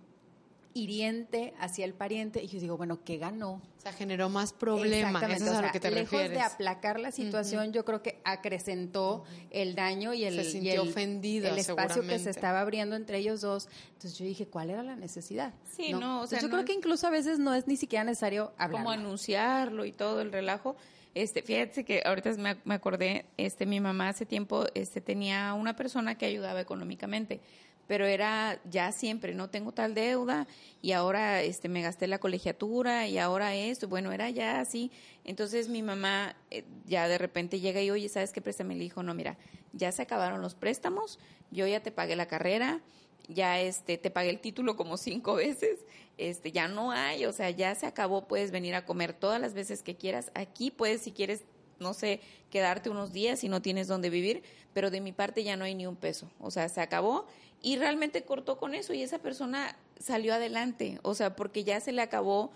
hiriente 0.78 1.54
hacia 1.60 1.86
el 1.86 1.94
pariente 1.94 2.44
y 2.44 2.48
yo 2.48 2.60
digo, 2.60 2.78
bueno, 2.78 3.04
¿qué 3.04 3.18
ganó? 3.18 3.54
O 3.78 3.82
sea, 3.82 3.92
generó 3.92 4.30
más 4.30 4.54
problemas, 4.54 5.24
eso 5.24 5.46
es 5.46 5.52
a 5.52 5.62
lo 5.62 5.72
que 5.72 5.80
te 5.80 5.92
lejos 5.92 6.30
de 6.30 6.40
aplacar 6.40 7.00
la 7.00 7.12
situación, 7.12 7.74
yo 7.74 7.84
creo 7.84 8.04
que 8.04 8.20
acrecentó 8.24 9.24
el 9.50 9.76
daño 9.76 10.14
y 10.14 10.26
el, 10.26 10.44
se 10.44 10.60
y 10.60 10.70
el, 10.70 10.80
ofendido, 10.80 11.50
el 11.50 11.58
espacio 11.58 12.04
que 12.04 12.20
se 12.20 12.30
estaba 12.30 12.62
abriendo 12.62 12.96
entre 12.96 13.18
ellos 13.18 13.42
dos. 13.42 13.68
Entonces 13.94 14.18
yo 14.18 14.26
dije, 14.26 14.48
¿cuál 14.48 14.70
era 14.70 14.84
la 14.84 14.96
necesidad? 14.96 15.54
Sí, 15.76 15.94
no, 15.94 16.22
o 16.22 16.28
sea, 16.28 16.40
yo 16.40 16.50
creo 16.50 16.66
que 16.66 16.74
incluso 16.74 17.08
a 17.08 17.12
veces 17.12 17.40
no 17.40 17.54
es 17.54 17.68
ni 17.68 17.78
siquiera 17.78 18.04
necesario 18.04 18.54
hablar. 18.58 18.84
Como 18.84 18.92
anunciarlo 18.92 19.86
y 19.86 19.92
todo 19.92 20.22
el 20.22 20.32
relajo. 20.32 20.76
Este, 21.16 21.42
fíjate 21.42 21.84
que 21.84 22.04
ahorita 22.06 22.34
me, 22.34 22.58
me 22.64 22.76
acordé, 22.76 23.26
este, 23.38 23.66
mi 23.66 23.80
mamá 23.80 24.10
hace 24.10 24.28
tiempo, 24.28 24.66
este, 24.76 25.02
tenía 25.02 25.56
una 25.56 25.76
persona 25.76 26.16
que 26.16 26.28
ayudaba 26.28 26.62
económicamente 26.62 27.40
pero 27.88 28.06
era 28.06 28.60
ya 28.70 28.92
siempre, 28.92 29.34
no 29.34 29.50
tengo 29.50 29.72
tal 29.72 29.94
deuda 29.94 30.48
y 30.82 30.92
ahora 30.92 31.42
este 31.42 31.70
me 31.70 31.82
gasté 31.82 32.08
la 32.08 32.20
colegiatura 32.20 33.08
y 33.08 33.18
ahora 33.18 33.56
esto, 33.56 33.88
bueno, 33.88 34.12
era 34.12 34.30
ya 34.30 34.60
así. 34.60 34.92
Entonces 35.24 35.70
mi 35.70 35.82
mamá 35.82 36.36
eh, 36.52 36.66
ya 36.86 37.08
de 37.08 37.18
repente 37.18 37.60
llega 37.60 37.82
y, 37.82 37.90
oye, 37.90 38.10
¿sabes 38.10 38.32
qué 38.32 38.42
préstame? 38.42 38.76
Le 38.76 38.84
dijo, 38.84 39.04
no, 39.04 39.14
mira, 39.14 39.38
ya 39.74 39.92
se 39.92 40.02
acabaron 40.02 40.42
los 40.42 40.56
préstamos, 40.56 41.20
yo 41.52 41.66
ya 41.66 41.82
te 41.82 41.92
pagué 41.92 42.16
la 42.16 42.28
carrera, 42.28 42.82
ya 43.30 43.60
este 43.60 43.98
te 43.98 44.12
pagué 44.12 44.30
el 44.30 44.40
título 44.40 44.76
como 44.76 44.98
cinco 44.98 45.36
veces, 45.36 45.80
este 46.18 46.52
ya 46.52 46.68
no 46.68 46.92
hay, 46.92 47.26
o 47.26 47.32
sea, 47.32 47.50
ya 47.50 47.74
se 47.76 47.86
acabó, 47.86 48.28
puedes 48.28 48.52
venir 48.52 48.76
a 48.76 48.86
comer 48.86 49.14
todas 49.14 49.40
las 49.40 49.54
veces 49.54 49.82
que 49.82 49.96
quieras. 49.96 50.32
Aquí 50.34 50.72
puedes 50.72 51.02
si 51.02 51.12
quieres 51.12 51.44
no 51.80 51.94
sé, 51.94 52.22
quedarte 52.50 52.90
unos 52.90 53.14
días 53.14 53.40
si 53.40 53.50
no 53.50 53.62
tienes 53.62 53.88
dónde 53.88 54.10
vivir, 54.10 54.44
pero 54.74 54.90
de 54.90 55.02
mi 55.02 55.12
parte 55.12 55.44
ya 55.44 55.58
no 55.58 55.66
hay 55.66 55.76
ni 55.76 55.86
un 55.86 55.96
peso. 55.96 56.30
O 56.40 56.52
sea, 56.52 56.70
se 56.70 56.82
acabó 56.82 57.26
y 57.62 57.78
realmente 57.78 58.24
cortó 58.24 58.58
con 58.58 58.74
eso 58.74 58.94
y 58.94 59.02
esa 59.02 59.20
persona 59.20 59.76
salió 60.00 60.34
adelante, 60.34 61.00
o 61.02 61.14
sea, 61.16 61.36
porque 61.36 61.64
ya 61.64 61.80
se 61.80 61.92
le 61.92 62.02
acabó, 62.02 62.52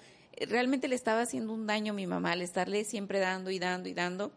realmente 0.48 0.88
le 0.88 0.96
estaba 0.96 1.22
haciendo 1.22 1.54
un 1.54 1.68
daño 1.68 1.94
a 1.94 1.96
mi 1.96 2.08
mamá 2.08 2.34
al 2.34 2.42
estarle 2.42 2.84
siempre 2.84 3.20
dando 3.20 3.52
y 3.52 3.60
dando 3.60 3.90
y 3.90 3.94
dando 3.94 4.32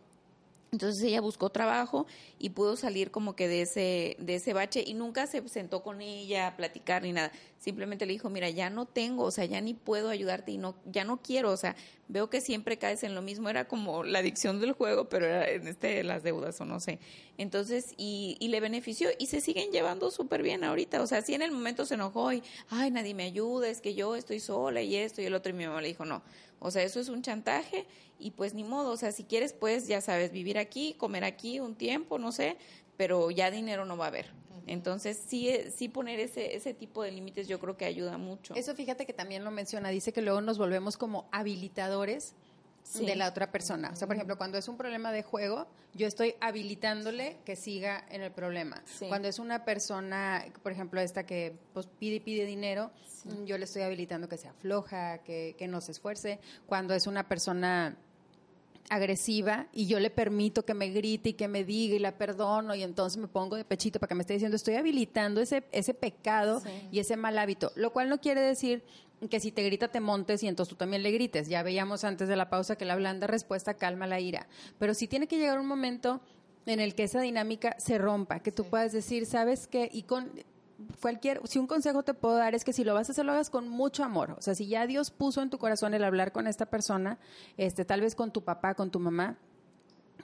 entonces 0.75 1.03
ella 1.05 1.21
buscó 1.21 1.51
trabajo 1.51 2.07
y 2.39 2.51
pudo 2.51 2.77
salir 2.77 3.11
como 3.11 3.37
que 3.37 3.49
de 3.49 3.63
ese, 3.63 4.17
de 4.19 4.35
ese 4.35 4.53
bache 4.53 4.83
y 4.85 4.95
nunca 4.95 5.27
se 5.27 5.47
sentó 5.49 5.83
con 5.83 6.01
ella 6.03 6.49
a 6.49 6.57
platicar 6.57 7.03
ni 7.03 7.13
nada. 7.13 7.31
Simplemente 7.59 8.05
le 8.05 8.13
dijo, 8.13 8.29
mira, 8.29 8.51
ya 8.51 8.69
no 8.71 8.85
tengo, 8.85 9.23
o 9.23 9.31
sea, 9.31 9.45
ya 9.45 9.61
ni 9.61 9.73
puedo 9.73 10.11
ayudarte 10.11 10.53
y 10.53 10.59
no, 10.59 10.75
ya 10.85 11.05
no 11.05 11.23
quiero, 11.23 11.51
o 11.51 11.57
sea, 11.57 11.77
veo 12.09 12.29
que 12.29 12.41
siempre 12.41 12.77
caes 12.77 13.05
en 13.05 13.15
lo 13.15 13.23
mismo. 13.23 13.49
Era 13.49 13.67
como 13.67 14.03
la 14.03 14.19
adicción 14.19 14.61
del 14.61 14.73
juego, 14.73 15.09
pero 15.09 15.27
era 15.27 15.49
en 15.49 15.67
este 15.69 16.03
las 16.03 16.23
deudas 16.23 16.61
o 16.61 16.65
no 16.65 16.81
sé. 16.81 16.99
Entonces, 17.39 17.95
y, 17.97 18.37
y 18.41 18.49
le 18.49 18.61
benefició 18.61 19.09
y 19.19 19.27
se 19.27 19.41
siguen 19.41 19.71
llevando 19.71 20.11
súper 20.11 20.43
bien 20.43 20.65
ahorita. 20.65 21.01
O 21.01 21.07
sea, 21.07 21.23
sí 21.23 21.35
en 21.35 21.43
el 21.43 21.53
momento 21.53 21.87
se 21.87 21.95
enojó 21.95 22.33
y, 22.33 22.43
ay, 22.69 22.91
nadie 22.91 23.15
me 23.15 23.23
ayuda, 23.23 23.69
es 23.69 23.81
que 23.81 23.95
yo 23.95 24.17
estoy 24.17 24.41
sola 24.41 24.83
y 24.83 24.97
esto 24.97 25.23
y 25.23 25.27
el 25.27 25.35
otro 25.35 25.51
y 25.51 25.55
mi 25.55 25.67
mamá 25.67 25.81
le 25.81 25.89
dijo, 25.89 26.05
no, 26.05 26.23
o 26.65 26.71
sea, 26.71 26.83
eso 26.83 26.99
es 26.99 27.11
un 27.11 27.21
chantaje 27.21 27.85
y 28.19 28.31
pues 28.31 28.55
ni 28.55 28.65
modo, 28.65 28.93
o 28.93 28.97
sea, 28.97 29.13
si 29.13 29.25
quieres, 29.25 29.53
pues 29.53 29.87
ya 29.87 30.01
sabes, 30.01 30.33
vivir 30.33 30.57
aquí, 30.57 30.95
comer 30.95 31.23
aquí 31.23 31.61
un 31.61 31.75
tiempo, 31.75 32.19
no 32.19 32.33
sé, 32.33 32.57
pero 32.97 33.31
ya 33.31 33.51
dinero 33.51 33.85
no 33.85 33.99
va 33.99 34.07
a 34.07 34.09
haber. 34.09 34.33
Entonces, 34.67 35.23
sí, 35.27 35.51
sí 35.77 35.91
poner 35.91 36.21
ese, 36.21 36.57
ese 36.57 36.73
tipo 36.73 37.03
de 37.03 37.13
límites 37.13 37.49
yo 37.49 37.61
creo 37.61 37.77
que 37.77 37.85
ayuda 37.85 38.17
mucho. 38.17 38.55
Eso 38.55 38.75
fíjate 38.75 39.05
que 39.05 39.13
también 39.13 39.45
lo 39.45 39.51
menciona, 39.51 39.91
dice 39.91 40.15
que 40.15 40.23
luego 40.23 40.41
nos 40.41 40.57
volvemos 40.57 40.97
como 40.97 41.29
habilitadores 41.33 42.35
de 42.93 43.17
la 43.17 43.29
otra 43.29 43.51
persona. 43.51 43.91
O 43.93 43.97
sea, 43.97 44.07
por 44.07 44.17
ejemplo, 44.17 44.37
cuando 44.37 44.59
es 44.59 44.69
un 44.69 44.77
problema 44.77 45.11
de 45.11 45.23
juego, 45.23 45.67
yo 45.95 46.07
estoy 46.07 46.35
habilitándole 46.41 47.39
que 47.45 47.57
siga 47.57 48.05
en 48.11 48.23
el 48.23 48.31
problema. 48.31 48.83
Cuando 49.09 49.29
es 49.29 49.39
una 49.39 49.65
persona, 49.65 50.45
por 50.63 50.73
ejemplo, 50.73 51.01
esta 51.01 51.25
que 51.25 51.57
pues, 51.73 51.87
pide 51.99 52.17
y 52.17 52.21
pide 52.21 52.47
dinero, 52.47 52.91
yo 53.47 53.57
le 53.59 53.65
estoy 53.65 53.83
habilitando 53.83 54.29
que 54.29 54.37
sea 54.37 54.53
floja, 54.53 55.19
que, 55.19 55.55
que 55.59 55.67
no 55.67 55.81
se 55.81 55.93
esfuerce. 55.93 56.41
Cuando 56.67 56.95
es 56.95 57.07
una 57.07 57.27
persona 57.29 57.97
agresiva 58.91 59.67
y 59.73 59.87
yo 59.87 59.99
le 59.99 60.11
permito 60.11 60.65
que 60.65 60.75
me 60.75 60.91
grite 60.91 61.31
y 61.31 61.33
que 61.33 61.49
me 61.49 61.65
diga 61.65 61.97
y 61.97 61.99
la 61.99 62.13
perdono 62.13 62.75
y 62.75 62.83
entonces 62.83 63.17
me 63.17 63.29
pongo 63.29 63.57
de 63.57 63.65
pechito 63.65 63.99
para 63.99 64.09
que 64.09 64.15
me 64.15 64.21
esté 64.21 64.35
diciendo 64.35 64.57
estoy 64.57 64.75
habilitando 64.75 65.41
ese 65.41 65.65
ese 65.73 65.95
pecado 65.95 66.63
y 66.93 66.99
ese 66.99 67.17
mal 67.17 67.39
hábito, 67.39 67.73
lo 67.77 67.95
cual 67.95 68.11
no 68.11 68.21
quiere 68.21 68.43
decir 68.43 68.85
que 69.29 69.41
si 69.41 69.53
te 69.53 69.63
grita 69.63 69.89
te 69.89 70.01
montes 70.01 70.43
y 70.43 70.49
entonces 70.49 70.71
tú 70.71 70.77
también 70.77 71.03
le 71.03 71.11
grites. 71.11 71.49
Ya 71.49 71.63
veíamos 71.63 72.05
antes 72.05 72.29
de 72.29 72.37
la 72.37 72.51
pausa 72.51 72.77
que 72.77 72.85
la 72.85 72.97
blanda 72.97 73.27
respuesta 73.27 73.75
calma 73.75 74.07
la 74.07 74.21
ira. 74.21 74.47
Pero 74.79 74.95
sí 74.95 75.09
tiene 75.09 75.27
que 75.27 75.39
llegar 75.39 75.59
un 75.59 75.67
momento 75.67 76.21
en 76.67 76.81
el 76.81 76.95
que 76.95 77.05
esa 77.05 77.21
dinámica 77.21 77.77
se 77.79 77.99
rompa, 77.99 78.41
que 78.41 78.53
tú 78.53 78.65
puedas 78.65 78.93
decir, 78.93 79.27
¿sabes 79.27 79.67
qué? 79.67 79.91
Y 79.93 80.05
con 80.05 80.31
cualquier, 81.01 81.41
si 81.45 81.59
un 81.59 81.67
consejo 81.67 82.03
te 82.03 82.15
puedo 82.15 82.37
dar 82.37 82.55
es 82.55 82.65
que 82.65 82.73
si 82.73 82.85
lo 82.85 82.95
vas 82.95 83.09
a 83.09 83.13
hacer, 83.13 83.25
lo 83.25 83.33
hagas 83.33 83.51
con 83.51 83.69
mucho 83.69 84.05
amor. 84.05 84.35
O 84.39 84.43
sea, 84.43 84.55
si 84.55 84.67
ya 84.67 84.87
Dios 84.87 85.11
puso 85.11 85.43
en 85.43 85.51
tu 85.51 85.59
corazón 85.59 85.95
el 85.95 86.05
hablar 86.05 86.33
con 86.33 86.47
esta 86.47 86.67
persona, 86.67 87.19
este, 87.57 87.85
tal 87.85 88.01
vez 88.01 88.15
con 88.15 88.33
tu 88.33 88.43
papá, 88.43 88.75
con 88.75 88.91
tu 88.91 88.99
mamá, 88.99 89.39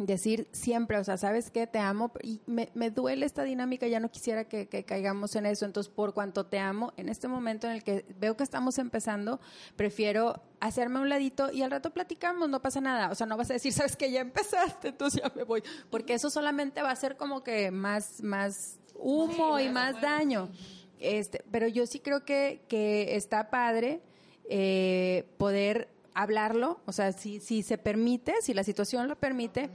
decir 0.06 0.48
siempre, 0.52 0.98
o 0.98 1.04
sea, 1.04 1.16
¿sabes 1.16 1.50
qué? 1.50 1.66
Te 1.66 1.78
amo 1.78 2.10
y 2.22 2.40
me, 2.46 2.70
me 2.74 2.90
duele 2.90 3.26
esta 3.26 3.42
dinámica, 3.42 3.86
ya 3.86 4.00
no 4.00 4.10
quisiera 4.10 4.44
que, 4.44 4.66
caigamos 4.84 5.36
en 5.36 5.46
eso. 5.46 5.66
Entonces, 5.66 5.92
por 5.92 6.14
cuanto 6.14 6.46
te 6.46 6.58
amo, 6.58 6.92
en 6.96 7.08
este 7.08 7.28
momento 7.28 7.66
en 7.66 7.74
el 7.74 7.84
que 7.84 8.04
veo 8.18 8.36
que 8.36 8.44
estamos 8.44 8.78
empezando, 8.78 9.40
prefiero 9.76 10.42
hacerme 10.60 10.98
a 10.98 11.02
un 11.02 11.08
ladito 11.08 11.52
y 11.52 11.62
al 11.62 11.70
rato 11.70 11.90
platicamos, 11.90 12.48
no 12.48 12.62
pasa 12.62 12.80
nada. 12.80 13.10
O 13.10 13.14
sea, 13.14 13.26
no 13.26 13.36
vas 13.36 13.50
a 13.50 13.54
decir, 13.54 13.72
¿sabes 13.72 13.96
que 13.96 14.10
Ya 14.10 14.20
empezaste, 14.20 14.88
entonces 14.88 15.22
ya 15.22 15.32
me 15.34 15.44
voy. 15.44 15.62
Porque 15.90 16.14
eso 16.14 16.30
solamente 16.30 16.82
va 16.82 16.90
a 16.90 16.96
ser 16.96 17.16
como 17.16 17.42
que 17.42 17.70
más, 17.70 18.22
más 18.22 18.78
humo 18.94 19.58
y 19.60 19.68
más 19.68 20.00
daño. 20.00 20.50
Este, 20.98 21.42
pero 21.50 21.66
yo 21.68 21.86
sí 21.86 22.00
creo 22.00 22.24
que, 22.24 22.62
que 22.68 23.16
está 23.16 23.50
padre 23.50 24.02
eh, 24.48 25.28
poder 25.38 25.88
hablarlo, 26.14 26.80
o 26.86 26.92
sea, 26.92 27.12
si, 27.12 27.40
si 27.40 27.62
se 27.62 27.78
permite, 27.78 28.34
si 28.42 28.54
la 28.54 28.64
situación 28.64 29.08
lo 29.08 29.16
permite, 29.16 29.70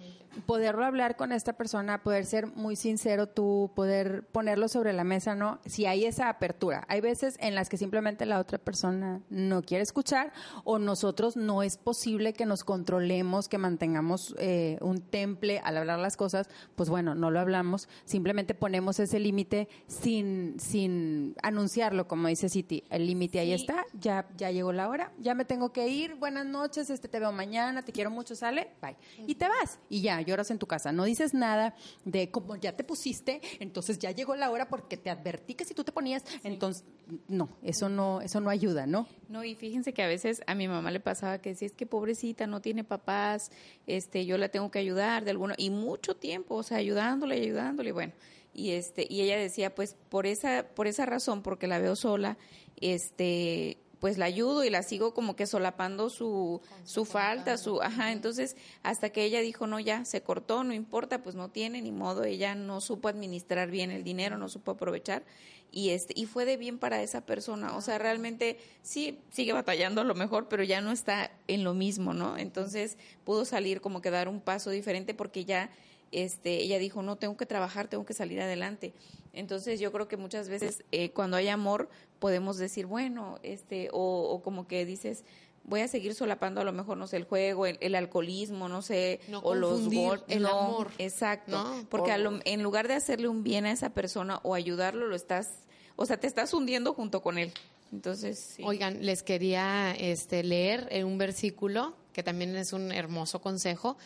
poderlo 0.46 0.86
hablar 0.86 1.16
con 1.16 1.32
esta 1.32 1.54
persona, 1.54 2.04
poder 2.04 2.26
ser 2.26 2.48
muy 2.48 2.76
sincero 2.76 3.28
tú, 3.28 3.72
poder 3.76 4.26
ponerlo 4.28 4.68
sobre 4.68 4.94
la 4.94 5.04
mesa, 5.04 5.36
¿no? 5.36 5.60
Si 5.66 5.86
hay 5.86 6.06
esa 6.06 6.30
apertura. 6.30 6.86
Hay 6.88 7.02
veces 7.02 7.38
en 7.40 7.56
las 7.56 7.70
que 7.70 7.78
simplemente 7.78 8.26
la 8.26 8.40
otra 8.40 8.58
persona 8.58 9.22
no 9.30 9.62
quiere 9.62 9.84
escuchar 9.84 10.34
o 10.64 10.80
nosotros 10.80 11.36
no 11.36 11.64
es 11.64 11.78
posible 11.78 12.34
que 12.34 12.46
nos 12.46 12.64
controlemos, 12.64 13.48
que 13.48 13.58
mantengamos 13.58 14.36
eh, 14.40 14.78
un 14.82 15.02
temple 15.02 15.62
al 15.64 15.78
hablar 15.78 16.00
las 16.00 16.18
cosas, 16.18 16.50
pues 16.76 16.90
bueno, 16.90 17.16
no 17.16 17.32
lo 17.32 17.40
hablamos, 17.40 17.88
simplemente 18.06 18.54
ponemos 18.54 19.00
ese 19.00 19.20
límite 19.20 19.70
sin, 19.88 20.60
sin 20.60 21.36
anunciarlo, 21.42 22.08
como 22.08 22.28
dice 22.28 22.50
City. 22.50 22.84
El 22.90 23.08
límite 23.08 23.40
ahí 23.40 23.54
está, 23.54 23.86
ya, 23.94 24.28
ya 24.38 24.52
llegó 24.52 24.72
la 24.74 24.90
hora, 24.90 25.12
ya 25.20 25.36
me 25.36 25.46
tengo 25.46 25.72
que 25.72 25.88
ir, 25.88 26.16
buenas 26.16 26.46
noches, 26.46 26.90
este 26.90 27.08
te 27.08 27.20
veo 27.20 27.32
mañana, 27.32 27.84
te 27.84 27.92
quiero 27.92 28.12
mucho, 28.12 28.36
sale, 28.36 28.72
bye. 28.82 28.96
Y 29.28 29.36
te 29.36 29.48
vas 29.48 29.80
y 29.90 30.02
ya, 30.02 30.22
lloras 30.26 30.52
en 30.52 30.60
tu 30.60 30.68
casa. 30.68 30.92
No 30.92 31.06
dices 31.06 31.34
nada 31.34 31.76
de 32.04 32.32
como 32.32 32.56
ya 32.56 32.76
te 32.76 32.84
pusiste, 32.84 33.42
entonces 33.60 34.00
ya 34.00 34.12
llegó 34.12 34.36
la 34.36 34.50
hora 34.52 34.68
porque 34.68 34.98
te 34.98 35.10
advertí 35.10 35.56
que 35.56 35.66
si 35.66 35.74
tú 35.74 35.84
te 35.84 35.92
ponías, 35.92 36.24
entonces 36.44 36.84
no, 37.28 37.50
eso 37.64 37.90
no 37.90 38.22
eso 38.22 38.40
no 38.40 38.50
ayuda, 38.50 38.88
¿no? 38.88 39.08
No, 39.30 39.44
y 39.44 39.56
fíjense 39.56 39.94
que 39.94 40.04
a 40.04 40.08
veces 40.08 40.42
a 40.48 40.56
mi 40.56 40.68
mamá 40.68 40.92
le 40.92 41.00
pasaba 41.00 41.40
que 41.40 41.56
si 41.56 41.66
es 41.66 41.74
que 41.74 41.86
pobrecita 41.86 42.48
no 42.48 42.62
tiene 42.62 42.84
papás, 42.84 43.52
este 43.88 44.26
yo 44.26 44.38
la 44.38 44.50
tengo 44.50 44.72
que 44.72 44.80
ayudar 44.80 45.24
de 45.26 45.32
alguno 45.32 45.54
y 45.58 45.70
mucho 45.70 46.16
tiempo, 46.16 46.56
o 46.56 46.64
sea, 46.64 46.78
ayudándole, 46.78 47.36
ayudándole, 47.36 47.92
bueno, 47.92 48.14
y 48.54 48.72
este 48.72 49.06
y 49.10 49.22
ella 49.22 49.38
decía, 49.38 49.76
pues 49.76 49.96
por 50.10 50.26
esa 50.26 50.66
por 50.74 50.88
esa 50.88 51.06
razón 51.06 51.42
porque 51.42 51.68
la 51.68 51.80
veo 51.80 51.96
sola, 51.96 52.38
este 52.78 53.78
pues 54.06 54.20
la 54.20 54.26
ayudo 54.26 54.64
y 54.64 54.70
la 54.70 54.84
sigo 54.84 55.16
como 55.16 55.36
que 55.36 55.48
solapando 55.48 56.12
su, 56.12 56.62
su 56.84 57.06
falta, 57.06 57.58
su, 57.58 57.82
ajá, 57.82 58.12
entonces 58.12 58.56
hasta 58.84 59.10
que 59.10 59.24
ella 59.24 59.42
dijo, 59.42 59.66
no, 59.66 59.80
ya, 59.80 60.06
se 60.06 60.22
cortó, 60.22 60.64
no 60.64 60.76
importa, 60.76 61.24
pues 61.24 61.34
no 61.34 61.50
tiene 61.50 61.82
ni 61.82 61.92
modo, 61.92 62.24
ella 62.24 62.54
no 62.54 62.82
supo 62.82 63.08
administrar 63.08 63.72
bien 63.72 63.90
el 63.90 64.04
dinero, 64.04 64.38
no 64.38 64.48
supo 64.48 64.74
aprovechar 64.74 65.24
y 65.72 65.90
este, 65.90 66.14
y 66.16 66.28
fue 66.28 66.46
de 66.46 66.56
bien 66.56 66.78
para 66.78 67.02
esa 67.02 67.26
persona, 67.26 67.76
o 67.76 67.82
sea, 67.82 67.98
realmente 67.98 68.60
sí, 68.84 69.18
sigue 69.32 69.54
batallando 69.54 70.02
a 70.02 70.04
lo 70.04 70.14
mejor, 70.14 70.50
pero 70.50 70.62
ya 70.62 70.82
no 70.82 70.92
está 70.92 71.32
en 71.48 71.64
lo 71.64 71.74
mismo, 71.74 72.14
¿no? 72.14 72.38
Entonces 72.38 73.00
pudo 73.24 73.44
salir 73.44 73.82
como 73.82 74.04
que 74.04 74.12
dar 74.12 74.28
un 74.28 74.40
paso 74.40 74.70
diferente 74.70 75.16
porque 75.16 75.46
ya 75.46 75.72
este, 76.12 76.62
ella 76.62 76.80
dijo, 76.80 77.02
no, 77.02 77.16
tengo 77.18 77.38
que 77.38 77.46
trabajar, 77.46 77.88
tengo 77.88 78.06
que 78.06 78.14
salir 78.14 78.42
adelante. 78.42 78.94
Entonces 79.34 79.80
yo 79.80 79.92
creo 79.92 80.08
que 80.08 80.18
muchas 80.18 80.48
veces 80.50 80.84
eh, 80.92 81.10
cuando 81.12 81.38
hay 81.38 81.50
amor 81.50 81.90
podemos 82.20 82.58
decir, 82.58 82.86
bueno, 82.86 83.38
este, 83.44 83.90
o, 83.92 84.42
como 84.44 84.68
que 84.68 84.86
dices, 84.86 85.24
voy 85.66 85.82
a 85.82 85.88
seguir 85.88 86.16
solapando 86.16 86.62
a 86.62 86.64
lo 86.64 86.72
mejor, 86.72 86.98
no 86.98 87.08
sé, 87.08 87.18
el 87.18 87.26
juego, 87.26 87.66
el, 87.66 87.96
alcoholismo, 87.96 88.70
no 88.70 88.82
sé, 88.82 89.20
o 89.44 89.54
los 89.54 89.94
golpes. 89.94 90.36
El 90.36 90.46
amor. 90.46 90.90
Exacto. 90.98 91.86
Porque 91.90 92.14
en 92.46 92.64
lugar 92.64 92.88
de 92.88 92.94
hacerle 92.94 93.28
un 93.28 93.44
bien 93.44 93.66
a 93.66 93.72
esa 93.72 93.90
persona 93.90 94.40
o 94.44 94.56
ayudarlo, 94.56 95.08
lo 95.08 95.16
estás, 95.16 95.50
o 95.98 96.06
sea, 96.06 96.18
te 96.18 96.28
estás 96.28 96.54
hundiendo 96.54 96.94
junto 96.94 97.22
con 97.22 97.38
él. 97.38 97.52
Entonces, 97.92 98.56
Oigan, 98.64 99.06
les 99.06 99.22
quería 99.22 99.94
este, 99.98 100.44
leer 100.44 100.90
un 101.06 101.18
versículo 101.18 101.96
que 102.14 102.24
también 102.24 102.56
es 102.56 102.72
un 102.72 102.92
hermoso 102.92 103.42
consejo 103.42 103.98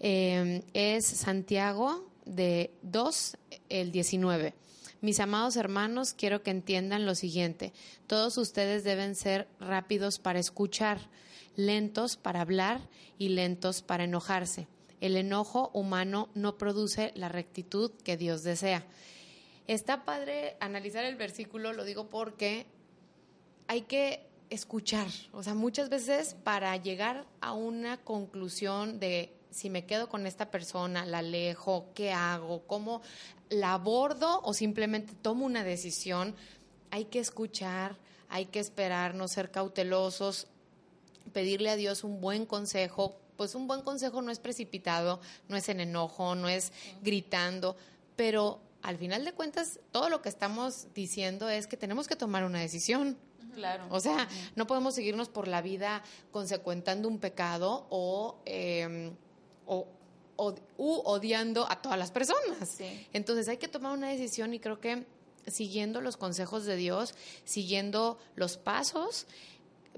eh, 0.00 0.62
es 0.74 1.06
Santiago 1.06 2.10
de 2.24 2.72
2, 2.82 3.36
el 3.68 3.92
19. 3.92 4.54
Mis 5.02 5.20
amados 5.20 5.56
hermanos, 5.56 6.12
quiero 6.12 6.42
que 6.42 6.50
entiendan 6.50 7.06
lo 7.06 7.14
siguiente. 7.14 7.72
Todos 8.06 8.36
ustedes 8.36 8.84
deben 8.84 9.14
ser 9.14 9.48
rápidos 9.58 10.18
para 10.18 10.38
escuchar, 10.38 10.98
lentos 11.56 12.16
para 12.16 12.42
hablar 12.42 12.80
y 13.18 13.30
lentos 13.30 13.82
para 13.82 14.04
enojarse. 14.04 14.68
El 15.00 15.16
enojo 15.16 15.70
humano 15.72 16.28
no 16.34 16.58
produce 16.58 17.12
la 17.14 17.30
rectitud 17.30 17.90
que 18.04 18.18
Dios 18.18 18.42
desea. 18.42 18.84
Está 19.66 20.04
padre 20.04 20.56
analizar 20.60 21.04
el 21.04 21.16
versículo, 21.16 21.72
lo 21.72 21.84
digo 21.84 22.10
porque 22.10 22.66
hay 23.68 23.82
que 23.82 24.26
escuchar. 24.50 25.08
O 25.32 25.42
sea, 25.42 25.54
muchas 25.54 25.88
veces 25.88 26.36
para 26.44 26.76
llegar 26.76 27.24
a 27.40 27.54
una 27.54 27.96
conclusión 27.98 29.00
de 29.00 29.32
si 29.50 29.70
me 29.70 29.84
quedo 29.84 30.08
con 30.08 30.26
esta 30.26 30.50
persona, 30.50 31.04
la 31.04 31.18
alejo, 31.18 31.86
qué 31.94 32.12
hago, 32.12 32.62
cómo 32.66 33.02
la 33.48 33.74
abordo 33.74 34.40
o 34.42 34.54
simplemente 34.54 35.14
tomo 35.20 35.44
una 35.44 35.64
decisión, 35.64 36.34
hay 36.90 37.06
que 37.06 37.18
escuchar, 37.18 37.96
hay 38.28 38.46
que 38.46 38.60
esperar, 38.60 39.14
no 39.14 39.28
ser 39.28 39.50
cautelosos, 39.50 40.46
pedirle 41.32 41.70
a 41.70 41.76
Dios 41.76 42.04
un 42.04 42.20
buen 42.20 42.46
consejo. 42.46 43.16
Pues 43.36 43.54
un 43.54 43.66
buen 43.66 43.82
consejo 43.82 44.20
no 44.22 44.30
es 44.30 44.38
precipitado, 44.38 45.20
no 45.48 45.56
es 45.56 45.68
en 45.68 45.80
enojo, 45.80 46.34
no 46.34 46.48
es 46.48 46.72
gritando, 47.02 47.76
pero 48.14 48.60
al 48.82 48.98
final 48.98 49.24
de 49.24 49.32
cuentas 49.32 49.80
todo 49.92 50.10
lo 50.10 50.20
que 50.20 50.28
estamos 50.28 50.88
diciendo 50.94 51.48
es 51.48 51.66
que 51.66 51.76
tenemos 51.76 52.06
que 52.06 52.16
tomar 52.16 52.44
una 52.44 52.60
decisión. 52.60 53.16
Claro. 53.54 53.86
O 53.90 53.98
sea, 53.98 54.28
no 54.54 54.66
podemos 54.66 54.94
seguirnos 54.94 55.28
por 55.28 55.48
la 55.48 55.60
vida 55.62 56.02
consecuentando 56.30 57.08
un 57.08 57.18
pecado 57.18 57.86
o 57.90 58.40
eh, 58.44 59.12
o, 59.70 59.86
odiando 60.76 61.70
a 61.70 61.82
todas 61.82 61.98
las 61.98 62.10
personas. 62.10 62.78
Entonces 63.12 63.48
hay 63.48 63.58
que 63.58 63.68
tomar 63.68 63.96
una 63.96 64.08
decisión 64.08 64.54
y 64.54 64.58
creo 64.58 64.80
que 64.80 65.04
siguiendo 65.46 66.00
los 66.00 66.16
consejos 66.16 66.64
de 66.64 66.76
Dios, 66.76 67.14
siguiendo 67.44 68.18
los 68.36 68.56
pasos, 68.56 69.26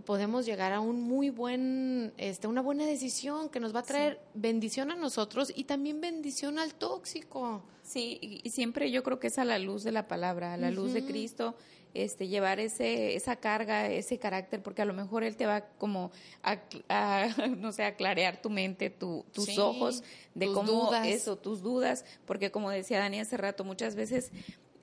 podemos 0.05 0.45
llegar 0.45 0.73
a 0.73 0.81
un 0.81 1.01
muy 1.01 1.31
buen, 1.31 2.13
este, 2.17 2.49
una 2.49 2.61
buena 2.61 2.87
decisión 2.87 3.49
que 3.51 3.61
nos 3.61 3.75
va 3.75 3.81
a 3.81 3.85
traer 3.85 4.21
bendición 4.35 4.91
a 4.91 4.97
nosotros 4.97 5.53
y 5.55 5.65
también 5.65 6.01
bendición 6.01 6.59
al 6.59 6.75
tóxico. 6.75 7.63
Sí, 7.85 8.41
y 8.43 8.51
siempre 8.51 8.91
yo 8.91 9.03
creo 9.03 9.21
que 9.21 9.29
es 9.29 9.39
a 9.39 9.45
la 9.45 9.59
luz 9.59 9.85
de 9.85 9.93
la 9.93 10.09
palabra, 10.09 10.55
a 10.55 10.57
la 10.57 10.71
luz 10.71 10.93
de 10.93 11.05
Cristo 11.05 11.55
este, 11.95 12.29
llevar 12.29 12.61
ese, 12.61 13.15
esa 13.15 13.37
carga, 13.37 13.89
ese 13.89 14.19
carácter, 14.19 14.63
porque 14.63 14.83
a 14.83 14.85
lo 14.85 14.95
mejor 14.95 15.25
él 15.25 15.37
te 15.37 15.47
va 15.47 15.63
como 15.79 16.11
a, 16.43 16.59
no 17.59 17.73
sé, 17.73 17.85
a 17.85 17.97
clarear 17.97 18.41
tu 18.41 18.51
mente, 18.51 18.91
tu, 18.91 19.25
tus 19.33 19.59
ojos 19.59 20.03
de 20.35 20.47
cómo 20.53 20.95
eso, 20.95 21.37
tus 21.37 21.63
dudas, 21.63 22.05
porque 22.27 22.51
como 22.51 22.71
decía 22.71 22.99
Dani 22.99 23.21
hace 23.21 23.37
rato, 23.37 23.65
muchas 23.65 23.95
veces 23.95 24.33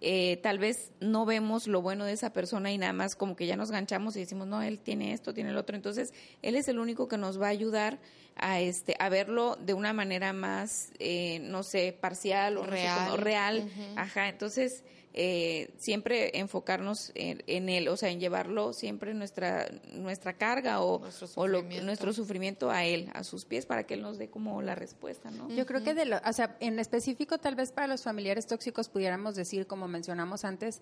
eh, 0.02 0.40
tal 0.42 0.60
vez 0.60 0.94
no 1.02 1.26
vemos 1.26 1.68
lo 1.68 1.82
bueno 1.82 2.06
de 2.06 2.14
esa 2.14 2.32
persona 2.32 2.72
y 2.72 2.78
nada 2.78 2.94
más 2.94 3.18
como 3.18 3.36
que 3.36 3.46
ya 3.46 3.58
nos 3.58 3.70
ganchamos 3.70 4.16
y 4.16 4.20
decimos, 4.20 4.48
no, 4.48 4.62
él 4.62 4.80
tiene 4.80 5.12
esto, 5.12 5.34
tiene 5.34 5.50
el 5.50 5.58
otro. 5.58 5.76
Entonces, 5.76 6.14
él 6.42 6.56
es 6.56 6.70
el 6.70 6.80
único 6.80 7.10
que 7.10 7.18
nos 7.18 7.42
va 7.42 7.48
a 7.48 7.50
ayudar 7.50 8.00
a, 8.36 8.62
este, 8.62 8.96
a 9.00 9.10
verlo 9.10 9.58
de 9.58 9.74
una 9.74 9.92
manera 9.92 10.32
más, 10.32 10.92
eh, 11.00 11.40
no 11.42 11.64
sé, 11.64 11.98
parcial 12.00 12.58
o 12.58 12.64
real. 12.64 13.18
real. 13.18 13.70
Ajá, 13.98 14.30
entonces 14.30 14.84
eh, 15.14 15.74
siempre 15.78 16.38
enfocarnos 16.38 17.12
en, 17.16 17.70
él, 17.70 17.88
o 17.88 17.98
sea, 17.98 18.10
en 18.10 18.20
llevarlo 18.20 18.74
siempre 18.74 19.14
nuestra 19.14 19.68
nuestra 19.94 20.34
carga 20.34 20.82
o 20.82 21.00
nuestro, 21.00 21.28
sufrimiento. 21.28 21.86
nuestro 21.86 22.14
sufrimiento 22.14 22.70
a 22.70 22.86
él, 22.86 23.10
a 23.14 23.24
sus 23.24 23.46
pies, 23.46 23.66
para 23.66 23.86
que 23.86 23.96
él 23.96 24.02
nos 24.02 24.18
dé 24.20 24.30
como 24.30 24.62
la 24.62 24.76
respuesta, 24.76 25.32
¿no? 25.32 25.50
Yo 25.50 25.66
creo 25.66 25.84
que, 25.84 25.94
de 25.94 26.06
lo, 26.06 26.18
o 26.18 26.34
sea, 26.34 26.56
en 26.60 26.78
específico, 26.78 27.40
tal 27.40 27.56
vez 27.56 27.72
para 27.72 27.88
los 27.88 28.04
familiares 28.04 28.46
tóxicos 28.46 28.88
pudiéramos 28.88 29.36
decir, 29.36 29.66
como 29.66 29.88
mencionamos 29.88 30.46
antes, 30.46 30.82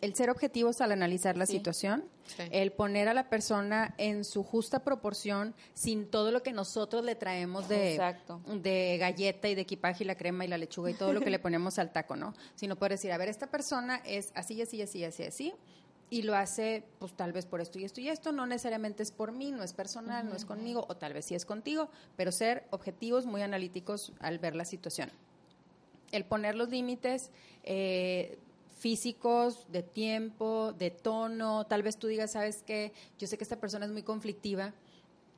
el 0.00 0.14
ser 0.14 0.30
objetivos 0.30 0.80
al 0.80 0.92
analizar 0.92 1.36
la 1.36 1.46
situación, 1.46 2.04
el 2.50 2.72
poner 2.72 3.08
a 3.08 3.14
la 3.14 3.28
persona 3.28 3.94
en 3.98 4.24
su 4.24 4.44
justa 4.44 4.84
proporción 4.84 5.54
sin 5.74 6.06
todo 6.06 6.30
lo 6.30 6.42
que 6.42 6.52
nosotros 6.52 7.04
le 7.04 7.16
traemos 7.16 7.68
de, 7.68 8.00
de 8.62 8.96
galleta 8.98 9.48
y 9.48 9.54
de 9.54 9.62
equipaje 9.62 10.04
y 10.04 10.06
la 10.06 10.16
crema 10.16 10.44
y 10.44 10.48
la 10.48 10.58
lechuga 10.58 10.90
y 10.90 10.94
todo 10.94 11.12
lo 11.12 11.20
que 11.20 11.30
le 11.30 11.38
ponemos 11.40 11.78
al 11.78 11.90
taco, 11.90 12.16
¿no? 12.16 12.34
Sino 12.54 12.76
poder 12.76 12.92
decir, 12.92 13.10
a 13.12 13.18
ver, 13.18 13.28
esta 13.28 13.48
persona 13.48 14.00
es 14.04 14.30
así, 14.34 14.60
así, 14.62 14.80
así, 14.82 15.04
así, 15.04 15.24
así, 15.24 15.54
y 16.10 16.22
lo 16.22 16.34
hace 16.36 16.84
pues 16.98 17.12
tal 17.14 17.32
vez 17.32 17.46
por 17.46 17.60
esto 17.60 17.78
y 17.78 17.84
esto 17.84 18.00
y 18.00 18.08
esto, 18.08 18.32
no 18.32 18.46
necesariamente 18.46 19.02
es 19.02 19.10
por 19.10 19.32
mí, 19.32 19.50
no 19.50 19.62
es 19.62 19.72
personal, 19.72 20.28
no 20.28 20.36
es 20.36 20.44
conmigo, 20.44 20.86
o 20.88 20.96
tal 20.96 21.12
vez 21.12 21.26
sí 21.26 21.34
es 21.34 21.44
contigo, 21.44 21.90
pero 22.16 22.32
ser 22.32 22.66
objetivos, 22.70 23.26
muy 23.26 23.42
analíticos 23.42 24.12
al 24.20 24.38
ver 24.38 24.54
la 24.54 24.64
situación. 24.64 25.10
El 26.10 26.24
poner 26.24 26.54
los 26.54 26.70
límites, 26.70 27.30
eh, 27.64 28.38
físicos, 28.78 29.66
de 29.70 29.82
tiempo, 29.82 30.72
de 30.72 30.90
tono. 30.90 31.66
Tal 31.66 31.82
vez 31.82 31.96
tú 31.96 32.06
digas, 32.06 32.32
sabes 32.32 32.62
qué, 32.66 32.92
yo 33.18 33.26
sé 33.26 33.36
que 33.36 33.44
esta 33.44 33.60
persona 33.60 33.86
es 33.86 33.92
muy 33.92 34.02
conflictiva, 34.02 34.72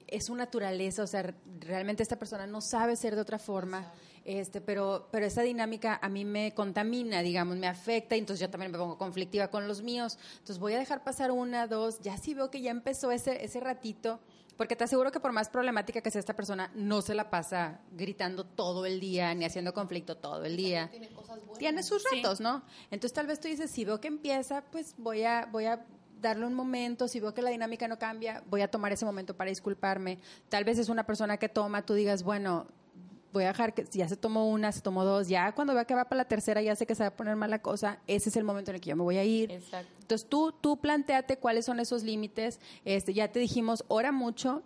es 0.07 0.27
su 0.27 0.35
naturaleza, 0.35 1.03
o 1.03 1.07
sea, 1.07 1.35
realmente 1.61 2.03
esta 2.03 2.19
persona 2.19 2.47
no 2.47 2.61
sabe 2.61 2.97
ser 2.97 3.15
de 3.15 3.21
otra 3.21 3.39
forma, 3.39 3.93
este, 4.25 4.61
pero, 4.61 5.09
pero 5.11 5.25
esa 5.25 5.43
dinámica 5.43 5.99
a 6.03 6.09
mí 6.09 6.25
me 6.25 6.53
contamina, 6.53 7.23
digamos, 7.23 7.57
me 7.57 7.67
afecta, 7.67 8.17
y 8.17 8.19
entonces 8.19 8.41
yo 8.41 8.51
también 8.51 8.73
me 8.73 8.79
pongo 8.79 8.99
conflictiva 8.99 9.49
con 9.49 9.67
los 9.67 9.83
míos. 9.83 10.19
Entonces 10.33 10.59
voy 10.59 10.75
a 10.75 10.79
dejar 10.79 11.05
pasar 11.05 11.31
una, 11.31 11.67
dos, 11.67 12.01
ya 12.01 12.17
si 12.17 12.35
veo 12.35 12.51
que 12.51 12.61
ya 12.61 12.71
empezó 12.71 13.11
ese, 13.13 13.45
ese 13.45 13.61
ratito, 13.61 14.21
porque 14.57 14.77
te 14.77 14.85
aseguro 14.85 15.13
que 15.13 15.21
por 15.21 15.33
más 15.33 15.49
problemática 15.49 16.01
que 16.01 16.11
sea 16.11 16.21
esta 16.21 16.35
persona, 16.35 16.71
no 16.75 17.03
se 17.03 17.15
la 17.15 17.31
pasa 17.31 17.81
gritando 17.93 18.45
todo 18.45 18.87
el 18.87 19.01
día 19.01 19.35
ni 19.35 19.45
haciendo 19.45 19.73
conflicto 19.75 20.17
todo 20.17 20.45
el 20.45 20.57
día. 20.57 20.91
Tiene, 21.59 21.83
sus 21.83 22.05
retos, 22.11 22.41
¿no? 22.41 22.63
Entonces 22.91 23.13
tal 23.13 23.27
vez 23.27 23.41
tú 23.41 23.49
dices, 23.49 23.71
si 23.71 23.85
veo 23.85 24.01
que 24.01 24.09
empieza, 24.09 24.63
pues 24.71 24.95
voy 24.97 25.25
a, 25.25 25.47
voy 25.51 25.67
a 25.67 25.85
darle 26.21 26.47
un 26.47 26.55
momento, 26.55 27.09
si 27.09 27.21
veo 27.21 27.35
que 27.35 27.43
la 27.43 27.51
dinámica 27.51 27.89
no 27.89 27.99
cambia, 27.99 28.43
voy 28.47 28.61
a 28.63 28.71
tomar 28.71 28.93
ese 28.93 29.05
momento 29.05 29.37
para 29.37 29.51
disculparme. 29.51 30.19
Tal 30.49 30.65
vez 30.65 30.79
es 30.79 30.89
una 30.89 31.05
persona 31.05 31.37
que 31.37 31.49
toma, 31.49 31.85
tú 31.85 31.95
digas, 31.95 32.23
bueno, 32.23 32.67
voy 33.33 33.45
a 33.45 33.49
dejar 33.49 33.75
que 33.75 33.85
ya 33.91 34.09
se 34.09 34.17
tomó 34.17 34.49
una, 34.49 34.73
se 34.73 34.81
tomó 34.81 35.05
dos, 35.05 35.29
ya 35.29 35.53
cuando 35.53 35.75
vea 35.75 35.85
que 35.85 35.95
va 35.95 36.05
para 36.05 36.19
la 36.19 36.25
tercera 36.27 36.63
ya 36.63 36.75
sé 36.77 36.87
que 36.87 36.95
se 36.95 37.03
va 37.03 37.09
a 37.09 37.17
poner 37.17 37.37
mala 37.37 37.61
cosa, 37.61 37.99
ese 38.07 38.29
es 38.29 38.37
el 38.37 38.45
momento 38.45 38.71
en 38.71 38.77
el 38.77 38.81
que 38.81 38.91
yo 38.91 38.97
me 38.97 39.03
voy 39.03 39.19
a 39.19 39.25
ir. 39.25 39.51
Exacto. 39.53 39.93
Entonces 40.01 40.29
tú, 40.29 40.53
tú 40.53 40.79
planteate 40.79 41.37
cuáles 41.37 41.65
son 41.65 41.81
esos 41.81 42.03
límites, 42.03 42.61
este, 42.85 43.15
ya 43.15 43.29
te 43.29 43.39
dijimos, 43.39 43.85
ora 43.89 44.13
mucho 44.13 44.63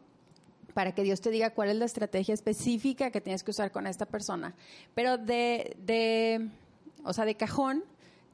para 0.72 0.92
que 0.92 1.02
Dios 1.02 1.20
te 1.20 1.30
diga 1.30 1.50
cuál 1.50 1.70
es 1.70 1.76
la 1.76 1.84
estrategia 1.84 2.34
específica 2.34 3.10
que 3.10 3.20
tienes 3.20 3.44
que 3.44 3.52
usar 3.52 3.70
con 3.70 3.86
esta 3.86 4.06
persona. 4.06 4.54
Pero 4.94 5.18
de, 5.18 5.76
de 5.78 6.48
o 7.04 7.12
sea, 7.12 7.24
de 7.24 7.36
cajón, 7.36 7.84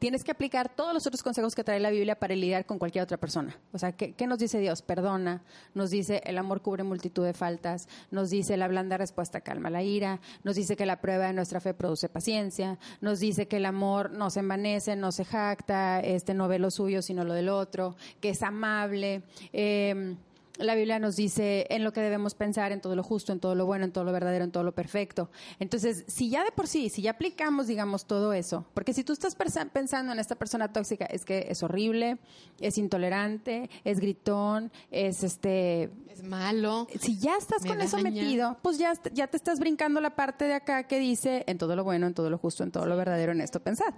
tienes 0.00 0.24
que 0.24 0.30
aplicar 0.30 0.74
todos 0.74 0.94
los 0.94 1.06
otros 1.06 1.22
consejos 1.22 1.54
que 1.54 1.62
trae 1.62 1.78
la 1.78 1.90
Biblia 1.90 2.18
para 2.18 2.34
lidiar 2.34 2.64
con 2.64 2.78
cualquier 2.78 3.04
otra 3.04 3.18
persona. 3.18 3.56
O 3.70 3.78
sea, 3.78 3.92
¿qué, 3.92 4.26
nos 4.26 4.38
dice 4.38 4.58
Dios? 4.58 4.80
Perdona, 4.80 5.42
nos 5.74 5.90
dice 5.90 6.22
el 6.24 6.38
amor 6.38 6.62
cubre 6.62 6.82
multitud 6.82 7.24
de 7.24 7.34
faltas, 7.34 7.86
nos 8.10 8.30
dice 8.30 8.56
la 8.56 8.66
blanda 8.66 8.96
respuesta 8.96 9.42
calma 9.42 9.68
la 9.68 9.82
ira, 9.82 10.18
nos 10.42 10.56
dice 10.56 10.74
que 10.74 10.86
la 10.86 11.02
prueba 11.02 11.26
de 11.26 11.34
nuestra 11.34 11.60
fe 11.60 11.74
produce 11.74 12.08
paciencia, 12.08 12.78
nos 13.02 13.20
dice 13.20 13.46
que 13.46 13.58
el 13.58 13.66
amor 13.66 14.10
no 14.10 14.30
se 14.30 14.40
envanece, 14.40 14.96
no 14.96 15.12
se 15.12 15.26
jacta, 15.26 16.00
este 16.00 16.32
no 16.32 16.48
ve 16.48 16.58
lo 16.58 16.70
suyo 16.70 17.02
sino 17.02 17.22
lo 17.24 17.34
del 17.34 17.50
otro, 17.50 17.94
que 18.20 18.30
es 18.30 18.42
amable. 18.42 19.22
Eh, 19.52 20.16
la 20.60 20.74
Biblia 20.74 20.98
nos 20.98 21.16
dice 21.16 21.66
en 21.70 21.84
lo 21.84 21.92
que 21.92 22.00
debemos 22.00 22.34
pensar, 22.34 22.72
en 22.72 22.80
todo 22.80 22.94
lo 22.94 23.02
justo, 23.02 23.32
en 23.32 23.40
todo 23.40 23.54
lo 23.54 23.66
bueno, 23.66 23.84
en 23.84 23.92
todo 23.92 24.04
lo 24.04 24.12
verdadero, 24.12 24.44
en 24.44 24.52
todo 24.52 24.62
lo 24.62 24.72
perfecto. 24.72 25.30
Entonces, 25.58 26.04
si 26.06 26.30
ya 26.30 26.44
de 26.44 26.52
por 26.52 26.66
sí, 26.66 26.88
si 26.88 27.02
ya 27.02 27.12
aplicamos, 27.12 27.66
digamos, 27.66 28.06
todo 28.06 28.32
eso, 28.32 28.66
porque 28.74 28.92
si 28.92 29.04
tú 29.04 29.12
estás 29.12 29.36
pensando 29.72 30.12
en 30.12 30.18
esta 30.18 30.36
persona 30.36 30.72
tóxica, 30.72 31.06
es 31.06 31.24
que 31.24 31.46
es 31.48 31.62
horrible, 31.62 32.18
es 32.60 32.78
intolerante, 32.78 33.70
es 33.84 34.00
gritón, 34.00 34.70
es 34.90 35.22
este... 35.22 35.90
Es 36.10 36.24
malo. 36.24 36.88
Si 36.98 37.18
ya 37.18 37.36
estás 37.36 37.64
con 37.64 37.80
eso 37.80 37.98
metido, 37.98 38.58
pues 38.62 38.78
ya, 38.78 38.92
ya 39.12 39.28
te 39.28 39.36
estás 39.36 39.60
brincando 39.60 40.00
la 40.00 40.16
parte 40.16 40.44
de 40.44 40.54
acá 40.54 40.88
que 40.88 40.98
dice 40.98 41.44
en 41.46 41.56
todo 41.56 41.76
lo 41.76 41.84
bueno, 41.84 42.08
en 42.08 42.14
todo 42.14 42.30
lo 42.30 42.36
justo, 42.36 42.64
en 42.64 42.72
todo 42.72 42.86
lo 42.86 42.96
verdadero, 42.96 43.32
en 43.32 43.40
esto 43.40 43.60
pensad. 43.60 43.94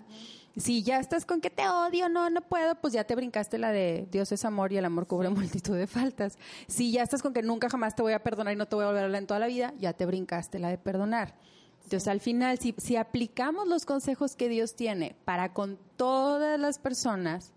Si 0.57 0.83
ya 0.83 0.99
estás 0.99 1.25
con 1.25 1.41
que 1.41 1.51
te 1.51 1.67
odio, 1.69 2.09
no, 2.09 2.29
no 2.29 2.43
puedo, 2.43 2.75
pues 2.75 2.93
ya 2.93 3.05
te 3.05 3.15
brincaste 3.15 3.59
la 3.59 3.73
de 3.73 4.07
Dios 4.11 4.33
es 4.33 4.45
amor 4.45 4.73
y 4.73 4.77
el 4.77 4.85
amor 4.85 5.07
cubre 5.07 5.29
multitud 5.31 5.77
de 5.77 5.87
faltas. 5.87 6.39
Si 6.67 6.93
ya 6.93 7.03
estás 7.03 7.23
con 7.23 7.33
que 7.33 7.43
nunca 7.43 7.71
jamás 7.71 7.95
te 7.95 8.03
voy 8.03 8.13
a 8.13 8.23
perdonar 8.23 8.53
y 8.53 8.57
no 8.57 8.67
te 8.67 8.77
voy 8.77 8.85
a 8.85 8.89
volver 8.89 9.03
a 9.03 9.07
hablar 9.07 9.23
en 9.23 9.27
toda 9.27 9.41
la 9.41 9.47
vida, 9.47 9.73
ya 9.79 9.93
te 9.93 10.05
brincaste 10.05 10.59
la 10.59 10.69
de 10.69 10.79
perdonar. 10.79 11.35
Entonces, 11.85 12.07
al 12.09 12.21
final, 12.21 12.59
si, 12.59 12.75
si 12.79 12.97
aplicamos 12.97 13.67
los 13.67 13.85
consejos 13.87 14.37
que 14.37 14.49
Dios 14.49 14.75
tiene 14.77 15.17
para 15.25 15.53
con 15.53 15.79
todas 15.97 16.59
las 16.61 16.79
personas, 16.79 17.53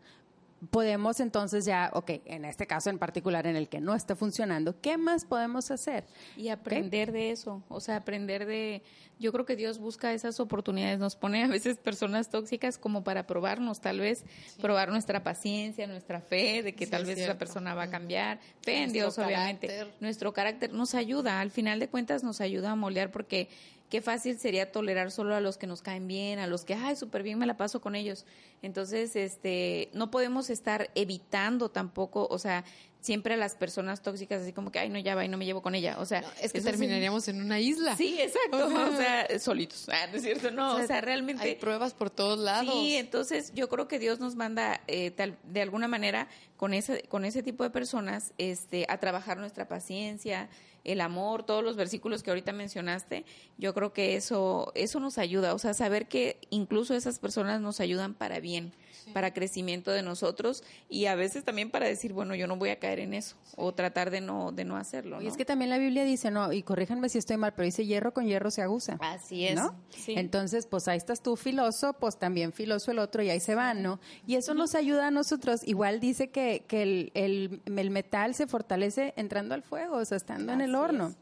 podemos 0.70 1.20
entonces 1.20 1.66
ya, 1.66 1.90
ok, 1.94 2.12
en 2.26 2.46
este 2.46 2.68
caso 2.68 2.90
en 2.90 2.98
particular 2.98 3.48
en 3.48 3.56
el 3.56 3.70
que 3.70 3.80
no 3.80 3.96
está 3.96 4.16
funcionando, 4.16 4.80
¿qué 4.82 4.98
más 4.98 5.26
podemos 5.26 5.72
hacer? 5.72 6.06
Y 6.38 6.50
aprender 6.50 7.12
de 7.12 7.32
eso, 7.32 7.64
o 7.70 7.80
sea, 7.80 7.98
aprender 7.98 8.46
de, 8.46 8.84
yo 9.20 9.32
creo 9.32 9.46
que 9.46 9.56
Dios 9.56 9.80
busca 9.80 10.14
esas 10.14 10.40
oportunidades, 10.40 11.00
nos 11.00 11.16
pone 11.16 11.44
a 11.44 11.48
veces 11.48 11.78
personas 11.78 12.30
tóxicas 12.30 12.78
como 12.78 13.04
para 13.04 13.28
probarnos, 13.28 13.82
tal 13.82 14.00
vez 14.00 14.26
probar 14.62 14.90
nuestra 14.90 15.24
paciencia, 15.24 15.88
nuestra 15.88 16.22
fe, 16.22 16.64
de 16.64 16.76
que 16.76 16.88
tal 16.88 17.06
vez 17.06 17.20
esa 17.20 17.38
persona 17.38 17.74
va 17.74 17.84
a 17.84 17.90
cambiar, 17.90 18.40
fe 18.62 18.84
en 18.84 18.94
Dios, 18.94 19.18
obviamente, 19.18 19.88
nuestro 20.00 20.34
carácter 20.34 20.74
nos 20.74 20.96
ayuda, 20.96 21.40
al 21.40 21.52
final 21.52 21.80
de 21.80 21.90
cuentas 21.90 22.24
nos 22.24 22.42
ayuda 22.42 22.72
a 22.72 22.76
moldear 22.76 23.12
porque 23.12 23.50
qué 23.96 24.02
fácil 24.02 24.38
sería 24.38 24.74
tolerar 24.74 25.10
solo 25.10 25.36
a 25.36 25.40
los 25.40 25.56
que 25.56 25.68
nos 25.68 25.82
caen 25.82 26.06
bien, 26.06 26.40
a 26.40 26.48
los 26.48 26.66
que, 26.66 26.74
ay, 26.74 26.98
súper 26.98 27.24
bien 27.24 27.40
me 27.40 27.46
la 27.46 27.56
paso 27.56 27.80
con 27.80 27.96
ellos. 27.96 28.26
Entonces, 28.62 29.16
este, 29.16 29.90
no 29.94 30.12
podemos 30.12 30.50
estar 30.50 30.90
evitando 30.96 31.72
tampoco, 31.72 32.28
o 32.30 32.38
sea, 32.38 32.66
siempre 33.06 33.36
a 33.36 33.38
las 33.38 33.56
personas 33.56 34.02
tóxicas 34.02 34.42
así 34.42 34.52
como 34.52 34.72
que, 34.72 34.80
ay, 34.80 34.90
no, 34.90 34.98
ya 34.98 35.16
va 35.16 35.24
y 35.24 35.30
no 35.30 35.38
me 35.38 35.46
llevo 35.46 35.62
con 35.62 35.76
ella. 35.76 35.98
O 36.00 36.06
sea, 36.06 36.24
es 36.42 36.52
que 36.52 36.62
terminaríamos 36.62 37.28
en 37.28 37.42
una 37.42 37.60
isla. 37.60 37.96
Sí, 37.96 38.18
exacto. 38.20 38.68
O 38.68 38.98
sea, 38.98 39.40
solitos. 39.40 39.88
Ah, 39.90 40.08
¿no 40.12 40.18
es 40.18 40.24
cierto? 40.24 40.52
No, 40.52 40.76
o 40.76 40.88
sea, 40.88 41.02
realmente. 41.02 41.44
Hay 41.44 41.56
pruebas 41.56 41.94
por 41.94 42.10
todos 42.10 42.40
lados. 42.40 42.74
Sí, 42.74 42.96
entonces 42.96 43.54
yo 43.54 43.70
creo 43.70 43.88
que 43.88 44.00
Dios 44.00 44.20
nos 44.20 44.36
manda 44.36 44.82
eh, 44.88 45.12
tal, 45.12 45.38
de 45.44 45.62
alguna 45.62 45.88
manera 45.88 46.28
con 46.58 46.74
ese, 46.74 47.04
con 47.04 47.26
ese 47.26 47.44
tipo 47.44 47.64
de 47.64 47.70
personas 47.70 48.34
este, 48.38 48.86
a 48.90 48.98
trabajar 49.00 49.38
nuestra 49.38 49.68
paciencia, 49.68 50.50
el 50.84 51.02
amor, 51.02 51.46
todos 51.46 51.64
los 51.64 51.76
versículos 51.76 52.24
que 52.24 52.32
ahorita 52.32 52.54
mencionaste, 52.54 53.26
yo 53.58 53.74
creo 53.74 53.94
que 53.94 54.16
eso, 54.16 54.72
eso 54.76 55.00
nos 55.00 55.18
ayuda, 55.18 55.54
o 55.54 55.60
sea, 55.60 55.74
saber 55.74 56.08
que 56.08 56.40
incluso 56.50 56.96
esas 56.96 57.20
personas 57.20 57.60
nos 57.60 57.80
ayudan 57.80 58.14
para 58.14 58.40
bien, 58.40 58.74
para 59.14 59.34
crecimiento 59.34 59.92
de 59.92 60.02
nosotros 60.02 60.64
y 60.90 61.06
a 61.06 61.16
veces 61.16 61.44
también 61.44 61.72
para 61.72 61.88
decir, 61.88 62.14
bueno, 62.14 62.36
yo 62.36 62.48
no 62.48 62.58
voy 62.58 62.70
a 62.70 62.80
caer 62.80 63.00
en 63.00 63.14
eso 63.14 63.36
o 63.56 63.74
tratar 63.74 64.12
de 64.12 64.22
no, 64.22 64.52
de 64.52 64.66
no 64.66 64.78
hacerlo. 64.78 65.22
Y 65.22 65.28
es 65.28 65.38
que 65.38 65.46
también 65.46 65.70
la 65.70 65.78
Biblia 65.78 66.04
dice, 66.04 66.32
no, 66.32 66.52
y 66.52 66.64
corríjanme 66.64 67.10
si 67.10 67.18
estoy 67.18 67.38
mal, 67.38 67.54
pero 67.54 67.66
dice 67.66 67.86
hierro 67.86 68.14
con 68.14 68.26
hierro 68.26 68.52
se 68.52 68.62
aguza. 68.62 68.98
Así 69.02 69.46
es. 69.46 69.56
¿no? 69.56 69.76
Entonces, 70.08 70.66
pues 70.66 70.88
ahí 70.88 70.98
estás 70.98 71.22
tú 71.22 71.36
filoso, 71.36 71.94
pues 71.94 72.18
también 72.18 72.52
filoso 72.52 72.92
el 72.92 73.00
otro 73.00 73.24
y 73.24 73.30
ahí 73.30 73.40
se 73.40 73.56
van, 73.56 73.84
¿no? 73.84 74.00
Y 74.28 74.36
eso 74.36 74.54
nos 74.54 74.76
ayuda 74.76 75.08
a 75.08 75.12
nosotros. 75.12 75.62
Igual 75.66 76.00
dice 76.00 76.30
que, 76.30 76.64
que 76.68 76.84
el, 76.84 77.12
el, 77.14 77.62
el 77.66 77.90
metal 77.90 78.36
se 78.36 78.48
fortalece 78.48 79.14
entrando 79.18 79.56
al 79.56 79.64
fuego, 79.64 79.98
o 79.98 80.06
sea, 80.06 80.18
estando 80.18 80.54
en 80.54 80.62
el 80.62 80.76
horno. 80.76 81.16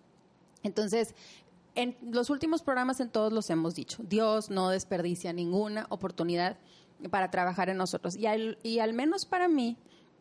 Entonces, 0.64 1.14
en 1.76 1.98
los 2.02 2.30
últimos 2.30 2.62
programas 2.62 3.00
en 3.00 3.10
todos 3.10 3.34
los 3.34 3.50
hemos 3.50 3.76
dicho, 3.76 4.04
Dios 4.04 4.50
no 4.50 4.70
desperdicia 4.70 5.34
ninguna 5.34 5.88
oportunidad 5.90 6.58
para 7.10 7.32
trabajar 7.32 7.70
en 7.70 7.78
nosotros. 7.78 8.16
Y 8.16 8.26
al, 8.26 8.58
y 8.64 8.80
al 8.80 8.94
menos 8.94 9.26
para 9.26 9.48
mí 9.48 9.78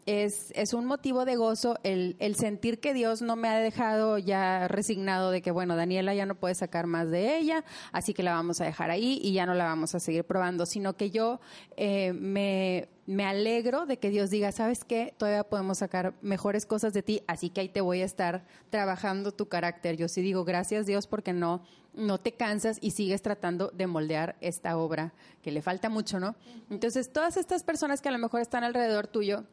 es, 0.06 0.74
un 0.74 0.86
motivo 0.86 1.24
de 1.24 1.36
gozo 1.36 1.78
el, 1.82 2.16
el, 2.18 2.34
sentir 2.34 2.80
que 2.80 2.92
Dios 2.94 3.22
no 3.22 3.36
me 3.36 3.48
ha 3.48 3.58
dejado 3.58 4.18
ya 4.18 4.66
resignado 4.68 5.30
de 5.30 5.42
que, 5.42 5.50
bueno, 5.50 5.76
Daniela 5.76 6.14
ya 6.14 6.26
no 6.26 6.34
puede 6.34 6.54
sacar 6.54 6.86
más 6.86 7.10
de 7.10 7.36
ella, 7.36 7.64
así 7.92 8.14
que 8.14 8.22
la 8.22 8.32
vamos 8.32 8.60
a 8.60 8.64
dejar 8.64 8.90
ahí 8.90 9.20
y 9.22 9.32
ya 9.32 9.46
no 9.46 9.54
la 9.54 9.64
vamos 9.64 9.94
a 9.94 10.00
seguir 10.00 10.24
probando, 10.24 10.66
sino 10.66 10.94
que 10.94 11.10
yo 11.10 11.40
eh, 11.76 12.12
me 12.12 12.88
me 13.06 13.24
alegro 13.24 13.84
de 13.84 13.98
que 13.98 14.10
Dios 14.10 14.30
diga, 14.30 14.52
¿sabes 14.52 14.84
qué? 14.84 15.14
Todavía 15.18 15.44
podemos 15.44 15.78
sacar 15.78 16.14
mejores 16.22 16.66
cosas 16.66 16.92
de 16.92 17.02
ti, 17.02 17.22
así 17.26 17.50
que 17.50 17.60
ahí 17.60 17.68
te 17.68 17.80
voy 17.80 18.00
a 18.00 18.04
estar 18.04 18.44
trabajando 18.70 19.32
tu 19.32 19.48
carácter. 19.48 19.96
Yo 19.96 20.08
sí 20.08 20.22
digo, 20.22 20.44
gracias 20.44 20.86
Dios 20.86 21.06
porque 21.06 21.32
no 21.32 21.62
no 21.94 22.18
te 22.18 22.32
cansas 22.32 22.78
y 22.80 22.92
sigues 22.92 23.22
tratando 23.22 23.70
de 23.70 23.86
moldear 23.86 24.36
esta 24.40 24.76
obra 24.76 25.12
que 25.42 25.52
le 25.52 25.62
falta 25.62 25.88
mucho, 25.88 26.20
¿no? 26.20 26.34
Entonces, 26.70 27.12
todas 27.12 27.36
estas 27.36 27.62
personas 27.62 28.00
que 28.00 28.08
a 28.08 28.12
lo 28.12 28.18
mejor 28.18 28.40
están 28.40 28.64
alrededor 28.64 29.06
tuyo, 29.06 29.44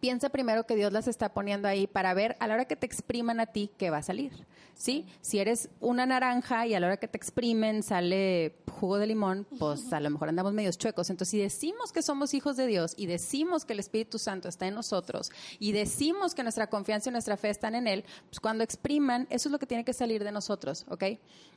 piensa 0.00 0.28
primero 0.28 0.64
que 0.64 0.76
Dios 0.76 0.92
las 0.92 1.08
está 1.08 1.32
poniendo 1.32 1.68
ahí 1.68 1.86
para 1.86 2.14
ver 2.14 2.36
a 2.40 2.46
la 2.46 2.54
hora 2.54 2.64
que 2.66 2.76
te 2.76 2.86
expriman 2.86 3.40
a 3.40 3.46
ti 3.46 3.70
qué 3.78 3.90
va 3.90 3.98
a 3.98 4.02
salir. 4.02 4.32
¿Sí? 4.74 5.06
Si 5.22 5.38
eres 5.38 5.70
una 5.80 6.04
naranja 6.04 6.66
y 6.66 6.74
a 6.74 6.80
la 6.80 6.88
hora 6.88 6.96
que 6.98 7.08
te 7.08 7.16
exprimen 7.16 7.82
sale 7.82 8.56
jugo 8.70 8.98
de 8.98 9.06
limón, 9.06 9.46
pues 9.58 9.90
a 9.90 10.00
lo 10.00 10.10
mejor 10.10 10.28
andamos 10.28 10.52
medios 10.52 10.76
chuecos. 10.76 11.08
Entonces, 11.08 11.30
si 11.30 11.38
decimos 11.38 11.92
que 11.92 12.02
somos 12.02 12.34
hijos 12.34 12.58
de 12.58 12.66
Dios 12.66 12.92
y 12.96 13.06
decimos 13.06 13.64
que 13.64 13.72
el 13.72 13.78
Espíritu 13.78 14.18
Santo 14.18 14.48
está 14.48 14.66
en 14.66 14.74
nosotros 14.74 15.30
y 15.58 15.72
decimos 15.72 16.34
que 16.34 16.42
nuestra 16.42 16.66
confianza 16.66 17.08
y 17.08 17.12
nuestra 17.12 17.38
fe 17.38 17.48
están 17.48 17.74
en 17.74 17.86
Él, 17.86 18.04
pues 18.28 18.38
cuando 18.38 18.64
expriman, 18.64 19.26
eso 19.30 19.48
es 19.48 19.52
lo 19.52 19.58
que 19.58 19.66
tiene 19.66 19.84
que 19.84 19.94
salir 19.94 20.22
de 20.22 20.30
nosotros, 20.32 20.84
¿ok? 20.90 21.04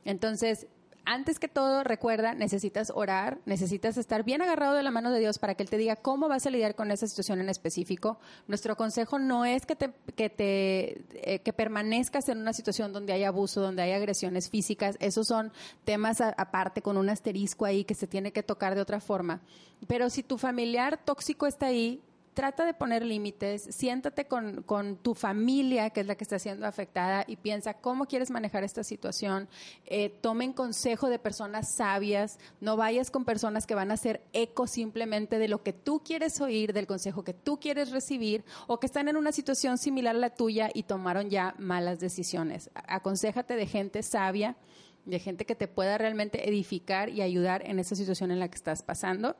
Entonces, 0.06 0.66
antes 1.04 1.38
que 1.38 1.48
todo, 1.48 1.84
recuerda, 1.84 2.34
necesitas 2.34 2.92
orar, 2.94 3.38
necesitas 3.46 3.96
estar 3.96 4.24
bien 4.24 4.42
agarrado 4.42 4.74
de 4.74 4.82
la 4.82 4.90
mano 4.90 5.10
de 5.10 5.20
Dios 5.20 5.38
para 5.38 5.54
que 5.54 5.62
Él 5.62 5.70
te 5.70 5.78
diga 5.78 5.96
cómo 5.96 6.28
vas 6.28 6.46
a 6.46 6.50
lidiar 6.50 6.74
con 6.74 6.90
esa 6.90 7.06
situación 7.06 7.40
en 7.40 7.48
específico. 7.48 8.18
Nuestro 8.48 8.76
consejo 8.76 9.18
no 9.18 9.44
es 9.44 9.66
que 9.66 9.76
te, 9.76 9.92
que 10.14 10.30
te 10.30 11.02
eh, 11.22 11.40
que 11.40 11.52
permanezcas 11.52 12.28
en 12.28 12.38
una 12.38 12.52
situación 12.52 12.92
donde 12.92 13.12
hay 13.12 13.24
abuso, 13.24 13.60
donde 13.60 13.82
hay 13.82 13.92
agresiones 13.92 14.50
físicas. 14.50 14.96
Esos 15.00 15.26
son 15.26 15.52
temas 15.84 16.20
aparte 16.20 16.82
con 16.82 16.96
un 16.96 17.08
asterisco 17.08 17.64
ahí 17.64 17.84
que 17.84 17.94
se 17.94 18.06
tiene 18.06 18.32
que 18.32 18.42
tocar 18.42 18.74
de 18.74 18.80
otra 18.80 19.00
forma. 19.00 19.40
Pero 19.86 20.10
si 20.10 20.22
tu 20.22 20.38
familiar 20.38 20.98
tóxico 21.04 21.46
está 21.46 21.66
ahí, 21.66 22.02
trata 22.34 22.64
de 22.64 22.74
poner 22.74 23.04
límites, 23.04 23.62
siéntate 23.70 24.26
con, 24.26 24.64
tu 25.02 25.14
familia, 25.14 25.90
que 25.90 26.00
es 26.00 26.06
la 26.06 26.14
que 26.14 26.24
está 26.24 26.38
siendo 26.38 26.66
afectada, 26.66 27.24
y 27.26 27.36
piensa 27.36 27.74
cómo 27.74 28.06
quieres 28.06 28.30
manejar 28.30 28.64
esta 28.64 28.84
situación. 28.84 29.48
Eh, 29.86 30.10
tomen 30.20 30.52
consejo 30.52 31.08
de 31.08 31.18
personas 31.18 31.74
sabias, 31.74 32.38
no 32.60 32.76
vayas 32.76 33.10
con 33.10 33.24
personas 33.24 33.66
que 33.66 33.74
van 33.74 33.90
a 33.90 33.94
hacer 33.94 34.22
eco 34.32 34.66
simplemente 34.66 35.38
de 35.38 35.48
lo 35.48 35.62
que 35.62 35.72
tú 35.72 36.02
quieres 36.04 36.40
oír, 36.40 36.72
del 36.72 36.86
consejo 36.86 37.24
que 37.24 37.34
tú 37.34 37.58
quieres 37.58 37.90
recibir, 37.90 38.44
o 38.66 38.78
que 38.80 38.86
están 38.86 39.08
en 39.08 39.16
una 39.16 39.32
situación 39.32 39.78
similar 39.78 40.16
a 40.16 40.18
la 40.18 40.30
tuya 40.30 40.70
y 40.72 40.84
tomaron 40.84 41.30
ya 41.30 41.54
malas 41.58 42.00
decisiones. 42.00 42.70
Aconsejate 42.74 43.56
de 43.56 43.66
gente 43.66 44.02
sabia, 44.02 44.56
de 45.04 45.18
gente 45.18 45.44
que 45.44 45.54
te 45.54 45.68
pueda 45.68 45.98
realmente 45.98 46.48
edificar 46.48 47.08
y 47.08 47.22
ayudar 47.22 47.66
en 47.66 47.78
esa 47.78 47.96
situación 47.96 48.30
en 48.30 48.38
la 48.38 48.48
que 48.48 48.56
estás 48.56 48.82
pasando. 48.82 49.36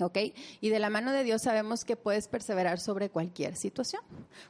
¿Ok? 0.00 0.18
Y 0.60 0.68
de 0.70 0.78
la 0.78 0.90
mano 0.90 1.12
de 1.12 1.24
Dios 1.24 1.42
sabemos 1.42 1.84
que 1.84 1.96
puedes 1.96 2.28
perseverar 2.28 2.78
sobre 2.78 3.10
cualquier 3.10 3.56
situación. 3.56 4.02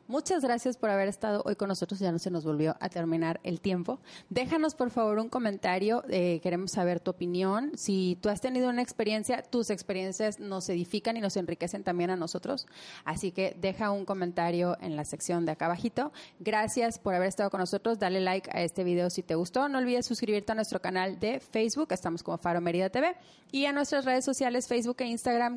Muchas 0.06 0.42
gracias 0.42 0.76
por 0.76 0.90
haber 0.90 1.08
estado 1.08 1.42
hoy 1.44 1.56
con 1.56 1.68
nosotros. 1.68 2.00
Ya 2.00 2.12
no 2.12 2.18
se 2.18 2.30
nos 2.30 2.44
volvió 2.44 2.76
a 2.80 2.88
terminar 2.88 3.40
el 3.42 3.60
tiempo. 3.60 4.00
Déjanos, 4.28 4.74
por 4.74 4.90
favor, 4.90 5.18
un 5.18 5.28
comentario. 5.28 6.04
Eh, 6.08 6.40
queremos 6.42 6.72
saber 6.72 7.00
tu 7.00 7.10
opinión. 7.10 7.72
Si 7.76 8.18
tú 8.20 8.28
has 8.28 8.40
tenido 8.40 8.68
una 8.68 8.82
experiencia, 8.82 9.42
tus 9.42 9.70
experiencias 9.70 10.38
nos 10.40 10.68
edifican 10.68 11.16
y 11.16 11.20
nos 11.20 11.36
enriquecen 11.36 11.84
también 11.84 12.10
a 12.10 12.16
nosotros. 12.16 12.66
Así 13.04 13.32
que 13.32 13.56
deja 13.60 13.90
un 13.90 14.04
comentario 14.04 14.76
en 14.80 14.96
la 14.96 15.04
sección 15.04 15.46
de 15.46 15.52
acá 15.52 15.66
abajito. 15.66 16.12
Gracias 16.40 16.98
por 16.98 17.14
haber 17.14 17.28
estado 17.28 17.50
con 17.50 17.60
nosotros. 17.60 17.98
Dale 17.98 18.20
like 18.20 18.50
a 18.52 18.62
este 18.62 18.84
video 18.84 19.10
si 19.10 19.22
te 19.22 19.34
gustó. 19.34 19.68
No 19.68 19.78
olvides 19.78 20.06
suscribirte 20.06 20.52
a 20.52 20.54
nuestro 20.54 20.80
canal 20.80 21.18
de 21.18 21.40
Facebook. 21.40 21.92
Estamos 21.92 22.22
como 22.22 22.38
Faro 22.38 22.60
Mérida 22.60 22.90
TV. 22.90 23.16
Y 23.50 23.64
a 23.64 23.72
nuestras 23.72 24.04
redes 24.04 24.24
sociales, 24.24 24.68
Facebook 24.68 24.96
e 25.00 25.06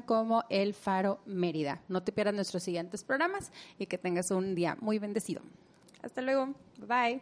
Como 0.05 0.43
El 0.49 0.73
Faro 0.73 1.19
Mérida. 1.25 1.81
No 1.87 2.03
te 2.03 2.11
pierdas 2.11 2.35
nuestros 2.35 2.63
siguientes 2.63 3.03
programas 3.03 3.51
y 3.79 3.87
que 3.87 3.97
tengas 3.97 4.31
un 4.31 4.55
día 4.55 4.77
muy 4.79 4.99
bendecido. 4.99 5.41
Hasta 6.01 6.21
luego. 6.21 6.53
Bye. 6.77 7.21